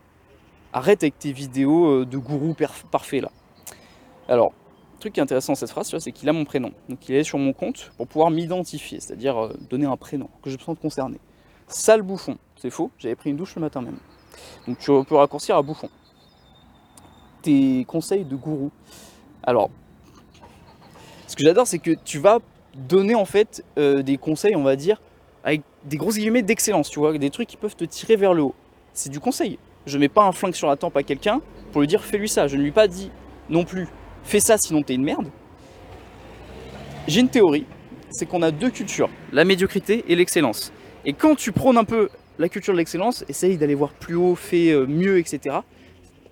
arrête 0.73 1.03
avec 1.03 1.17
tes 1.19 1.31
vidéos 1.31 2.01
euh, 2.01 2.05
de 2.05 2.17
gourou 2.17 2.55
parfait 2.91 3.21
là. 3.21 3.31
Alors, 4.27 4.53
truc 4.99 5.13
qui 5.13 5.19
est 5.19 5.23
intéressant 5.23 5.53
dans 5.53 5.57
cette 5.57 5.71
phrase, 5.71 5.95
c'est 5.97 6.11
qu'il 6.11 6.29
a 6.29 6.33
mon 6.33 6.45
prénom. 6.45 6.71
Donc, 6.87 7.07
il 7.09 7.15
est 7.15 7.23
sur 7.23 7.37
mon 7.37 7.53
compte 7.53 7.91
pour 7.97 8.07
pouvoir 8.07 8.29
m'identifier, 8.29 8.99
c'est-à-dire 8.99 9.37
euh, 9.37 9.53
donner 9.69 9.85
un 9.85 9.97
prénom 9.97 10.29
que 10.43 10.49
je 10.49 10.57
me 10.57 10.61
sente 10.61 10.79
concerné. 10.79 11.19
Sale 11.67 12.01
bouffon, 12.01 12.37
c'est 12.57 12.69
faux, 12.69 12.91
j'avais 12.97 13.15
pris 13.15 13.29
une 13.29 13.37
douche 13.37 13.55
le 13.55 13.61
matin 13.61 13.81
même. 13.81 13.97
Donc, 14.67 14.77
tu 14.79 14.91
peux 15.07 15.15
raccourcir 15.15 15.55
à 15.55 15.61
bouffon 15.61 15.89
tes 17.41 17.85
conseils 17.85 18.25
de 18.25 18.35
gourou. 18.35 18.71
Alors, 19.43 19.69
ce 21.27 21.35
que 21.35 21.43
j'adore, 21.43 21.67
c'est 21.67 21.79
que 21.79 21.91
tu 21.91 22.19
vas 22.19 22.39
donner 22.75 23.15
en 23.15 23.25
fait 23.25 23.63
euh, 23.77 24.01
des 24.01 24.17
conseils, 24.17 24.55
on 24.55 24.63
va 24.63 24.75
dire, 24.75 25.01
avec 25.43 25.61
des 25.85 25.97
grosses 25.97 26.17
guillemets 26.17 26.41
d'excellence, 26.41 26.89
tu 26.89 26.99
vois, 26.99 27.17
des 27.17 27.29
trucs 27.29 27.47
qui 27.47 27.57
peuvent 27.57 27.75
te 27.75 27.85
tirer 27.85 28.15
vers 28.15 28.33
le 28.33 28.43
haut. 28.43 28.55
C'est 28.93 29.09
du 29.09 29.19
conseil. 29.19 29.57
Je 29.89 29.97
mets 29.97 30.09
pas 30.09 30.23
un 30.23 30.31
flingue 30.31 30.53
sur 30.53 30.67
la 30.67 30.75
tempe 30.75 30.95
à 30.95 31.03
quelqu'un 31.03 31.41
pour 31.71 31.81
lui 31.81 31.87
dire 31.87 32.03
fais-lui 32.03 32.29
ça. 32.29 32.47
Je 32.47 32.55
ne 32.55 32.61
lui 32.61 32.69
ai 32.69 32.71
pas 32.71 32.87
dit 32.87 33.11
non 33.49 33.63
plus 33.63 33.87
fais 34.23 34.39
ça 34.39 34.57
sinon 34.57 34.81
t'es 34.83 34.95
une 34.95 35.03
merde. 35.03 35.27
J'ai 37.07 37.21
une 37.21 37.29
théorie, 37.29 37.65
c'est 38.09 38.25
qu'on 38.25 38.41
a 38.41 38.51
deux 38.51 38.69
cultures, 38.69 39.09
la 39.31 39.43
médiocrité 39.43 40.05
et 40.07 40.15
l'excellence. 40.15 40.71
Et 41.05 41.13
quand 41.13 41.35
tu 41.35 41.51
prônes 41.51 41.77
un 41.77 41.83
peu 41.83 42.09
la 42.37 42.49
culture 42.49 42.73
de 42.73 42.77
l'excellence, 42.77 43.25
essaye 43.27 43.57
d'aller 43.57 43.75
voir 43.75 43.91
plus 43.93 44.15
haut, 44.15 44.35
fais 44.35 44.71
euh, 44.71 44.85
mieux, 44.85 45.17
etc 45.17 45.59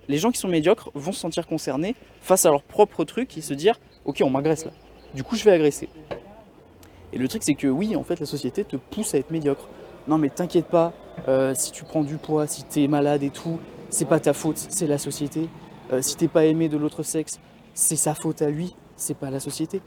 les 0.08 0.18
gens 0.18 0.30
qui 0.30 0.38
sont 0.38 0.48
médiocres 0.48 0.90
vont 0.94 1.12
se 1.12 1.20
sentir 1.20 1.46
concernés 1.46 1.94
face 2.20 2.46
à 2.46 2.50
leur 2.50 2.62
propre 2.62 3.04
truc 3.04 3.36
et 3.36 3.40
se 3.40 3.54
dire 3.54 3.78
ok 4.04 4.22
on 4.24 4.30
m'agresse 4.30 4.64
là 4.64 4.72
du 5.14 5.22
coup 5.22 5.36
je 5.36 5.44
vais 5.44 5.52
agresser 5.52 5.88
et 7.12 7.18
le 7.18 7.28
truc 7.28 7.42
c'est 7.42 7.54
que 7.54 7.68
oui 7.68 7.94
en 7.94 8.02
fait 8.02 8.18
la 8.18 8.26
société 8.26 8.64
te 8.64 8.76
pousse 8.76 9.14
à 9.14 9.18
être 9.18 9.30
médiocre 9.30 9.68
non 10.08 10.18
mais 10.18 10.30
t'inquiète 10.30 10.66
pas 10.66 10.92
euh, 11.28 11.54
si 11.54 11.70
tu 11.70 11.84
prends 11.84 12.02
du 12.02 12.16
poids 12.16 12.46
si 12.46 12.64
t'es 12.64 12.88
malade 12.88 13.22
et 13.22 13.30
tout 13.30 13.60
c'est 13.90 14.06
pas 14.06 14.20
ta 14.20 14.32
faute 14.32 14.58
c'est 14.58 14.86
la 14.86 14.98
société. 14.98 15.48
Euh, 15.92 16.02
si 16.02 16.16
t'es 16.16 16.28
pas 16.28 16.44
aimé 16.44 16.68
de 16.68 16.76
l'autre 16.76 17.02
sexe 17.02 17.38
c'est 17.74 17.96
sa 17.96 18.14
faute 18.14 18.42
à 18.42 18.50
lui 18.50 18.74
c'est 18.96 19.16
pas 19.16 19.30
la 19.30 19.40
société. 19.40 19.80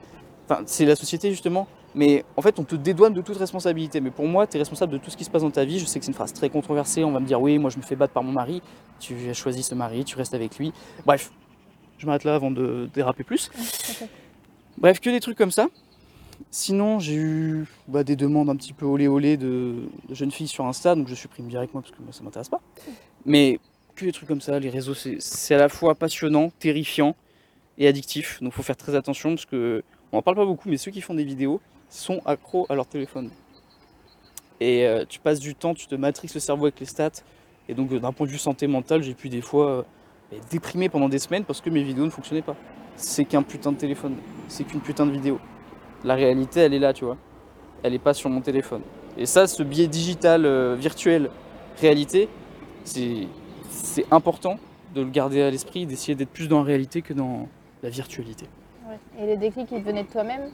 Enfin 0.45 0.61
c'est 0.65 0.85
la 0.85 0.95
société 0.95 1.31
justement. 1.31 1.67
Mais 1.93 2.23
en 2.37 2.41
fait 2.41 2.57
on 2.59 2.63
te 2.63 2.75
dédouane 2.75 3.13
de 3.13 3.21
toute 3.21 3.37
responsabilité. 3.37 3.99
Mais 3.99 4.11
pour 4.11 4.27
moi 4.27 4.47
tu 4.47 4.55
es 4.55 4.59
responsable 4.59 4.93
de 4.93 4.97
tout 4.97 5.09
ce 5.09 5.17
qui 5.17 5.23
se 5.23 5.29
passe 5.29 5.41
dans 5.41 5.51
ta 5.51 5.65
vie. 5.65 5.79
Je 5.79 5.85
sais 5.85 5.99
que 5.99 6.05
c'est 6.05 6.11
une 6.11 6.15
phrase 6.15 6.33
très 6.33 6.49
controversée. 6.49 7.03
On 7.03 7.11
va 7.11 7.19
me 7.19 7.25
dire 7.25 7.41
oui 7.41 7.57
moi 7.57 7.69
je 7.69 7.77
me 7.77 7.83
fais 7.83 7.95
battre 7.95 8.13
par 8.13 8.23
mon 8.23 8.31
mari. 8.31 8.61
Tu 8.99 9.29
as 9.29 9.33
choisi 9.33 9.63
ce 9.63 9.75
mari, 9.75 10.05
tu 10.05 10.15
restes 10.15 10.33
avec 10.33 10.57
lui. 10.57 10.71
Bref, 11.05 11.31
je 11.97 12.05
m'arrête 12.05 12.23
là 12.23 12.35
avant 12.35 12.51
de 12.51 12.89
déraper 12.93 13.23
plus. 13.23 13.51
Bref, 14.77 14.99
que 14.99 15.09
des 15.09 15.19
trucs 15.19 15.37
comme 15.37 15.51
ça. 15.51 15.67
Sinon, 16.49 16.99
j'ai 16.99 17.15
eu 17.15 17.65
bah, 17.87 18.03
des 18.03 18.15
demandes 18.15 18.49
un 18.49 18.55
petit 18.55 18.73
peu 18.73 18.85
olé 18.85 19.07
olé 19.07 19.37
de, 19.37 19.75
jeunes 20.09 20.31
filles 20.31 20.47
sur 20.47 20.65
Insta, 20.65 20.95
donc 20.95 21.07
je 21.07 21.15
supprime 21.15 21.47
direct 21.47 21.73
moi 21.73 21.81
parce 21.81 21.95
que 21.95 22.01
moi 22.01 22.11
ça 22.11 22.23
m'intéresse 22.23 22.49
pas. 22.49 22.61
Mais 23.25 23.59
que 23.95 24.05
des 24.05 24.11
trucs 24.11 24.27
comme 24.27 24.41
ça, 24.41 24.59
les 24.59 24.69
réseaux 24.69 24.93
c'est- 24.93 25.17
c'est 25.19 25.55
à 25.55 25.59
la 25.59 25.69
fois 25.69 25.95
passionnant, 25.95 26.51
terrifiant 26.59 27.15
et 27.77 27.87
addictif, 27.87 28.41
donc 28.41 28.53
faut 28.53 28.63
faire 28.63 28.77
très 28.77 28.95
attention 28.95 29.29
parce 29.29 29.45
que 29.45 29.83
on 30.11 30.17
en 30.17 30.21
parle 30.21 30.37
pas 30.37 30.45
beaucoup, 30.45 30.69
mais 30.69 30.77
ceux 30.77 30.91
qui 30.91 31.01
font 31.01 31.13
des 31.13 31.23
vidéos 31.23 31.61
sont 31.89 32.21
accros 32.25 32.65
à 32.69 32.75
leur 32.75 32.87
téléphone. 32.87 33.29
Et 34.59 34.85
euh, 34.85 35.05
tu 35.07 35.19
passes 35.19 35.39
du 35.39 35.55
temps, 35.55 35.73
tu 35.73 35.87
te 35.87 35.95
matrixes 35.95 36.33
le 36.33 36.39
cerveau 36.39 36.65
avec 36.65 36.79
les 36.79 36.85
stats, 36.85 37.23
et 37.71 37.73
donc, 37.73 37.91
euh, 37.91 37.99
d'un 37.99 38.11
point 38.11 38.25
de 38.25 38.31
vue 38.31 38.37
santé 38.37 38.67
mentale, 38.67 39.01
j'ai 39.01 39.13
pu 39.13 39.29
des 39.29 39.41
fois 39.41 39.69
euh, 39.69 39.83
être 40.35 40.47
déprimé 40.49 40.89
pendant 40.89 41.09
des 41.09 41.19
semaines 41.19 41.45
parce 41.45 41.61
que 41.61 41.69
mes 41.69 41.83
vidéos 41.83 42.05
ne 42.05 42.09
fonctionnaient 42.09 42.41
pas. 42.41 42.55
C'est 42.97 43.25
qu'un 43.25 43.43
putain 43.43 43.71
de 43.71 43.77
téléphone. 43.77 44.17
C'est 44.49 44.65
qu'une 44.65 44.81
putain 44.81 45.05
de 45.05 45.11
vidéo. 45.11 45.39
La 46.03 46.15
réalité, 46.15 46.61
elle 46.61 46.73
est 46.73 46.79
là, 46.79 46.93
tu 46.93 47.05
vois. 47.05 47.17
Elle 47.83 47.93
n'est 47.93 47.99
pas 47.99 48.13
sur 48.13 48.29
mon 48.29 48.41
téléphone. 48.41 48.81
Et 49.17 49.25
ça, 49.25 49.47
ce 49.47 49.63
biais 49.63 49.87
digital, 49.87 50.45
euh, 50.45 50.75
virtuel, 50.75 51.29
réalité, 51.79 52.29
c'est 52.83 54.05
important 54.09 54.57
de 54.95 55.01
le 55.01 55.09
garder 55.09 55.41
à 55.41 55.49
l'esprit, 55.49 55.85
d'essayer 55.85 56.15
d'être 56.15 56.29
plus 56.29 56.47
dans 56.47 56.59
la 56.59 56.65
réalité 56.65 57.01
que 57.01 57.13
dans 57.13 57.47
la 57.83 57.89
virtualité. 57.89 58.45
Ouais. 58.87 58.97
Et 59.21 59.25
les 59.25 59.37
déclics, 59.37 59.69
ils 59.71 59.81
venaient 59.81 60.03
de 60.03 60.09
toi-même? 60.09 60.51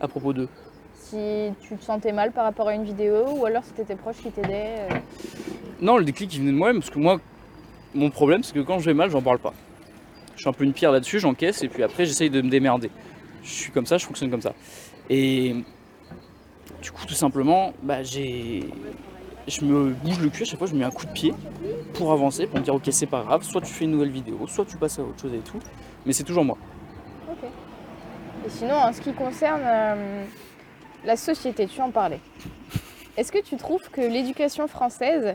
À 0.00 0.08
propos 0.08 0.32
de. 0.32 0.48
Si 0.94 1.50
tu 1.60 1.76
te 1.76 1.84
sentais 1.84 2.12
mal 2.12 2.32
par 2.32 2.44
rapport 2.44 2.68
à 2.68 2.74
une 2.74 2.84
vidéo 2.84 3.24
ou 3.36 3.46
alors 3.46 3.64
si 3.64 3.72
t'étais 3.72 3.94
proche 3.94 4.16
qui 4.16 4.30
t'aidait 4.30 4.86
euh, 4.90 4.96
Non, 5.80 5.96
le 5.96 6.04
déclic, 6.04 6.34
il 6.34 6.40
venait 6.40 6.52
de 6.52 6.56
moi-même 6.56 6.80
parce 6.80 6.90
que 6.90 6.98
moi, 6.98 7.18
mon 7.94 8.10
problème, 8.10 8.42
c'est 8.42 8.52
que 8.52 8.60
quand 8.60 8.78
je 8.78 8.86
vais 8.86 8.94
mal, 8.94 9.10
j'en 9.10 9.22
parle 9.22 9.38
pas. 9.38 9.54
Je 10.34 10.40
suis 10.40 10.48
un 10.48 10.52
peu 10.52 10.64
une 10.64 10.72
pierre 10.72 10.92
là-dessus, 10.92 11.18
j'encaisse 11.18 11.62
et 11.62 11.68
puis 11.68 11.82
après, 11.82 12.04
j'essaye 12.04 12.30
de 12.30 12.42
me 12.42 12.50
démerder. 12.50 12.90
Je 13.42 13.50
suis 13.50 13.72
comme 13.72 13.86
ça, 13.86 13.98
je 13.98 14.06
fonctionne 14.06 14.30
comme 14.30 14.42
ça. 14.42 14.54
Et 15.10 15.56
du 16.82 16.90
coup, 16.90 17.04
tout 17.06 17.14
simplement, 17.14 17.72
bah, 17.82 18.02
j'ai. 18.02 18.64
Je 19.46 19.64
me 19.64 19.94
bouge 19.94 20.18
le 20.20 20.28
cul 20.28 20.42
à 20.42 20.44
chaque 20.44 20.58
fois, 20.58 20.66
je 20.66 20.74
me 20.74 20.80
mets 20.80 20.84
un 20.84 20.90
coup 20.90 21.06
de 21.06 21.12
pied 21.12 21.32
pour 21.94 22.12
avancer, 22.12 22.46
pour 22.46 22.58
me 22.58 22.64
dire 22.64 22.74
ok 22.74 22.86
c'est 22.90 23.06
pas 23.06 23.22
grave, 23.22 23.42
soit 23.42 23.62
tu 23.62 23.72
fais 23.72 23.86
une 23.86 23.92
nouvelle 23.92 24.10
vidéo, 24.10 24.46
soit 24.46 24.66
tu 24.66 24.76
passes 24.76 24.98
à 24.98 25.02
autre 25.02 25.18
chose 25.22 25.32
et 25.32 25.38
tout, 25.38 25.58
mais 26.04 26.12
c'est 26.12 26.22
toujours 26.22 26.44
moi. 26.44 26.58
Ok. 27.30 27.48
Et 28.46 28.50
sinon, 28.50 28.74
en 28.74 28.92
ce 28.92 29.00
qui 29.00 29.14
concerne 29.14 29.62
euh, 29.64 30.24
la 31.02 31.16
société, 31.16 31.66
tu 31.66 31.80
en 31.80 31.90
parlais. 31.90 32.20
Est-ce 33.16 33.32
que 33.32 33.42
tu 33.42 33.56
trouves 33.56 33.88
que 33.90 34.02
l'éducation 34.02 34.68
française 34.68 35.34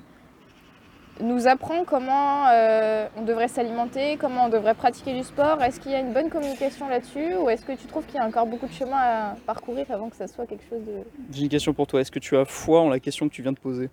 nous 1.20 1.48
apprend 1.48 1.84
comment 1.84 2.48
euh, 2.48 3.08
on 3.18 3.22
devrait 3.22 3.48
s'alimenter, 3.48 4.18
comment 4.18 4.46
on 4.46 4.50
devrait 4.50 4.74
pratiquer 4.74 5.14
du 5.14 5.24
sport 5.24 5.62
Est-ce 5.62 5.80
qu'il 5.80 5.92
y 5.92 5.96
a 5.96 6.00
une 6.00 6.14
bonne 6.14 6.30
communication 6.30 6.88
là-dessus 6.88 7.36
ou 7.36 7.50
est-ce 7.50 7.64
que 7.64 7.74
tu 7.74 7.86
trouves 7.88 8.06
qu'il 8.06 8.16
y 8.16 8.20
a 8.20 8.26
encore 8.26 8.46
beaucoup 8.46 8.68
de 8.68 8.74
chemin 8.74 8.98
à 8.98 9.36
parcourir 9.46 9.86
avant 9.90 10.10
que 10.10 10.16
ça 10.16 10.28
soit 10.28 10.46
quelque 10.46 10.64
chose 10.70 10.82
de... 10.86 11.04
J'ai 11.32 11.44
une 11.44 11.50
question 11.50 11.74
pour 11.74 11.88
toi, 11.88 12.02
est-ce 12.02 12.12
que 12.12 12.20
tu 12.20 12.36
as 12.36 12.46
foi 12.46 12.82
en 12.82 12.90
la 12.90 13.00
question 13.00 13.30
que 13.30 13.34
tu 13.34 13.42
viens 13.42 13.52
de 13.52 13.60
poser? 13.60 13.90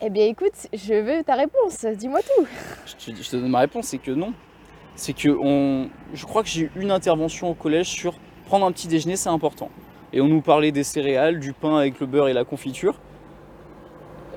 Eh 0.00 0.10
bien 0.10 0.26
écoute, 0.26 0.68
je 0.72 0.94
veux 0.94 1.24
ta 1.24 1.34
réponse, 1.34 1.84
dis-moi 1.84 2.20
tout. 2.20 2.46
je 2.86 3.12
te, 3.12 3.22
je 3.22 3.30
te 3.30 3.36
donne 3.36 3.48
ma 3.48 3.60
réponse, 3.60 3.86
c'est 3.86 3.98
que 3.98 4.10
non. 4.10 4.32
C'est 4.96 5.12
que 5.12 5.28
on... 5.28 5.88
je 6.12 6.24
crois 6.24 6.42
que 6.42 6.48
j'ai 6.48 6.62
eu 6.62 6.70
une 6.76 6.90
intervention 6.90 7.50
au 7.50 7.54
collège 7.54 7.88
sur 7.88 8.14
prendre 8.46 8.66
un 8.66 8.72
petit 8.72 8.88
déjeuner, 8.88 9.16
c'est 9.16 9.30
important. 9.30 9.70
Et 10.12 10.20
on 10.20 10.28
nous 10.28 10.42
parlait 10.42 10.70
des 10.70 10.84
céréales, 10.84 11.40
du 11.40 11.52
pain 11.52 11.78
avec 11.78 11.98
le 11.98 12.06
beurre 12.06 12.28
et 12.28 12.32
la 12.32 12.44
confiture. 12.44 13.00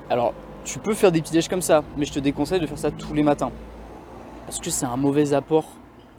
Alors, 0.09 0.33
tu 0.67 0.79
peux 0.79 0.93
faire 0.93 1.13
des 1.13 1.21
petits 1.21 1.31
déj 1.31 1.47
comme 1.47 1.61
ça, 1.61 1.83
mais 1.95 2.05
je 2.05 2.11
te 2.11 2.19
déconseille 2.19 2.59
de 2.59 2.67
faire 2.67 2.77
ça 2.77 2.91
tous 2.91 3.13
les 3.13 3.23
matins. 3.23 3.51
Parce 4.45 4.59
que 4.59 4.69
c'est 4.69 4.85
un 4.85 4.97
mauvais 4.97 5.33
apport 5.33 5.65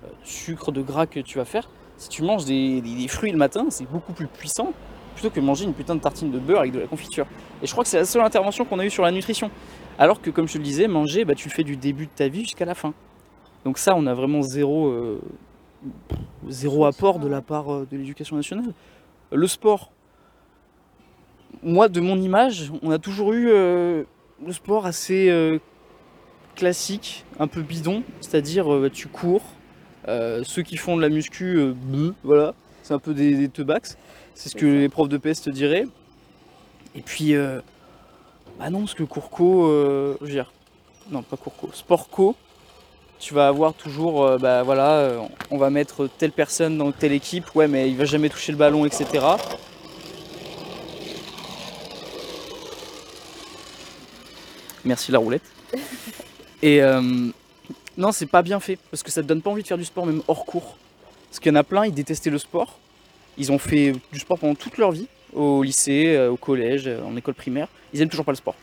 euh, 0.05 0.09
sucre, 0.25 0.73
de 0.73 0.81
gras 0.81 1.07
que 1.07 1.21
tu 1.21 1.37
vas 1.37 1.45
faire. 1.45 1.69
Si 1.99 2.09
tu 2.09 2.23
manges 2.23 2.47
des, 2.47 3.07
fruits 3.09 3.31
le 3.31 3.37
matin, 3.37 3.67
c'est 3.69 3.89
beaucoup 3.89 4.13
plus 4.13 4.27
puissant 4.27 4.73
plutôt 5.15 5.31
que 5.31 5.41
manger 5.41 5.65
une 5.65 5.75
putain 5.75 5.97
de 5.97 6.01
tartine 6.01 6.31
de 6.31 6.39
beurre 6.39 6.61
avec 6.61 6.73
de 6.73 6.79
la 6.79 6.87
confiture. 6.87 7.27
Et 7.61 7.67
je 7.67 7.73
crois 7.73 7.83
que 7.83 7.91
c'est 7.91 7.99
la 7.99 8.05
seule 8.05 8.23
intervention 8.23 8.65
qu'on 8.65 8.79
a 8.79 8.87
eue 8.87 8.91
sur 8.91 9.03
la 9.03 9.11
nutrition. 9.11 9.51
Alors 9.99 10.23
que, 10.23 10.31
comme 10.31 10.47
je 10.47 10.53
te 10.55 10.59
le 10.59 10.65
disais, 10.65 10.87
manger, 10.87 11.25
bah, 11.25 11.35
tu 11.35 11.49
le 11.49 11.53
fais 11.53 11.65
du 11.65 11.77
début 11.77 12.07
de 12.07 12.13
ta 12.15 12.29
vie 12.29 12.45
jusqu'à 12.45 12.65
la 12.65 12.77
fin. 12.77 12.95
Donc 13.65 13.79
ça, 13.79 13.95
on 13.97 14.07
a 14.07 14.15
vraiment 14.15 14.43
zéro, 14.43 14.87
euh, 14.87 15.21
zéro 16.49 16.87
apport 16.87 17.19
de 17.19 17.27
la 17.27 17.43
part 17.43 17.73
euh, 17.73 17.89
de 17.91 17.97
l'éducation 17.97 18.37
nationale. 18.37 18.73
Le 19.33 19.47
sport. 19.47 19.91
Moi, 21.65 21.89
de 21.89 22.01
mon 22.01 22.17
image, 22.17 22.71
on 22.83 22.93
a 22.93 22.99
toujours 22.99 23.33
eu 23.33 23.51
le 24.45 24.53
sport 24.53 24.87
assez 24.87 25.29
euh, 25.29 25.59
classique, 26.55 27.25
un 27.39 27.47
peu 27.47 27.63
bidon, 27.63 28.03
c'est-à-dire 28.21 28.73
euh, 28.73 28.91
tu 28.91 29.09
cours. 29.09 29.43
Euh, 30.07 30.43
ceux 30.45 30.63
qui 30.63 30.77
font 30.77 30.97
de 30.97 31.03
la 31.03 31.09
muscu, 31.09 31.73
bleu, 31.75 32.15
voilà, 32.25 32.55
c'est 32.83 32.95
un 32.95 32.99
peu 32.99 33.15
des, 33.15 33.35
des 33.35 33.49
teubacs. 33.49 33.97
C'est 34.35 34.49
ce 34.49 34.57
que 34.57 34.67
les 34.67 34.89
profs 34.89 35.09
de 35.09 35.19
PS 35.19 35.43
te 35.43 35.51
diraient. 35.51 35.87
Et 36.95 37.03
puis, 37.03 37.35
euh, 37.35 37.61
bah 38.59 38.71
non, 38.71 38.81
parce 38.81 38.95
que 38.95 39.03
Courco, 39.03 39.67
je 40.21 40.25
veux 40.25 40.31
dire, 40.31 40.53
non 41.11 41.23
pas 41.23 41.37
Courco, 41.37 41.71
Sportco, 41.73 42.37
tu 43.19 43.35
vas 43.35 43.49
avoir 43.49 43.75
toujours, 43.75 44.39
bah 44.39 44.63
voilà, 44.63 45.11
on 45.51 45.59
va 45.59 45.71
mettre 45.71 46.09
telle 46.19 46.33
personne 46.33 46.79
dans 46.79 46.93
telle 46.93 47.13
équipe, 47.13 47.55
ouais, 47.57 47.67
mais 47.67 47.91
il 47.91 47.97
va 47.97 48.05
jamais 48.05 48.29
toucher 48.29 48.53
le 48.53 48.59
ballon, 48.59 48.87
etc. 48.87 49.27
Merci 54.89 55.13
la 55.13 55.19
roulette. 55.19 55.43
Et 56.63 56.83
euh, 56.83 57.31
non, 57.99 58.11
c'est 58.11 58.27
pas 58.27 58.43
bien 58.43 58.59
fait 58.59 58.79
parce 58.91 59.03
que 59.03 59.11
ça 59.11 59.23
te 59.23 59.29
donne 59.29 59.43
pas 59.43 59.51
envie 59.51 59.63
de 59.63 59.69
faire 59.69 59.79
du 59.79 59.85
sport 59.85 60.07
même 60.07 60.23
hors 60.29 60.47
cours. 60.47 60.77
Parce 61.29 61.41
qu'il 61.41 61.53
y 61.53 61.55
en 61.55 61.59
a 61.59 61.63
plein, 61.63 61.85
ils 61.85 61.93
détestaient 61.93 62.31
le 62.31 62.39
sport. 62.39 62.79
Ils 63.37 63.53
ont 63.53 63.59
fait 63.59 63.93
du 64.13 64.19
sport 64.19 64.39
pendant 64.39 64.55
toute 64.55 64.79
leur 64.79 64.91
vie, 64.91 65.07
au 65.35 65.63
lycée, 65.63 66.17
euh, 66.17 66.31
au 66.31 66.37
collège, 66.37 66.89
euh, 66.89 67.03
en 67.03 67.15
école 67.17 67.35
primaire. 67.35 67.69
Ils 67.93 68.01
aiment 68.01 68.09
toujours 68.09 68.25
pas 68.25 68.33
le 68.33 68.37
sport. 68.37 68.57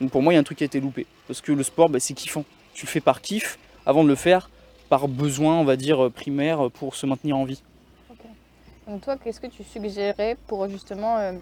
Donc 0.00 0.10
pour 0.10 0.22
moi, 0.22 0.32
il 0.32 0.36
y 0.36 0.38
a 0.38 0.40
un 0.40 0.44
truc 0.44 0.58
qui 0.58 0.64
a 0.64 0.66
été 0.66 0.80
loupé. 0.80 1.06
Parce 1.26 1.42
que 1.42 1.52
le 1.52 1.62
sport, 1.62 1.90
bah, 1.90 2.00
c'est 2.00 2.14
kiffant. 2.14 2.44
Tu 2.72 2.86
le 2.86 2.90
fais 2.90 3.00
par 3.00 3.20
kiff 3.20 3.58
avant 3.84 4.02
de 4.02 4.08
le 4.08 4.16
faire 4.16 4.50
par 4.88 5.06
besoin, 5.06 5.58
on 5.58 5.64
va 5.64 5.76
dire, 5.76 6.10
primaire 6.10 6.70
pour 6.70 6.94
se 6.94 7.04
maintenir 7.04 7.36
en 7.36 7.44
vie. 7.44 7.62
Donc 8.88 9.02
toi, 9.02 9.18
qu'est-ce 9.18 9.38
que 9.38 9.46
tu 9.46 9.62
suggérerais 9.62 10.38
pour 10.46 10.66
justement 10.66 11.18
euh, 11.18 11.32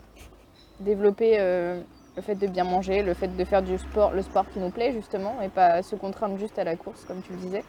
développer 0.80 1.36
euh, 1.38 1.80
le 2.16 2.22
fait 2.22 2.34
de 2.34 2.46
bien 2.46 2.64
manger, 2.64 3.02
le 3.02 3.14
fait 3.14 3.28
de 3.36 3.44
faire 3.44 3.62
du 3.62 3.76
sport, 3.78 4.12
le 4.12 4.22
sport 4.22 4.46
qui 4.52 4.58
nous 4.58 4.70
plaît 4.70 4.92
justement, 4.92 5.40
et 5.42 5.48
pas 5.48 5.82
se 5.82 5.94
contraindre 5.96 6.38
juste 6.38 6.58
à 6.58 6.64
la 6.64 6.76
course 6.76 7.04
comme 7.04 7.20
tu 7.22 7.32
le 7.32 7.38
disais 7.38 7.62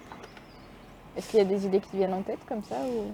Est-ce 1.17 1.29
qu'il 1.29 1.39
y 1.39 1.41
a 1.41 1.45
des 1.45 1.65
idées 1.65 1.79
qui 1.81 1.97
viennent 1.97 2.13
en 2.13 2.21
tête 2.21 2.39
comme 2.47 2.63
ça 2.63 2.75
ou... 2.85 3.11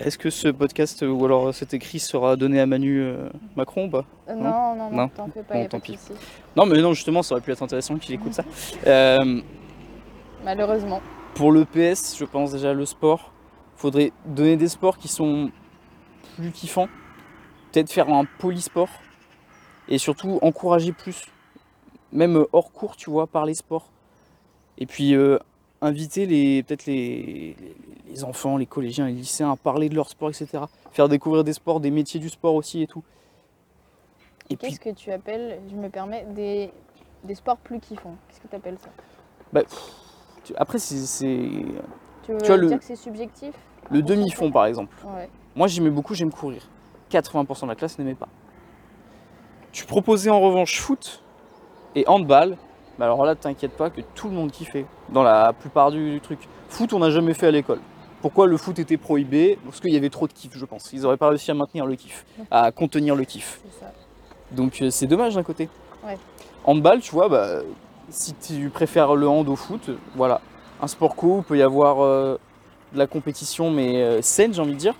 Est-ce 0.00 0.16
que 0.16 0.30
ce 0.30 0.48
podcast 0.48 1.02
euh, 1.02 1.08
ou 1.10 1.22
alors 1.26 1.52
cet 1.52 1.74
écrit 1.74 1.98
sera 1.98 2.36
donné 2.36 2.60
à 2.60 2.64
Manu 2.66 3.02
euh, 3.02 3.28
Macron 3.56 3.86
ou 3.88 3.90
pas? 3.90 4.04
Euh, 4.28 4.34
Non? 4.34 4.42
Non, 4.44 4.76
non, 4.76 4.90
non, 4.90 4.96
Non? 5.02 5.08
t'en 5.08 5.28
fais 5.28 5.42
pas, 5.42 5.54
Bon, 5.54 5.60
y 5.60 5.64
a 5.64 5.68
tant 5.68 5.80
pas 5.80 5.84
pis. 5.84 5.98
Non, 6.56 6.64
mais 6.64 6.80
non, 6.80 6.94
justement, 6.94 7.22
ça 7.22 7.34
aurait 7.34 7.42
pu 7.42 7.50
être 7.52 7.62
intéressant 7.62 7.96
qu'il 7.96 8.14
écoute 8.14 8.32
ça. 8.32 8.44
Euh, 8.86 9.42
Malheureusement. 10.44 11.00
Pour 11.34 11.52
le 11.52 11.64
PS, 11.66 12.16
je 12.18 12.24
pense 12.24 12.52
déjà 12.52 12.72
le 12.72 12.86
sport. 12.86 13.32
Faudrait 13.76 14.12
donner 14.24 14.56
des 14.56 14.68
sports 14.68 14.96
qui 14.96 15.08
sont 15.08 15.50
plus 16.36 16.50
kiffants. 16.52 16.88
Peut-être 17.70 17.92
faire 17.92 18.08
un 18.08 18.24
polysport. 18.38 18.88
Et 19.88 19.98
surtout 19.98 20.38
encourager 20.42 20.92
plus. 20.92 21.24
Même 22.12 22.44
hors 22.52 22.72
cours, 22.72 22.96
tu 22.96 23.10
vois, 23.10 23.26
par 23.26 23.46
les 23.46 23.54
sports. 23.54 23.88
Et 24.78 24.86
puis 24.86 25.14
euh, 25.14 25.38
inviter 25.80 26.26
les 26.26 26.62
peut-être 26.62 26.86
les, 26.86 27.56
les- 27.58 27.76
les 28.08 28.24
enfants, 28.24 28.56
les 28.58 28.66
collégiens, 28.66 29.06
les 29.06 29.12
lycéens 29.14 29.52
à 29.52 29.56
parler 29.56 29.88
de 29.88 29.94
leur 29.94 30.08
sport, 30.08 30.28
etc. 30.28 30.64
Faire 30.92 31.08
découvrir 31.08 31.44
des 31.44 31.52
sports, 31.54 31.80
des 31.80 31.90
métiers 31.90 32.20
du 32.20 32.28
sport 32.28 32.54
aussi 32.54 32.82
et 32.82 32.86
tout. 32.86 33.02
Et 34.50 34.56
puis 34.56 34.68
Qu'est-ce 34.68 34.80
que 34.80 34.90
tu 34.90 35.10
appelles, 35.10 35.60
je 35.70 35.76
me 35.76 35.88
permets, 35.88 36.26
des, 36.34 36.70
des 37.24 37.34
sports 37.34 37.56
plus 37.56 37.80
kiffants? 37.80 38.16
Qu'est-ce 38.28 38.40
que 38.40 38.48
tu 38.48 38.56
appelles 38.56 38.78
ça? 38.78 38.90
Bah, 39.52 39.62
tu- 40.44 40.54
après 40.56 40.78
c'est 40.78 40.96
Tu 42.22 42.32
veux 42.32 42.38
Tu 42.38 42.46
vois, 42.48 42.56
le- 42.58 42.66
dire 42.68 42.78
que 42.78 42.84
c'est 42.84 42.96
subjectif? 42.96 43.54
le 43.90 44.02
demi-fond 44.02 44.50
par 44.50 44.66
exemple. 44.66 44.94
Ouais. 45.06 45.28
Moi 45.56 45.66
j'aimais 45.68 45.90
beaucoup, 45.90 46.14
j'aime 46.14 46.32
courir. 46.32 46.68
80% 47.10 47.62
de 47.62 47.66
la 47.68 47.74
classe 47.76 47.98
n'aimait 47.98 48.14
pas. 48.14 48.28
Tu 49.72 49.86
proposais 49.86 50.30
en 50.30 50.40
revanche 50.40 50.78
foot 50.80 51.22
et 51.94 52.04
handball. 52.06 52.56
Mais 52.98 53.06
alors 53.06 53.24
là, 53.24 53.34
t'inquiète 53.34 53.72
pas 53.72 53.90
que 53.90 54.02
tout 54.14 54.28
le 54.28 54.34
monde 54.34 54.50
kiffait 54.50 54.86
dans 55.08 55.22
la 55.22 55.52
plupart 55.52 55.90
du, 55.90 56.20
truc. 56.22 56.40
Foot, 56.68 56.92
on 56.92 56.98
n'a 56.98 57.10
jamais 57.10 57.34
fait 57.34 57.46
à 57.46 57.50
l'école. 57.50 57.80
Pourquoi 58.20 58.46
le 58.46 58.56
foot 58.56 58.78
était 58.78 58.98
prohibé? 58.98 59.58
Parce 59.64 59.80
qu'il 59.80 59.92
y 59.92 59.96
avait 59.96 60.10
trop 60.10 60.28
de 60.28 60.32
kiff, 60.32 60.52
je 60.54 60.64
pense. 60.64 60.92
Ils 60.92 61.00
n'auraient 61.00 61.16
pas 61.16 61.28
réussi 61.28 61.50
à 61.50 61.54
maintenir 61.54 61.86
le 61.86 61.96
kiff, 61.96 62.24
à 62.50 62.70
contenir 62.70 63.16
le 63.16 63.24
kiff. 63.24 63.60
Ça. 63.80 63.92
Donc 64.52 64.80
euh, 64.82 64.90
c'est 64.90 65.06
dommage 65.06 65.34
d'un 65.34 65.42
côté. 65.42 65.68
Ouais. 66.04 66.18
Handball, 66.64 67.00
tu 67.00 67.10
vois, 67.10 67.28
bah, 67.28 67.62
si 68.10 68.34
tu 68.34 68.68
préfères 68.68 69.16
le 69.16 69.26
hand 69.26 69.48
au 69.48 69.56
foot, 69.56 69.90
voilà. 70.14 70.40
Un 70.80 70.86
sport 70.86 71.16
co, 71.16 71.38
il 71.38 71.44
peut 71.44 71.58
y 71.58 71.62
avoir 71.62 72.00
euh, 72.00 72.38
de 72.92 72.98
la 72.98 73.06
compétition, 73.06 73.70
mais 73.70 74.02
euh, 74.02 74.22
saine, 74.22 74.52
j'ai 74.52 74.60
envie 74.60 74.74
de 74.74 74.78
dire. 74.78 74.94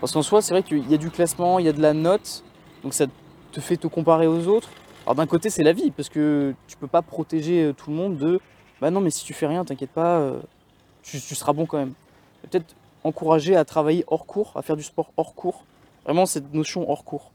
Parce 0.00 0.12
qu'en 0.12 0.22
soi, 0.22 0.42
c'est 0.42 0.54
vrai 0.54 0.62
qu'il 0.62 0.88
y 0.90 0.94
a 0.94 0.98
du 0.98 1.10
classement, 1.10 1.58
il 1.58 1.66
y 1.66 1.68
a 1.68 1.72
de 1.72 1.82
la 1.82 1.92
note, 1.92 2.44
donc 2.82 2.94
ça 2.94 3.06
te 3.52 3.60
fait 3.60 3.76
te 3.76 3.86
comparer 3.86 4.26
aux 4.26 4.46
autres. 4.48 4.70
Alors 5.04 5.14
d'un 5.14 5.26
côté, 5.26 5.50
c'est 5.50 5.62
la 5.62 5.72
vie, 5.72 5.90
parce 5.90 6.08
que 6.08 6.54
tu 6.66 6.76
peux 6.76 6.86
pas 6.86 7.02
protéger 7.02 7.64
euh, 7.64 7.72
tout 7.72 7.90
le 7.90 7.96
monde 7.96 8.18
de 8.18 8.40
bah 8.80 8.90
non, 8.90 9.00
mais 9.00 9.10
si 9.10 9.24
tu 9.24 9.32
fais 9.34 9.46
rien, 9.46 9.64
t'inquiète 9.64 9.90
pas, 9.90 10.18
euh, 10.18 10.40
tu, 11.02 11.20
tu 11.20 11.34
seras 11.34 11.52
bon 11.52 11.66
quand 11.66 11.78
même. 11.78 11.94
Peut-être 12.42 12.74
encourager 13.04 13.56
à 13.56 13.64
travailler 13.64 14.04
hors 14.06 14.26
cours, 14.26 14.52
à 14.54 14.62
faire 14.62 14.76
du 14.76 14.82
sport 14.82 15.10
hors 15.16 15.34
cours. 15.34 15.64
Vraiment 16.04 16.26
cette 16.26 16.52
notion 16.54 16.88
hors 16.90 17.04
cours. 17.04 17.30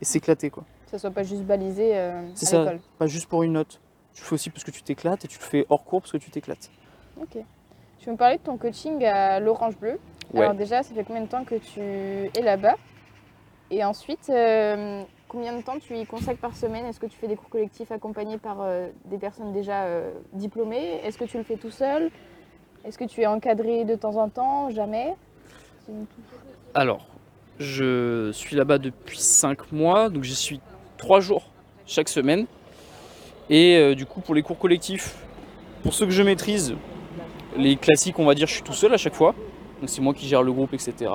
Et 0.00 0.04
s'éclater 0.04 0.50
quoi. 0.50 0.64
Que 0.86 0.90
ça 0.92 0.98
soit 0.98 1.10
pas 1.10 1.22
juste 1.22 1.42
balisé 1.42 1.96
euh, 1.96 2.22
C'est 2.34 2.46
à 2.46 2.50
ça. 2.50 2.58
l'école. 2.64 2.80
Pas 2.98 3.06
juste 3.06 3.28
pour 3.28 3.42
une 3.42 3.52
note. 3.52 3.78
Tu 4.14 4.22
le 4.22 4.26
fais 4.26 4.34
aussi 4.34 4.50
parce 4.50 4.64
que 4.64 4.70
tu 4.70 4.82
t'éclates 4.82 5.24
et 5.24 5.28
tu 5.28 5.38
le 5.38 5.44
fais 5.44 5.66
hors 5.70 5.84
cours 5.84 6.00
parce 6.02 6.12
que 6.12 6.18
tu 6.18 6.30
t'éclates. 6.30 6.70
Ok. 7.20 7.38
Tu 7.98 8.10
me 8.10 8.16
parlais 8.16 8.38
de 8.38 8.42
ton 8.42 8.56
coaching 8.58 9.04
à 9.04 9.38
l'Orange 9.38 9.76
Bleu? 9.76 9.98
Ouais. 10.34 10.40
Alors 10.42 10.54
déjà, 10.54 10.82
ça 10.82 10.92
fait 10.92 11.04
combien 11.04 11.22
de 11.22 11.28
temps 11.28 11.44
que 11.44 11.54
tu 11.54 11.80
es 11.80 12.42
là-bas? 12.42 12.74
Et 13.72 13.82
ensuite, 13.84 14.28
euh, 14.28 15.02
combien 15.28 15.56
de 15.56 15.62
temps 15.62 15.78
tu 15.78 15.96
y 15.96 16.04
consacres 16.04 16.40
par 16.40 16.54
semaine? 16.54 16.84
Est-ce 16.84 17.00
que 17.00 17.06
tu 17.06 17.16
fais 17.16 17.26
des 17.26 17.36
cours 17.36 17.48
collectifs 17.48 17.90
accompagnés 17.90 18.36
par 18.36 18.58
euh, 18.60 18.88
des 19.06 19.16
personnes 19.16 19.50
déjà 19.54 19.84
euh, 19.84 20.10
diplômées? 20.34 21.00
Est-ce 21.02 21.16
que 21.16 21.24
tu 21.24 21.38
le 21.38 21.42
fais 21.42 21.56
tout 21.56 21.70
seul? 21.70 22.10
Est-ce 22.84 22.98
que 22.98 23.04
tu 23.04 23.22
es 23.22 23.26
encadré 23.26 23.86
de 23.86 23.94
temps 23.94 24.16
en 24.16 24.28
temps? 24.28 24.68
Jamais? 24.68 25.14
Alors, 26.74 27.06
je 27.58 28.30
suis 28.32 28.56
là-bas 28.56 28.76
depuis 28.76 29.18
5 29.18 29.72
mois, 29.72 30.10
donc 30.10 30.24
j'y 30.24 30.34
suis 30.34 30.60
3 30.98 31.20
jours 31.20 31.48
chaque 31.86 32.10
semaine. 32.10 32.44
Et 33.48 33.94
du 33.94 34.04
coup, 34.04 34.20
pour 34.20 34.34
les 34.34 34.42
cours 34.42 34.58
collectifs, 34.58 35.16
pour 35.82 35.94
ceux 35.94 36.04
que 36.04 36.12
je 36.12 36.22
maîtrise, 36.22 36.74
les 37.56 37.76
classiques, 37.76 38.18
on 38.18 38.26
va 38.26 38.34
dire, 38.34 38.46
je 38.46 38.54
suis 38.54 38.62
tout 38.62 38.72
seul 38.72 38.92
à 38.92 38.96
chaque 38.98 39.14
fois. 39.14 39.34
Donc 39.80 39.88
c'est 39.88 40.00
moi 40.02 40.12
qui 40.12 40.26
gère 40.26 40.42
le 40.42 40.52
groupe, 40.52 40.74
etc. 40.74 41.10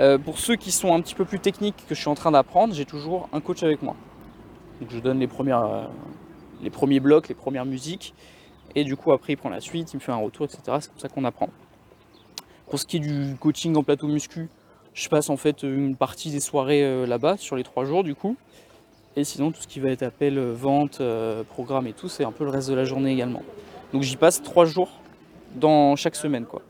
Euh, 0.00 0.16
pour 0.16 0.38
ceux 0.38 0.54
qui 0.54 0.70
sont 0.70 0.94
un 0.94 1.00
petit 1.00 1.14
peu 1.14 1.24
plus 1.24 1.40
techniques 1.40 1.84
que 1.88 1.94
je 1.94 2.00
suis 2.00 2.08
en 2.08 2.14
train 2.14 2.30
d'apprendre, 2.30 2.72
j'ai 2.72 2.84
toujours 2.84 3.28
un 3.32 3.40
coach 3.40 3.62
avec 3.62 3.82
moi. 3.82 3.96
Donc 4.80 4.90
je 4.90 4.98
donne 5.00 5.18
les, 5.18 5.26
euh, 5.26 6.70
premiers 6.70 7.00
blocs, 7.00 7.28
les 7.28 7.34
premières 7.34 7.64
musiques. 7.64 8.14
Et 8.76 8.84
du 8.84 8.96
coup, 8.96 9.10
après, 9.10 9.32
il 9.32 9.36
prend 9.36 9.48
la 9.48 9.60
suite, 9.60 9.92
il 9.92 9.96
me 9.96 10.00
fait 10.00 10.12
un 10.12 10.16
retour, 10.16 10.46
etc. 10.46 10.60
C'est 10.80 10.90
comme 10.90 10.98
ça 10.98 11.08
qu'on 11.08 11.24
apprend. 11.24 11.48
Pour 12.68 12.78
ce 12.78 12.86
qui 12.86 12.98
est 12.98 13.00
du 13.00 13.34
coaching 13.40 13.74
en 13.76 13.82
plateau 13.82 14.06
muscu, 14.06 14.48
Je 14.94 15.08
passe 15.08 15.30
en 15.30 15.36
fait 15.36 15.62
une 15.62 15.94
partie 15.94 16.30
des 16.30 16.40
soirées 16.40 16.82
euh, 16.82 17.06
là-bas 17.06 17.36
sur 17.36 17.54
les 17.54 17.62
trois 17.62 17.84
jours 17.84 18.02
du 18.02 18.14
coup. 18.14 18.36
Et 19.16 19.24
sinon 19.24 19.52
tout 19.52 19.62
ce 19.62 19.68
qui 19.68 19.80
va 19.80 19.90
être 19.90 20.02
appel, 20.02 20.38
vente, 20.38 21.00
programme 21.48 21.86
et 21.86 21.92
tout, 21.92 22.08
c'est 22.08 22.24
un 22.24 22.32
peu 22.32 22.44
le 22.44 22.50
reste 22.50 22.68
de 22.68 22.74
la 22.74 22.84
journée 22.84 23.12
également. 23.12 23.42
Donc 23.92 24.02
j'y 24.02 24.16
passe 24.16 24.42
trois 24.42 24.64
jours 24.64 24.90
dans 25.56 25.96
chaque 25.96 26.14
semaine 26.14 26.46
quoi. 26.46 26.62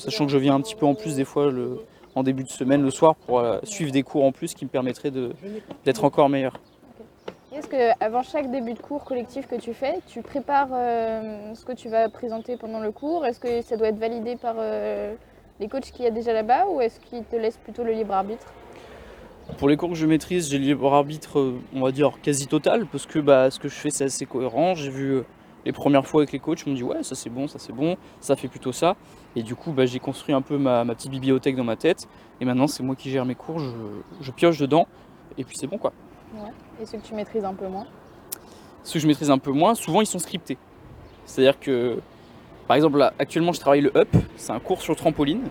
Sachant 0.00 0.24
que 0.24 0.32
je 0.32 0.38
viens 0.38 0.54
un 0.54 0.62
petit 0.62 0.74
peu 0.74 0.86
en 0.86 0.94
plus 0.94 1.14
des 1.14 1.26
fois 1.26 1.50
le, 1.50 1.84
en 2.14 2.22
début 2.22 2.42
de 2.42 2.48
semaine 2.48 2.82
le 2.82 2.90
soir 2.90 3.14
pour 3.14 3.38
euh, 3.38 3.58
suivre 3.64 3.92
des 3.92 4.02
cours 4.02 4.24
en 4.24 4.32
plus 4.32 4.54
qui 4.54 4.64
me 4.64 4.70
permettraient 4.70 5.12
d'être 5.84 6.04
encore 6.04 6.30
meilleur. 6.30 6.54
Est-ce 7.54 7.66
que 7.66 7.90
avant 8.02 8.22
chaque 8.22 8.50
début 8.50 8.72
de 8.72 8.78
cours 8.78 9.04
collectif 9.04 9.46
que 9.46 9.56
tu 9.56 9.74
fais, 9.74 9.98
tu 10.06 10.22
prépares 10.22 10.70
euh, 10.72 11.54
ce 11.54 11.66
que 11.66 11.72
tu 11.72 11.90
vas 11.90 12.08
présenter 12.08 12.56
pendant 12.56 12.80
le 12.80 12.92
cours? 12.92 13.26
Est-ce 13.26 13.40
que 13.40 13.60
ça 13.60 13.76
doit 13.76 13.88
être 13.88 13.98
validé 13.98 14.36
par 14.36 14.54
euh, 14.58 15.14
les 15.58 15.68
coachs 15.68 15.90
qu'il 15.90 16.06
y 16.06 16.08
a 16.08 16.10
déjà 16.10 16.32
là-bas 16.32 16.64
ou 16.70 16.80
est-ce 16.80 16.98
qu'ils 17.00 17.24
te 17.24 17.36
laissent 17.36 17.58
plutôt 17.58 17.84
le 17.84 17.92
libre 17.92 18.14
arbitre? 18.14 18.46
Pour 19.58 19.68
les 19.68 19.76
cours 19.76 19.90
que 19.90 19.96
je 19.96 20.06
maîtrise, 20.06 20.48
j'ai 20.48 20.56
le 20.56 20.64
libre 20.64 20.94
arbitre, 20.94 21.56
on 21.74 21.82
va 21.82 21.92
dire, 21.92 22.12
quasi 22.22 22.46
total, 22.46 22.86
parce 22.86 23.04
que 23.04 23.18
bah, 23.18 23.50
ce 23.50 23.58
que 23.58 23.68
je 23.68 23.74
fais, 23.74 23.90
c'est 23.90 24.04
assez 24.04 24.24
cohérent. 24.24 24.74
J'ai 24.74 24.90
vu 24.90 25.22
les 25.64 25.72
premières 25.72 26.06
fois 26.06 26.22
avec 26.22 26.32
les 26.32 26.38
coachs, 26.38 26.62
ils 26.64 26.70
m'ont 26.70 26.74
dit 26.74 26.82
ouais, 26.82 27.02
ça 27.02 27.14
c'est 27.14 27.30
bon, 27.30 27.48
ça 27.48 27.58
c'est 27.58 27.72
bon, 27.72 27.96
ça 28.20 28.36
fait 28.36 28.48
plutôt 28.48 28.72
ça. 28.72 28.96
Et 29.36 29.42
du 29.42 29.54
coup, 29.54 29.72
bah, 29.72 29.86
j'ai 29.86 30.00
construit 30.00 30.34
un 30.34 30.42
peu 30.42 30.58
ma, 30.58 30.84
ma 30.84 30.94
petite 30.94 31.10
bibliothèque 31.10 31.56
dans 31.56 31.64
ma 31.64 31.76
tête. 31.76 32.08
Et 32.40 32.44
maintenant, 32.44 32.66
c'est 32.66 32.82
moi 32.82 32.96
qui 32.96 33.10
gère 33.10 33.24
mes 33.24 33.34
cours, 33.34 33.58
je, 33.58 33.70
je 34.20 34.30
pioche 34.30 34.58
dedans, 34.58 34.86
et 35.38 35.44
puis 35.44 35.56
c'est 35.56 35.66
bon 35.66 35.78
quoi. 35.78 35.92
Et 36.80 36.86
ceux 36.86 36.98
que 36.98 37.06
tu 37.06 37.14
maîtrises 37.14 37.44
un 37.44 37.54
peu 37.54 37.68
moins 37.68 37.86
Ceux 38.84 38.94
que 38.94 38.98
je 39.00 39.06
maîtrise 39.06 39.30
un 39.30 39.38
peu 39.38 39.50
moins, 39.50 39.74
souvent 39.74 40.00
ils 40.00 40.06
sont 40.06 40.18
scriptés. 40.18 40.56
C'est-à-dire 41.26 41.60
que, 41.60 42.00
par 42.66 42.76
exemple, 42.76 42.98
là, 42.98 43.12
actuellement, 43.18 43.52
je 43.52 43.60
travaille 43.60 43.82
le 43.82 43.96
up, 43.96 44.08
c'est 44.36 44.52
un 44.52 44.60
cours 44.60 44.80
sur 44.80 44.96
trampoline. 44.96 45.48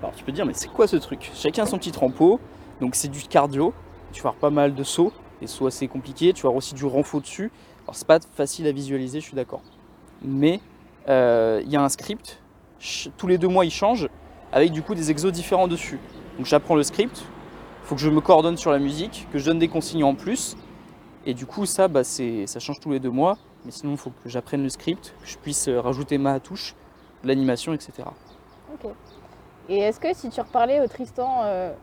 Alors 0.00 0.14
tu 0.14 0.24
peux 0.24 0.32
te 0.32 0.36
dire, 0.36 0.46
mais 0.46 0.54
c'est 0.54 0.68
quoi 0.68 0.86
ce 0.86 0.96
truc? 0.96 1.30
Chacun 1.34 1.66
son 1.66 1.78
petit 1.78 1.92
trampo, 1.92 2.40
donc 2.80 2.94
c'est 2.94 3.08
du 3.08 3.22
cardio. 3.22 3.72
Tu 4.12 4.22
vas 4.22 4.30
avoir 4.30 4.40
pas 4.40 4.50
mal 4.50 4.74
de 4.74 4.82
sauts, 4.82 5.12
des 5.40 5.46
sauts 5.46 5.66
assez 5.66 5.88
compliqués. 5.88 6.32
Tu 6.32 6.42
vas 6.42 6.48
avoir 6.48 6.58
aussi 6.58 6.74
du 6.74 6.84
renfort 6.84 7.20
dessus. 7.20 7.50
Alors 7.84 7.94
c'est 7.94 8.06
pas 8.06 8.20
facile 8.34 8.66
à 8.66 8.72
visualiser, 8.72 9.20
je 9.20 9.26
suis 9.26 9.36
d'accord. 9.36 9.62
Mais 10.22 10.60
euh, 11.08 11.60
il 11.64 11.70
y 11.70 11.76
a 11.76 11.82
un 11.82 11.88
script, 11.88 12.40
tous 13.16 13.26
les 13.26 13.38
deux 13.38 13.48
mois 13.48 13.64
il 13.64 13.70
change, 13.70 14.08
avec 14.52 14.72
du 14.72 14.82
coup 14.82 14.94
des 14.94 15.10
exos 15.10 15.32
différents 15.32 15.68
dessus. 15.68 15.98
Donc 16.36 16.46
j'apprends 16.46 16.76
le 16.76 16.82
script, 16.82 17.24
il 17.82 17.86
faut 17.86 17.94
que 17.94 18.00
je 18.00 18.10
me 18.10 18.20
coordonne 18.20 18.56
sur 18.56 18.70
la 18.70 18.78
musique, 18.78 19.26
que 19.32 19.38
je 19.38 19.46
donne 19.46 19.58
des 19.58 19.68
consignes 19.68 20.04
en 20.04 20.14
plus. 20.14 20.56
Et 21.26 21.34
du 21.34 21.44
coup, 21.44 21.66
ça, 21.66 21.88
bah, 21.88 22.02
ça 22.04 22.60
change 22.60 22.80
tous 22.80 22.90
les 22.90 23.00
deux 23.00 23.10
mois. 23.10 23.36
Mais 23.64 23.70
sinon, 23.70 23.92
il 23.92 23.98
faut 23.98 24.10
que 24.10 24.28
j'apprenne 24.28 24.62
le 24.62 24.70
script, 24.70 25.14
que 25.20 25.28
je 25.28 25.36
puisse 25.36 25.68
euh, 25.68 25.80
rajouter 25.80 26.16
ma 26.16 26.40
touche, 26.40 26.74
l'animation, 27.24 27.74
etc. 27.74 28.08
Ok. 28.72 28.90
Et 29.68 29.78
est-ce 29.78 30.00
que 30.00 30.14
si 30.14 30.30
tu 30.30 30.40
reparlais 30.40 30.80
au 30.80 30.86
Tristan 30.86 31.42
euh, 31.44 31.74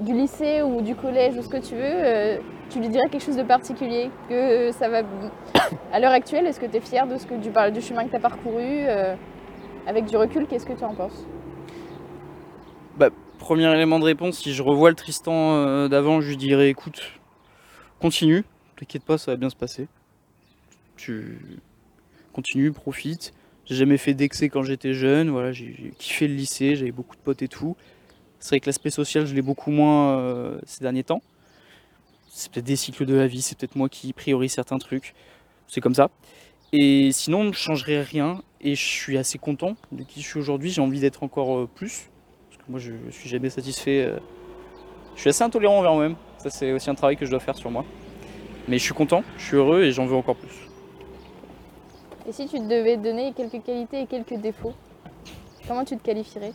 du 0.00 0.12
lycée 0.12 0.62
ou 0.62 0.80
du 0.80 0.94
collège 0.94 1.36
ou 1.36 1.42
ce 1.42 1.48
que 1.48 1.56
tu 1.56 1.74
veux, 1.74 1.82
euh, 1.82 2.38
tu 2.70 2.80
lui 2.80 2.88
dirais 2.88 3.08
quelque 3.08 3.24
chose 3.24 3.36
de 3.36 3.42
particulier 3.42 4.10
Que 4.28 4.72
ça 4.72 4.88
va. 4.88 5.02
À 5.92 6.00
l'heure 6.00 6.12
actuelle, 6.12 6.46
est-ce 6.46 6.58
que 6.58 6.66
tu 6.66 6.76
es 6.76 6.80
fier 6.80 7.06
de 7.06 7.16
ce 7.16 7.26
que 7.26 7.34
tu 7.40 7.50
parles 7.50 7.72
du 7.72 7.80
chemin 7.80 8.04
que 8.04 8.10
tu 8.10 8.16
as 8.16 8.20
parcouru 8.20 8.62
euh, 8.62 9.14
Avec 9.86 10.06
du 10.06 10.16
recul, 10.16 10.46
qu'est-ce 10.46 10.66
que 10.66 10.72
tu 10.72 10.84
en 10.84 10.94
penses? 10.94 11.24
Premier 13.44 13.70
élément 13.74 13.98
de 13.98 14.04
réponse, 14.04 14.38
si 14.38 14.54
je 14.54 14.62
revois 14.62 14.88
le 14.88 14.96
Tristan 14.96 15.32
euh, 15.34 15.88
d'avant, 15.88 16.22
je 16.22 16.30
lui 16.30 16.38
dirais 16.38 16.70
écoute, 16.70 17.02
continue, 18.00 18.42
t'inquiète 18.76 19.04
pas, 19.04 19.18
ça 19.18 19.32
va 19.32 19.36
bien 19.36 19.50
se 19.50 19.54
passer. 19.54 19.86
Tu 20.96 21.38
continue, 22.32 22.72
profite. 22.72 23.34
J'ai 23.66 23.74
jamais 23.74 23.98
fait 23.98 24.14
d'excès 24.14 24.48
quand 24.48 24.62
j'étais 24.62 24.94
jeune, 24.94 25.28
voilà, 25.28 25.52
j'ai 25.52 25.92
kiffé 25.98 26.26
le 26.26 26.32
lycée, 26.34 26.74
j'avais 26.74 26.90
beaucoup 26.90 27.16
de 27.16 27.20
potes 27.20 27.42
et 27.42 27.48
tout. 27.48 27.76
C'est 28.44 28.50
vrai 28.50 28.60
que 28.60 28.66
l'aspect 28.66 28.90
social, 28.90 29.24
je 29.24 29.34
l'ai 29.34 29.40
beaucoup 29.40 29.70
moins 29.70 30.18
euh, 30.18 30.60
ces 30.66 30.84
derniers 30.84 31.02
temps. 31.02 31.22
C'est 32.28 32.52
peut-être 32.52 32.66
des 32.66 32.76
cycles 32.76 33.06
de 33.06 33.14
la 33.14 33.26
vie, 33.26 33.40
c'est 33.40 33.56
peut-être 33.56 33.74
moi 33.74 33.88
qui 33.88 34.12
priorise 34.12 34.52
certains 34.52 34.76
trucs. 34.76 35.14
C'est 35.66 35.80
comme 35.80 35.94
ça. 35.94 36.10
Et 36.70 37.10
sinon, 37.10 37.54
je 37.54 37.58
changerai 37.58 38.02
rien 38.02 38.42
et 38.60 38.74
je 38.74 38.84
suis 38.84 39.16
assez 39.16 39.38
content 39.38 39.76
de 39.92 40.02
qui 40.02 40.20
je 40.20 40.26
suis 40.26 40.38
aujourd'hui. 40.38 40.68
J'ai 40.68 40.82
envie 40.82 41.00
d'être 41.00 41.22
encore 41.22 41.56
euh, 41.56 41.70
plus. 41.74 42.10
Parce 42.50 42.62
que 42.62 42.70
moi, 42.70 42.78
je, 42.78 42.92
je 43.06 43.12
suis 43.12 43.30
jamais 43.30 43.48
satisfait. 43.48 44.04
euh. 44.04 44.18
Je 45.14 45.22
suis 45.22 45.30
assez 45.30 45.42
intolérant 45.42 45.78
envers 45.78 45.94
moi-même. 45.94 46.16
Ça, 46.36 46.50
c'est 46.50 46.70
aussi 46.72 46.90
un 46.90 46.94
travail 46.94 47.16
que 47.16 47.24
je 47.24 47.30
dois 47.30 47.40
faire 47.40 47.56
sur 47.56 47.70
moi. 47.70 47.86
Mais 48.68 48.76
je 48.76 48.82
suis 48.84 48.92
content, 48.92 49.24
je 49.38 49.42
suis 49.46 49.56
heureux 49.56 49.84
et 49.84 49.90
j'en 49.90 50.04
veux 50.04 50.16
encore 50.16 50.36
plus. 50.36 50.68
Et 52.28 52.32
si 52.32 52.46
tu 52.46 52.58
devais 52.58 52.98
donner 52.98 53.32
quelques 53.32 53.64
qualités 53.64 54.02
et 54.02 54.06
quelques 54.06 54.38
défauts, 54.38 54.74
comment 55.66 55.86
tu 55.86 55.96
te 55.96 56.02
qualifierais? 56.02 56.52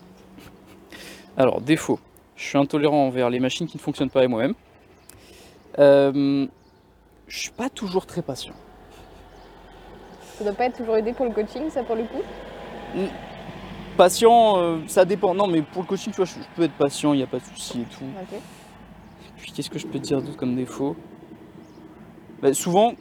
Alors, 1.40 1.62
défaut. 1.62 2.00
Je 2.36 2.44
suis 2.44 2.58
intolérant 2.58 3.08
envers 3.08 3.30
les 3.30 3.40
machines 3.40 3.66
qui 3.66 3.78
ne 3.78 3.82
fonctionnent 3.82 4.10
pas 4.10 4.26
et 4.26 4.28
moi-même. 4.28 4.56
Euh, 5.80 6.46
je 7.30 7.40
suis 7.40 7.52
pas 7.52 7.70
toujours 7.70 8.06
très 8.06 8.22
patient. 8.22 8.54
Ça 10.38 10.44
doit 10.44 10.54
pas 10.54 10.66
être 10.66 10.76
toujours 10.76 10.98
aidé 10.98 11.14
pour 11.14 11.26
le 11.26 11.32
coaching, 11.32 11.70
ça 11.70 11.82
pour 11.84 11.96
le 11.96 12.04
coup? 12.04 12.22
Patient, 13.96 14.58
euh, 14.58 14.80
ça 14.88 15.06
dépend. 15.06 15.34
Non, 15.34 15.48
mais 15.48 15.62
pour 15.62 15.82
le 15.82 15.88
coaching, 15.88 16.12
tu 16.12 16.18
vois, 16.18 16.26
je, 16.26 16.34
je 16.34 16.56
peux 16.58 16.64
être 16.64 16.74
patient, 16.74 17.14
il 17.14 17.18
n'y 17.18 17.24
a 17.24 17.28
pas 17.28 17.40
de 17.40 17.46
souci 17.46 17.82
et 17.82 17.86
tout. 17.86 18.04
Puis 19.38 19.54
qu'est-ce 19.54 19.70
que 19.70 19.80
je 19.80 19.88
peux 19.88 20.00
te 20.00 20.04
dire 20.04 20.22
d'autre 20.22 20.36
comme 20.36 20.58
défaut? 20.58 20.98
Bah, 22.42 22.54
Souvent, 22.54 22.96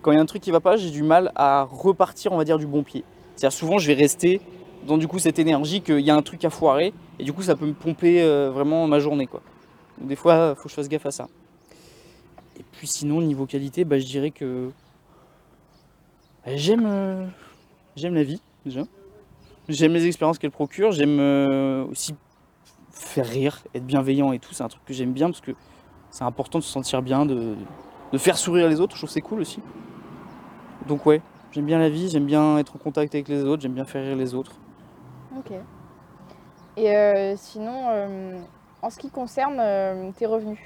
quand 0.00 0.12
il 0.12 0.14
y 0.14 0.18
a 0.18 0.22
un 0.22 0.26
truc 0.26 0.40
qui 0.40 0.50
va 0.50 0.60
pas, 0.60 0.78
j'ai 0.78 0.90
du 0.90 1.02
mal 1.02 1.32
à 1.34 1.64
repartir, 1.70 2.32
on 2.32 2.38
va 2.38 2.44
dire, 2.44 2.58
du 2.58 2.66
bon 2.66 2.82
pied. 2.82 3.04
C'est-à-dire 3.36 3.58
souvent, 3.58 3.76
je 3.76 3.88
vais 3.88 3.94
rester 3.94 4.40
dans 4.86 4.98
du 4.98 5.08
coup 5.08 5.18
cette 5.18 5.38
énergie 5.38 5.82
qu'il 5.82 6.00
y 6.00 6.10
a 6.10 6.16
un 6.16 6.22
truc 6.22 6.44
à 6.44 6.50
foirer 6.50 6.92
et 7.18 7.24
du 7.24 7.32
coup, 7.32 7.42
ça 7.42 7.54
peut 7.54 7.66
me 7.66 7.74
pomper 7.74 8.22
euh, 8.22 8.50
vraiment 8.50 8.86
ma 8.86 8.98
journée, 8.98 9.26
quoi. 9.26 9.42
Donc, 9.98 10.08
des 10.08 10.16
fois, 10.16 10.54
faut 10.54 10.64
que 10.64 10.68
je 10.70 10.74
fasse 10.74 10.88
gaffe 10.88 11.06
à 11.06 11.10
ça. 11.10 11.28
Et 12.58 12.64
puis 12.72 12.86
sinon, 12.86 13.20
niveau 13.20 13.46
qualité, 13.46 13.84
bah, 13.84 13.98
je 13.98 14.06
dirais 14.06 14.30
que 14.30 14.70
bah, 16.44 16.56
j'aime 16.56 16.86
euh, 16.86 17.26
j'aime 17.96 18.14
la 18.14 18.22
vie 18.22 18.40
déjà. 18.64 18.82
J'aime 19.68 19.92
les 19.92 20.06
expériences 20.06 20.38
qu'elle 20.38 20.50
procure. 20.50 20.92
J'aime 20.92 21.18
euh, 21.20 21.84
aussi 21.84 22.14
faire 22.90 23.26
rire, 23.26 23.62
être 23.74 23.84
bienveillant 23.84 24.32
et 24.32 24.38
tout, 24.38 24.52
c'est 24.52 24.62
un 24.62 24.68
truc 24.68 24.84
que 24.84 24.92
j'aime 24.92 25.12
bien 25.12 25.28
parce 25.28 25.40
que 25.40 25.52
c'est 26.10 26.24
important 26.24 26.58
de 26.58 26.64
se 26.64 26.70
sentir 26.70 27.02
bien, 27.02 27.24
de, 27.24 27.54
de 28.12 28.18
faire 28.18 28.36
sourire 28.36 28.68
les 28.68 28.80
autres, 28.80 28.94
je 28.94 29.00
trouve 29.00 29.10
c'est 29.10 29.20
cool 29.20 29.40
aussi. 29.40 29.60
Donc 30.88 31.06
ouais, 31.06 31.22
j'aime 31.52 31.66
bien 31.66 31.78
la 31.78 31.88
vie, 31.88 32.08
j'aime 32.08 32.26
bien 32.26 32.58
être 32.58 32.76
en 32.76 32.78
contact 32.78 33.14
avec 33.14 33.28
les 33.28 33.44
autres, 33.44 33.62
j'aime 33.62 33.74
bien 33.74 33.84
faire 33.84 34.04
rire 34.04 34.16
les 34.16 34.34
autres. 34.34 34.56
Ok. 35.38 35.52
Et 36.76 36.94
euh, 36.94 37.34
sinon, 37.36 37.86
euh, 37.88 38.38
en 38.82 38.90
ce 38.90 38.98
qui 38.98 39.10
concerne 39.10 39.58
euh, 39.60 40.10
tes 40.16 40.26
revenus, 40.26 40.58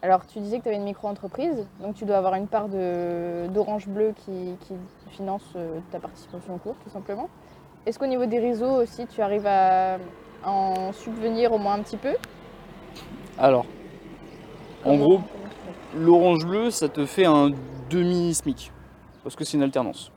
alors 0.00 0.26
tu 0.26 0.40
disais 0.40 0.58
que 0.58 0.62
tu 0.64 0.68
avais 0.68 0.78
une 0.78 0.84
micro-entreprise, 0.84 1.66
donc 1.80 1.94
tu 1.94 2.04
dois 2.04 2.16
avoir 2.16 2.34
une 2.34 2.48
part 2.48 2.68
de- 2.68 3.46
d'Orange 3.48 3.86
Bleu 3.88 4.14
qui, 4.24 4.56
qui 4.60 4.74
finance 5.10 5.44
euh, 5.56 5.78
ta 5.90 6.00
participation 6.00 6.54
au 6.54 6.58
cours, 6.58 6.74
tout 6.82 6.90
simplement. 6.90 7.28
Est-ce 7.86 7.98
qu'au 7.98 8.06
niveau 8.06 8.26
des 8.26 8.38
réseaux 8.38 8.82
aussi, 8.82 9.06
tu 9.06 9.22
arrives 9.22 9.46
à 9.46 9.98
en 10.44 10.92
subvenir 10.92 11.52
au 11.52 11.58
moins 11.58 11.74
un 11.74 11.82
petit 11.82 11.96
peu? 11.96 12.14
Alors, 13.38 13.66
en 14.84 14.96
gros, 14.96 15.20
l'orange 15.96 16.44
bleu, 16.46 16.70
ça 16.70 16.88
te 16.88 17.06
fait 17.06 17.26
un 17.26 17.50
demi-SMIC, 17.90 18.72
parce 19.22 19.36
que 19.36 19.44
c'est 19.44 19.56
une 19.56 19.62
alternance. 19.62 20.10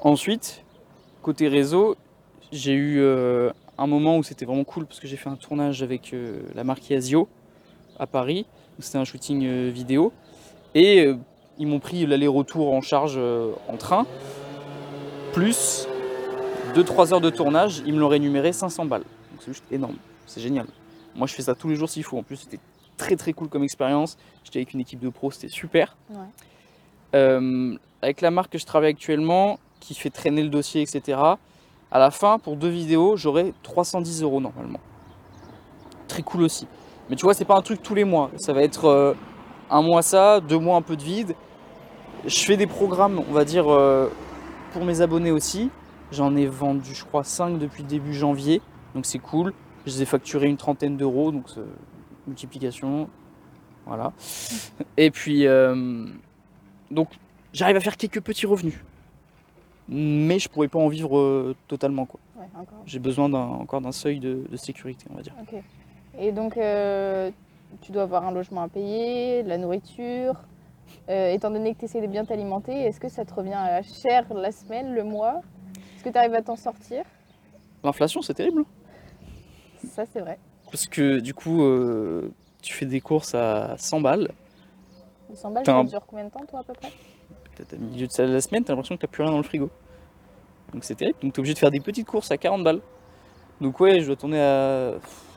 Ensuite, 0.00 0.64
côté 1.22 1.48
réseau, 1.48 1.96
j'ai 2.52 2.72
eu 2.72 3.00
euh, 3.00 3.50
un 3.76 3.86
moment 3.86 4.18
où 4.18 4.22
c'était 4.22 4.44
vraiment 4.44 4.64
cool, 4.64 4.86
parce 4.86 5.00
que 5.00 5.06
j'ai 5.06 5.16
fait 5.16 5.28
un 5.28 5.36
tournage 5.36 5.82
avec 5.82 6.12
euh, 6.12 6.40
la 6.54 6.64
marque 6.64 6.90
Asio 6.90 7.28
à 7.98 8.06
Paris, 8.06 8.46
c'était 8.78 8.98
un 8.98 9.04
shooting 9.04 9.44
euh, 9.44 9.70
vidéo, 9.70 10.12
et 10.74 11.12
ils 11.58 11.66
m'ont 11.66 11.80
pris 11.80 12.06
l'aller-retour 12.06 12.72
en 12.72 12.80
charge 12.80 13.18
en 13.68 13.76
train, 13.76 14.06
plus 15.32 15.88
2-3 16.74 17.14
heures 17.14 17.20
de 17.20 17.30
tournage, 17.30 17.82
ils 17.86 17.94
me 17.94 17.98
l'ont 17.98 18.08
rémunéré 18.08 18.52
500 18.52 18.84
balles. 18.84 19.02
Donc 19.02 19.40
c'est 19.40 19.52
juste 19.52 19.64
énorme, 19.72 19.96
c'est 20.26 20.40
génial. 20.40 20.66
Moi 21.16 21.26
je 21.26 21.34
fais 21.34 21.42
ça 21.42 21.54
tous 21.54 21.68
les 21.68 21.74
jours 21.74 21.88
s'il 21.88 22.04
faut, 22.04 22.18
en 22.18 22.22
plus 22.22 22.36
c'était 22.36 22.60
très 22.96 23.16
très 23.16 23.32
cool 23.32 23.48
comme 23.48 23.64
expérience. 23.64 24.18
J'étais 24.44 24.60
avec 24.60 24.74
une 24.74 24.80
équipe 24.80 25.00
de 25.00 25.08
pros, 25.08 25.30
c'était 25.30 25.48
super. 25.48 25.96
Ouais. 26.10 27.78
Avec 28.02 28.20
la 28.20 28.30
marque 28.30 28.52
que 28.52 28.58
je 28.58 28.66
travaille 28.66 28.90
actuellement, 28.90 29.58
qui 29.80 29.94
fait 29.94 30.10
traîner 30.10 30.42
le 30.42 30.50
dossier, 30.50 30.82
etc. 30.82 31.18
À 31.90 31.98
la 31.98 32.10
fin, 32.10 32.38
pour 32.38 32.56
deux 32.56 32.68
vidéos, 32.68 33.16
j'aurai 33.16 33.54
310 33.62 34.22
euros 34.22 34.40
normalement. 34.40 34.80
Très 36.06 36.22
cool 36.22 36.42
aussi. 36.42 36.66
Mais 37.08 37.16
tu 37.16 37.24
vois, 37.24 37.34
c'est 37.34 37.44
pas 37.44 37.56
un 37.56 37.62
truc 37.62 37.82
tous 37.82 37.94
les 37.94 38.04
mois. 38.04 38.30
Ça 38.36 38.52
va 38.52 38.62
être 38.62 38.84
euh, 38.86 39.14
un 39.70 39.82
mois 39.82 40.02
ça, 40.02 40.40
deux 40.40 40.58
mois 40.58 40.76
un 40.76 40.82
peu 40.82 40.96
de 40.96 41.02
vide. 41.02 41.34
Je 42.26 42.40
fais 42.40 42.56
des 42.56 42.66
programmes, 42.66 43.22
on 43.28 43.32
va 43.32 43.44
dire, 43.44 43.72
euh, 43.72 44.08
pour 44.72 44.84
mes 44.84 45.00
abonnés 45.00 45.30
aussi. 45.30 45.70
J'en 46.12 46.36
ai 46.36 46.46
vendu, 46.46 46.94
je 46.94 47.04
crois, 47.04 47.24
5 47.24 47.58
depuis 47.58 47.82
début 47.84 48.12
janvier. 48.12 48.60
Donc 48.94 49.06
c'est 49.06 49.18
cool. 49.18 49.54
Je 49.86 49.92
les 49.92 50.02
ai 50.02 50.06
facturés 50.06 50.48
une 50.48 50.56
trentaine 50.56 50.96
d'euros. 50.96 51.32
Donc 51.32 51.46
multiplication. 52.26 53.08
Voilà. 53.86 54.12
Et 54.98 55.10
puis, 55.10 55.46
euh, 55.46 56.06
donc 56.90 57.08
j'arrive 57.52 57.76
à 57.76 57.80
faire 57.80 57.96
quelques 57.96 58.20
petits 58.20 58.46
revenus. 58.46 58.78
Mais 59.88 60.38
je 60.38 60.48
pourrais 60.48 60.68
pas 60.68 60.78
en 60.78 60.88
vivre 60.88 61.18
euh, 61.18 61.56
totalement. 61.66 62.04
Quoi. 62.04 62.20
Ouais. 62.38 62.46
J'ai 62.84 62.98
besoin 62.98 63.32
encore 63.32 63.80
d'un 63.80 63.92
seuil 63.92 64.20
de, 64.20 64.44
de 64.48 64.56
sécurité, 64.56 65.06
on 65.10 65.14
va 65.14 65.22
dire. 65.22 65.34
Ok. 65.40 65.60
Et 66.18 66.32
donc, 66.32 66.56
euh, 66.56 67.30
tu 67.80 67.92
dois 67.92 68.02
avoir 68.02 68.26
un 68.26 68.32
logement 68.32 68.62
à 68.62 68.68
payer, 68.68 69.42
de 69.42 69.48
la 69.48 69.56
nourriture. 69.56 70.34
Euh, 71.08 71.32
étant 71.32 71.50
donné 71.50 71.74
que 71.74 71.80
tu 71.80 71.84
essaies 71.86 72.00
de 72.00 72.06
bien 72.06 72.24
t'alimenter, 72.24 72.72
est-ce 72.72 73.00
que 73.00 73.08
ça 73.08 73.24
te 73.24 73.32
revient 73.32 73.54
à 73.54 73.82
cher 73.82 74.32
la 74.34 74.52
semaine, 74.52 74.94
le 74.94 75.04
mois? 75.04 75.40
Est-ce 75.94 76.04
que 76.04 76.10
tu 76.10 76.18
arrives 76.18 76.34
à 76.34 76.42
t'en 76.42 76.56
sortir? 76.56 77.04
L'inflation, 77.82 78.20
c'est 78.20 78.34
terrible. 78.34 78.64
Ça, 79.86 80.04
c'est 80.12 80.20
vrai. 80.20 80.38
Parce 80.70 80.86
que 80.86 81.20
du 81.20 81.32
coup, 81.34 81.62
tu 82.62 82.74
fais 82.74 82.86
des 82.86 83.00
courses 83.00 83.34
à 83.34 83.76
100 83.78 84.00
balles. 84.00 84.30
Les 85.30 85.36
100 85.36 85.50
balles, 85.50 85.64
ça 85.64 85.84
dure 85.84 86.06
combien 86.06 86.24
de 86.24 86.30
temps, 86.30 86.44
toi, 86.46 86.60
à 86.60 86.64
peu 86.64 86.72
près? 86.72 86.90
Au 87.60 87.92
milieu 87.92 88.06
de 88.06 88.22
la 88.22 88.40
semaine, 88.40 88.64
t'as 88.64 88.72
l'impression 88.72 88.96
que 88.96 89.02
t'as 89.02 89.08
plus 89.08 89.22
rien 89.22 89.32
dans 89.32 89.38
le 89.38 89.42
frigo. 89.42 89.70
Donc 90.72 90.84
c'est 90.84 90.94
terrible. 90.94 91.18
Donc 91.22 91.32
t'es 91.32 91.38
obligé 91.40 91.54
de 91.54 91.58
faire 91.58 91.70
des 91.70 91.80
petites 91.80 92.06
courses 92.06 92.30
à 92.30 92.36
40 92.36 92.64
balles. 92.64 92.80
Donc 93.60 93.80
ouais, 93.80 94.00
je 94.00 94.06
dois 94.06 94.16
tourner 94.16 94.40
à. 94.40 94.94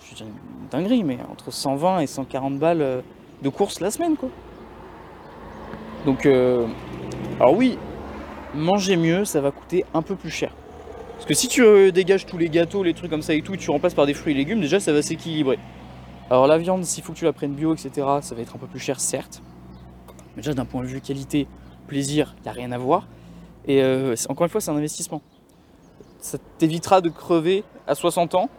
Je 0.10 0.16
dirais 0.16 0.30
une 0.30 0.68
dinguerie, 0.70 1.04
mais 1.04 1.18
entre 1.32 1.52
120 1.52 2.00
et 2.00 2.08
140 2.08 2.60
balles 2.60 2.82
euh, 2.82 3.02
de 3.42 3.50
courses 3.50 3.80
la 3.80 3.92
semaine, 3.92 4.18
quoi. 4.18 4.30
Donc, 6.06 6.26
euh, 6.26 6.68
alors 7.40 7.56
oui, 7.56 7.78
manger 8.54 8.98
mieux, 8.98 9.26
ça 9.26 9.40
va 9.40 9.52
coûter 9.52 9.86
un 9.94 10.02
peu 10.02 10.16
plus 10.16 10.32
cher. 10.32 10.54
Parce 11.14 11.26
que 11.26 11.34
si 11.34 11.48
tu 11.48 11.62
euh, 11.64 11.92
dégages 11.92 12.26
tous 12.26 12.38
les 12.38 12.50
gâteaux, 12.50 12.84
les 12.84 12.94
trucs 12.94 13.12
comme 13.12 13.22
ça 13.22 13.34
et 13.34 13.42
tout, 13.42 13.54
et 13.54 13.58
tu 13.58 13.70
remplaces 13.70 13.94
par 13.94 14.06
des 14.06 14.14
fruits 14.14 14.34
et 14.34 14.36
légumes, 14.36 14.60
déjà 14.60 14.80
ça 14.80 14.92
va 14.92 15.02
s'équilibrer. 15.02 15.60
Alors 16.30 16.48
la 16.48 16.58
viande, 16.58 16.84
s'il 16.84 17.04
faut 17.04 17.14
que 17.14 17.20
tu 17.20 17.26
la 17.26 17.34
prennes 17.34 17.54
bio, 17.54 17.74
etc., 17.74 17.92
ça 18.22 18.36
va 18.36 18.42
être 18.42 18.56
un 18.56 18.60
peu 18.60 18.68
plus 18.68 18.80
cher, 18.80 19.00
certes. 19.00 19.44
Mais 20.36 20.42
déjà 20.42 20.54
d'un 20.54 20.66
point 20.66 20.82
de 20.82 20.88
vue 20.88 21.02
qualité, 21.02 21.48
plaisir, 21.92 22.36
il 22.38 22.44
n'y 22.44 22.48
a 22.48 22.54
rien 22.54 22.72
à 22.72 22.78
voir. 22.78 23.06
Et 23.66 23.84
euh, 23.84 24.16
encore 24.30 24.46
une 24.46 24.50
fois, 24.50 24.62
c'est 24.62 24.72
un 24.72 24.78
investissement. 24.78 25.22
Ça 26.20 26.38
t'évitera 26.58 27.02
de 27.02 27.10
crever 27.10 27.66
à 27.86 27.96
60 27.96 28.34
ans, 28.36 28.50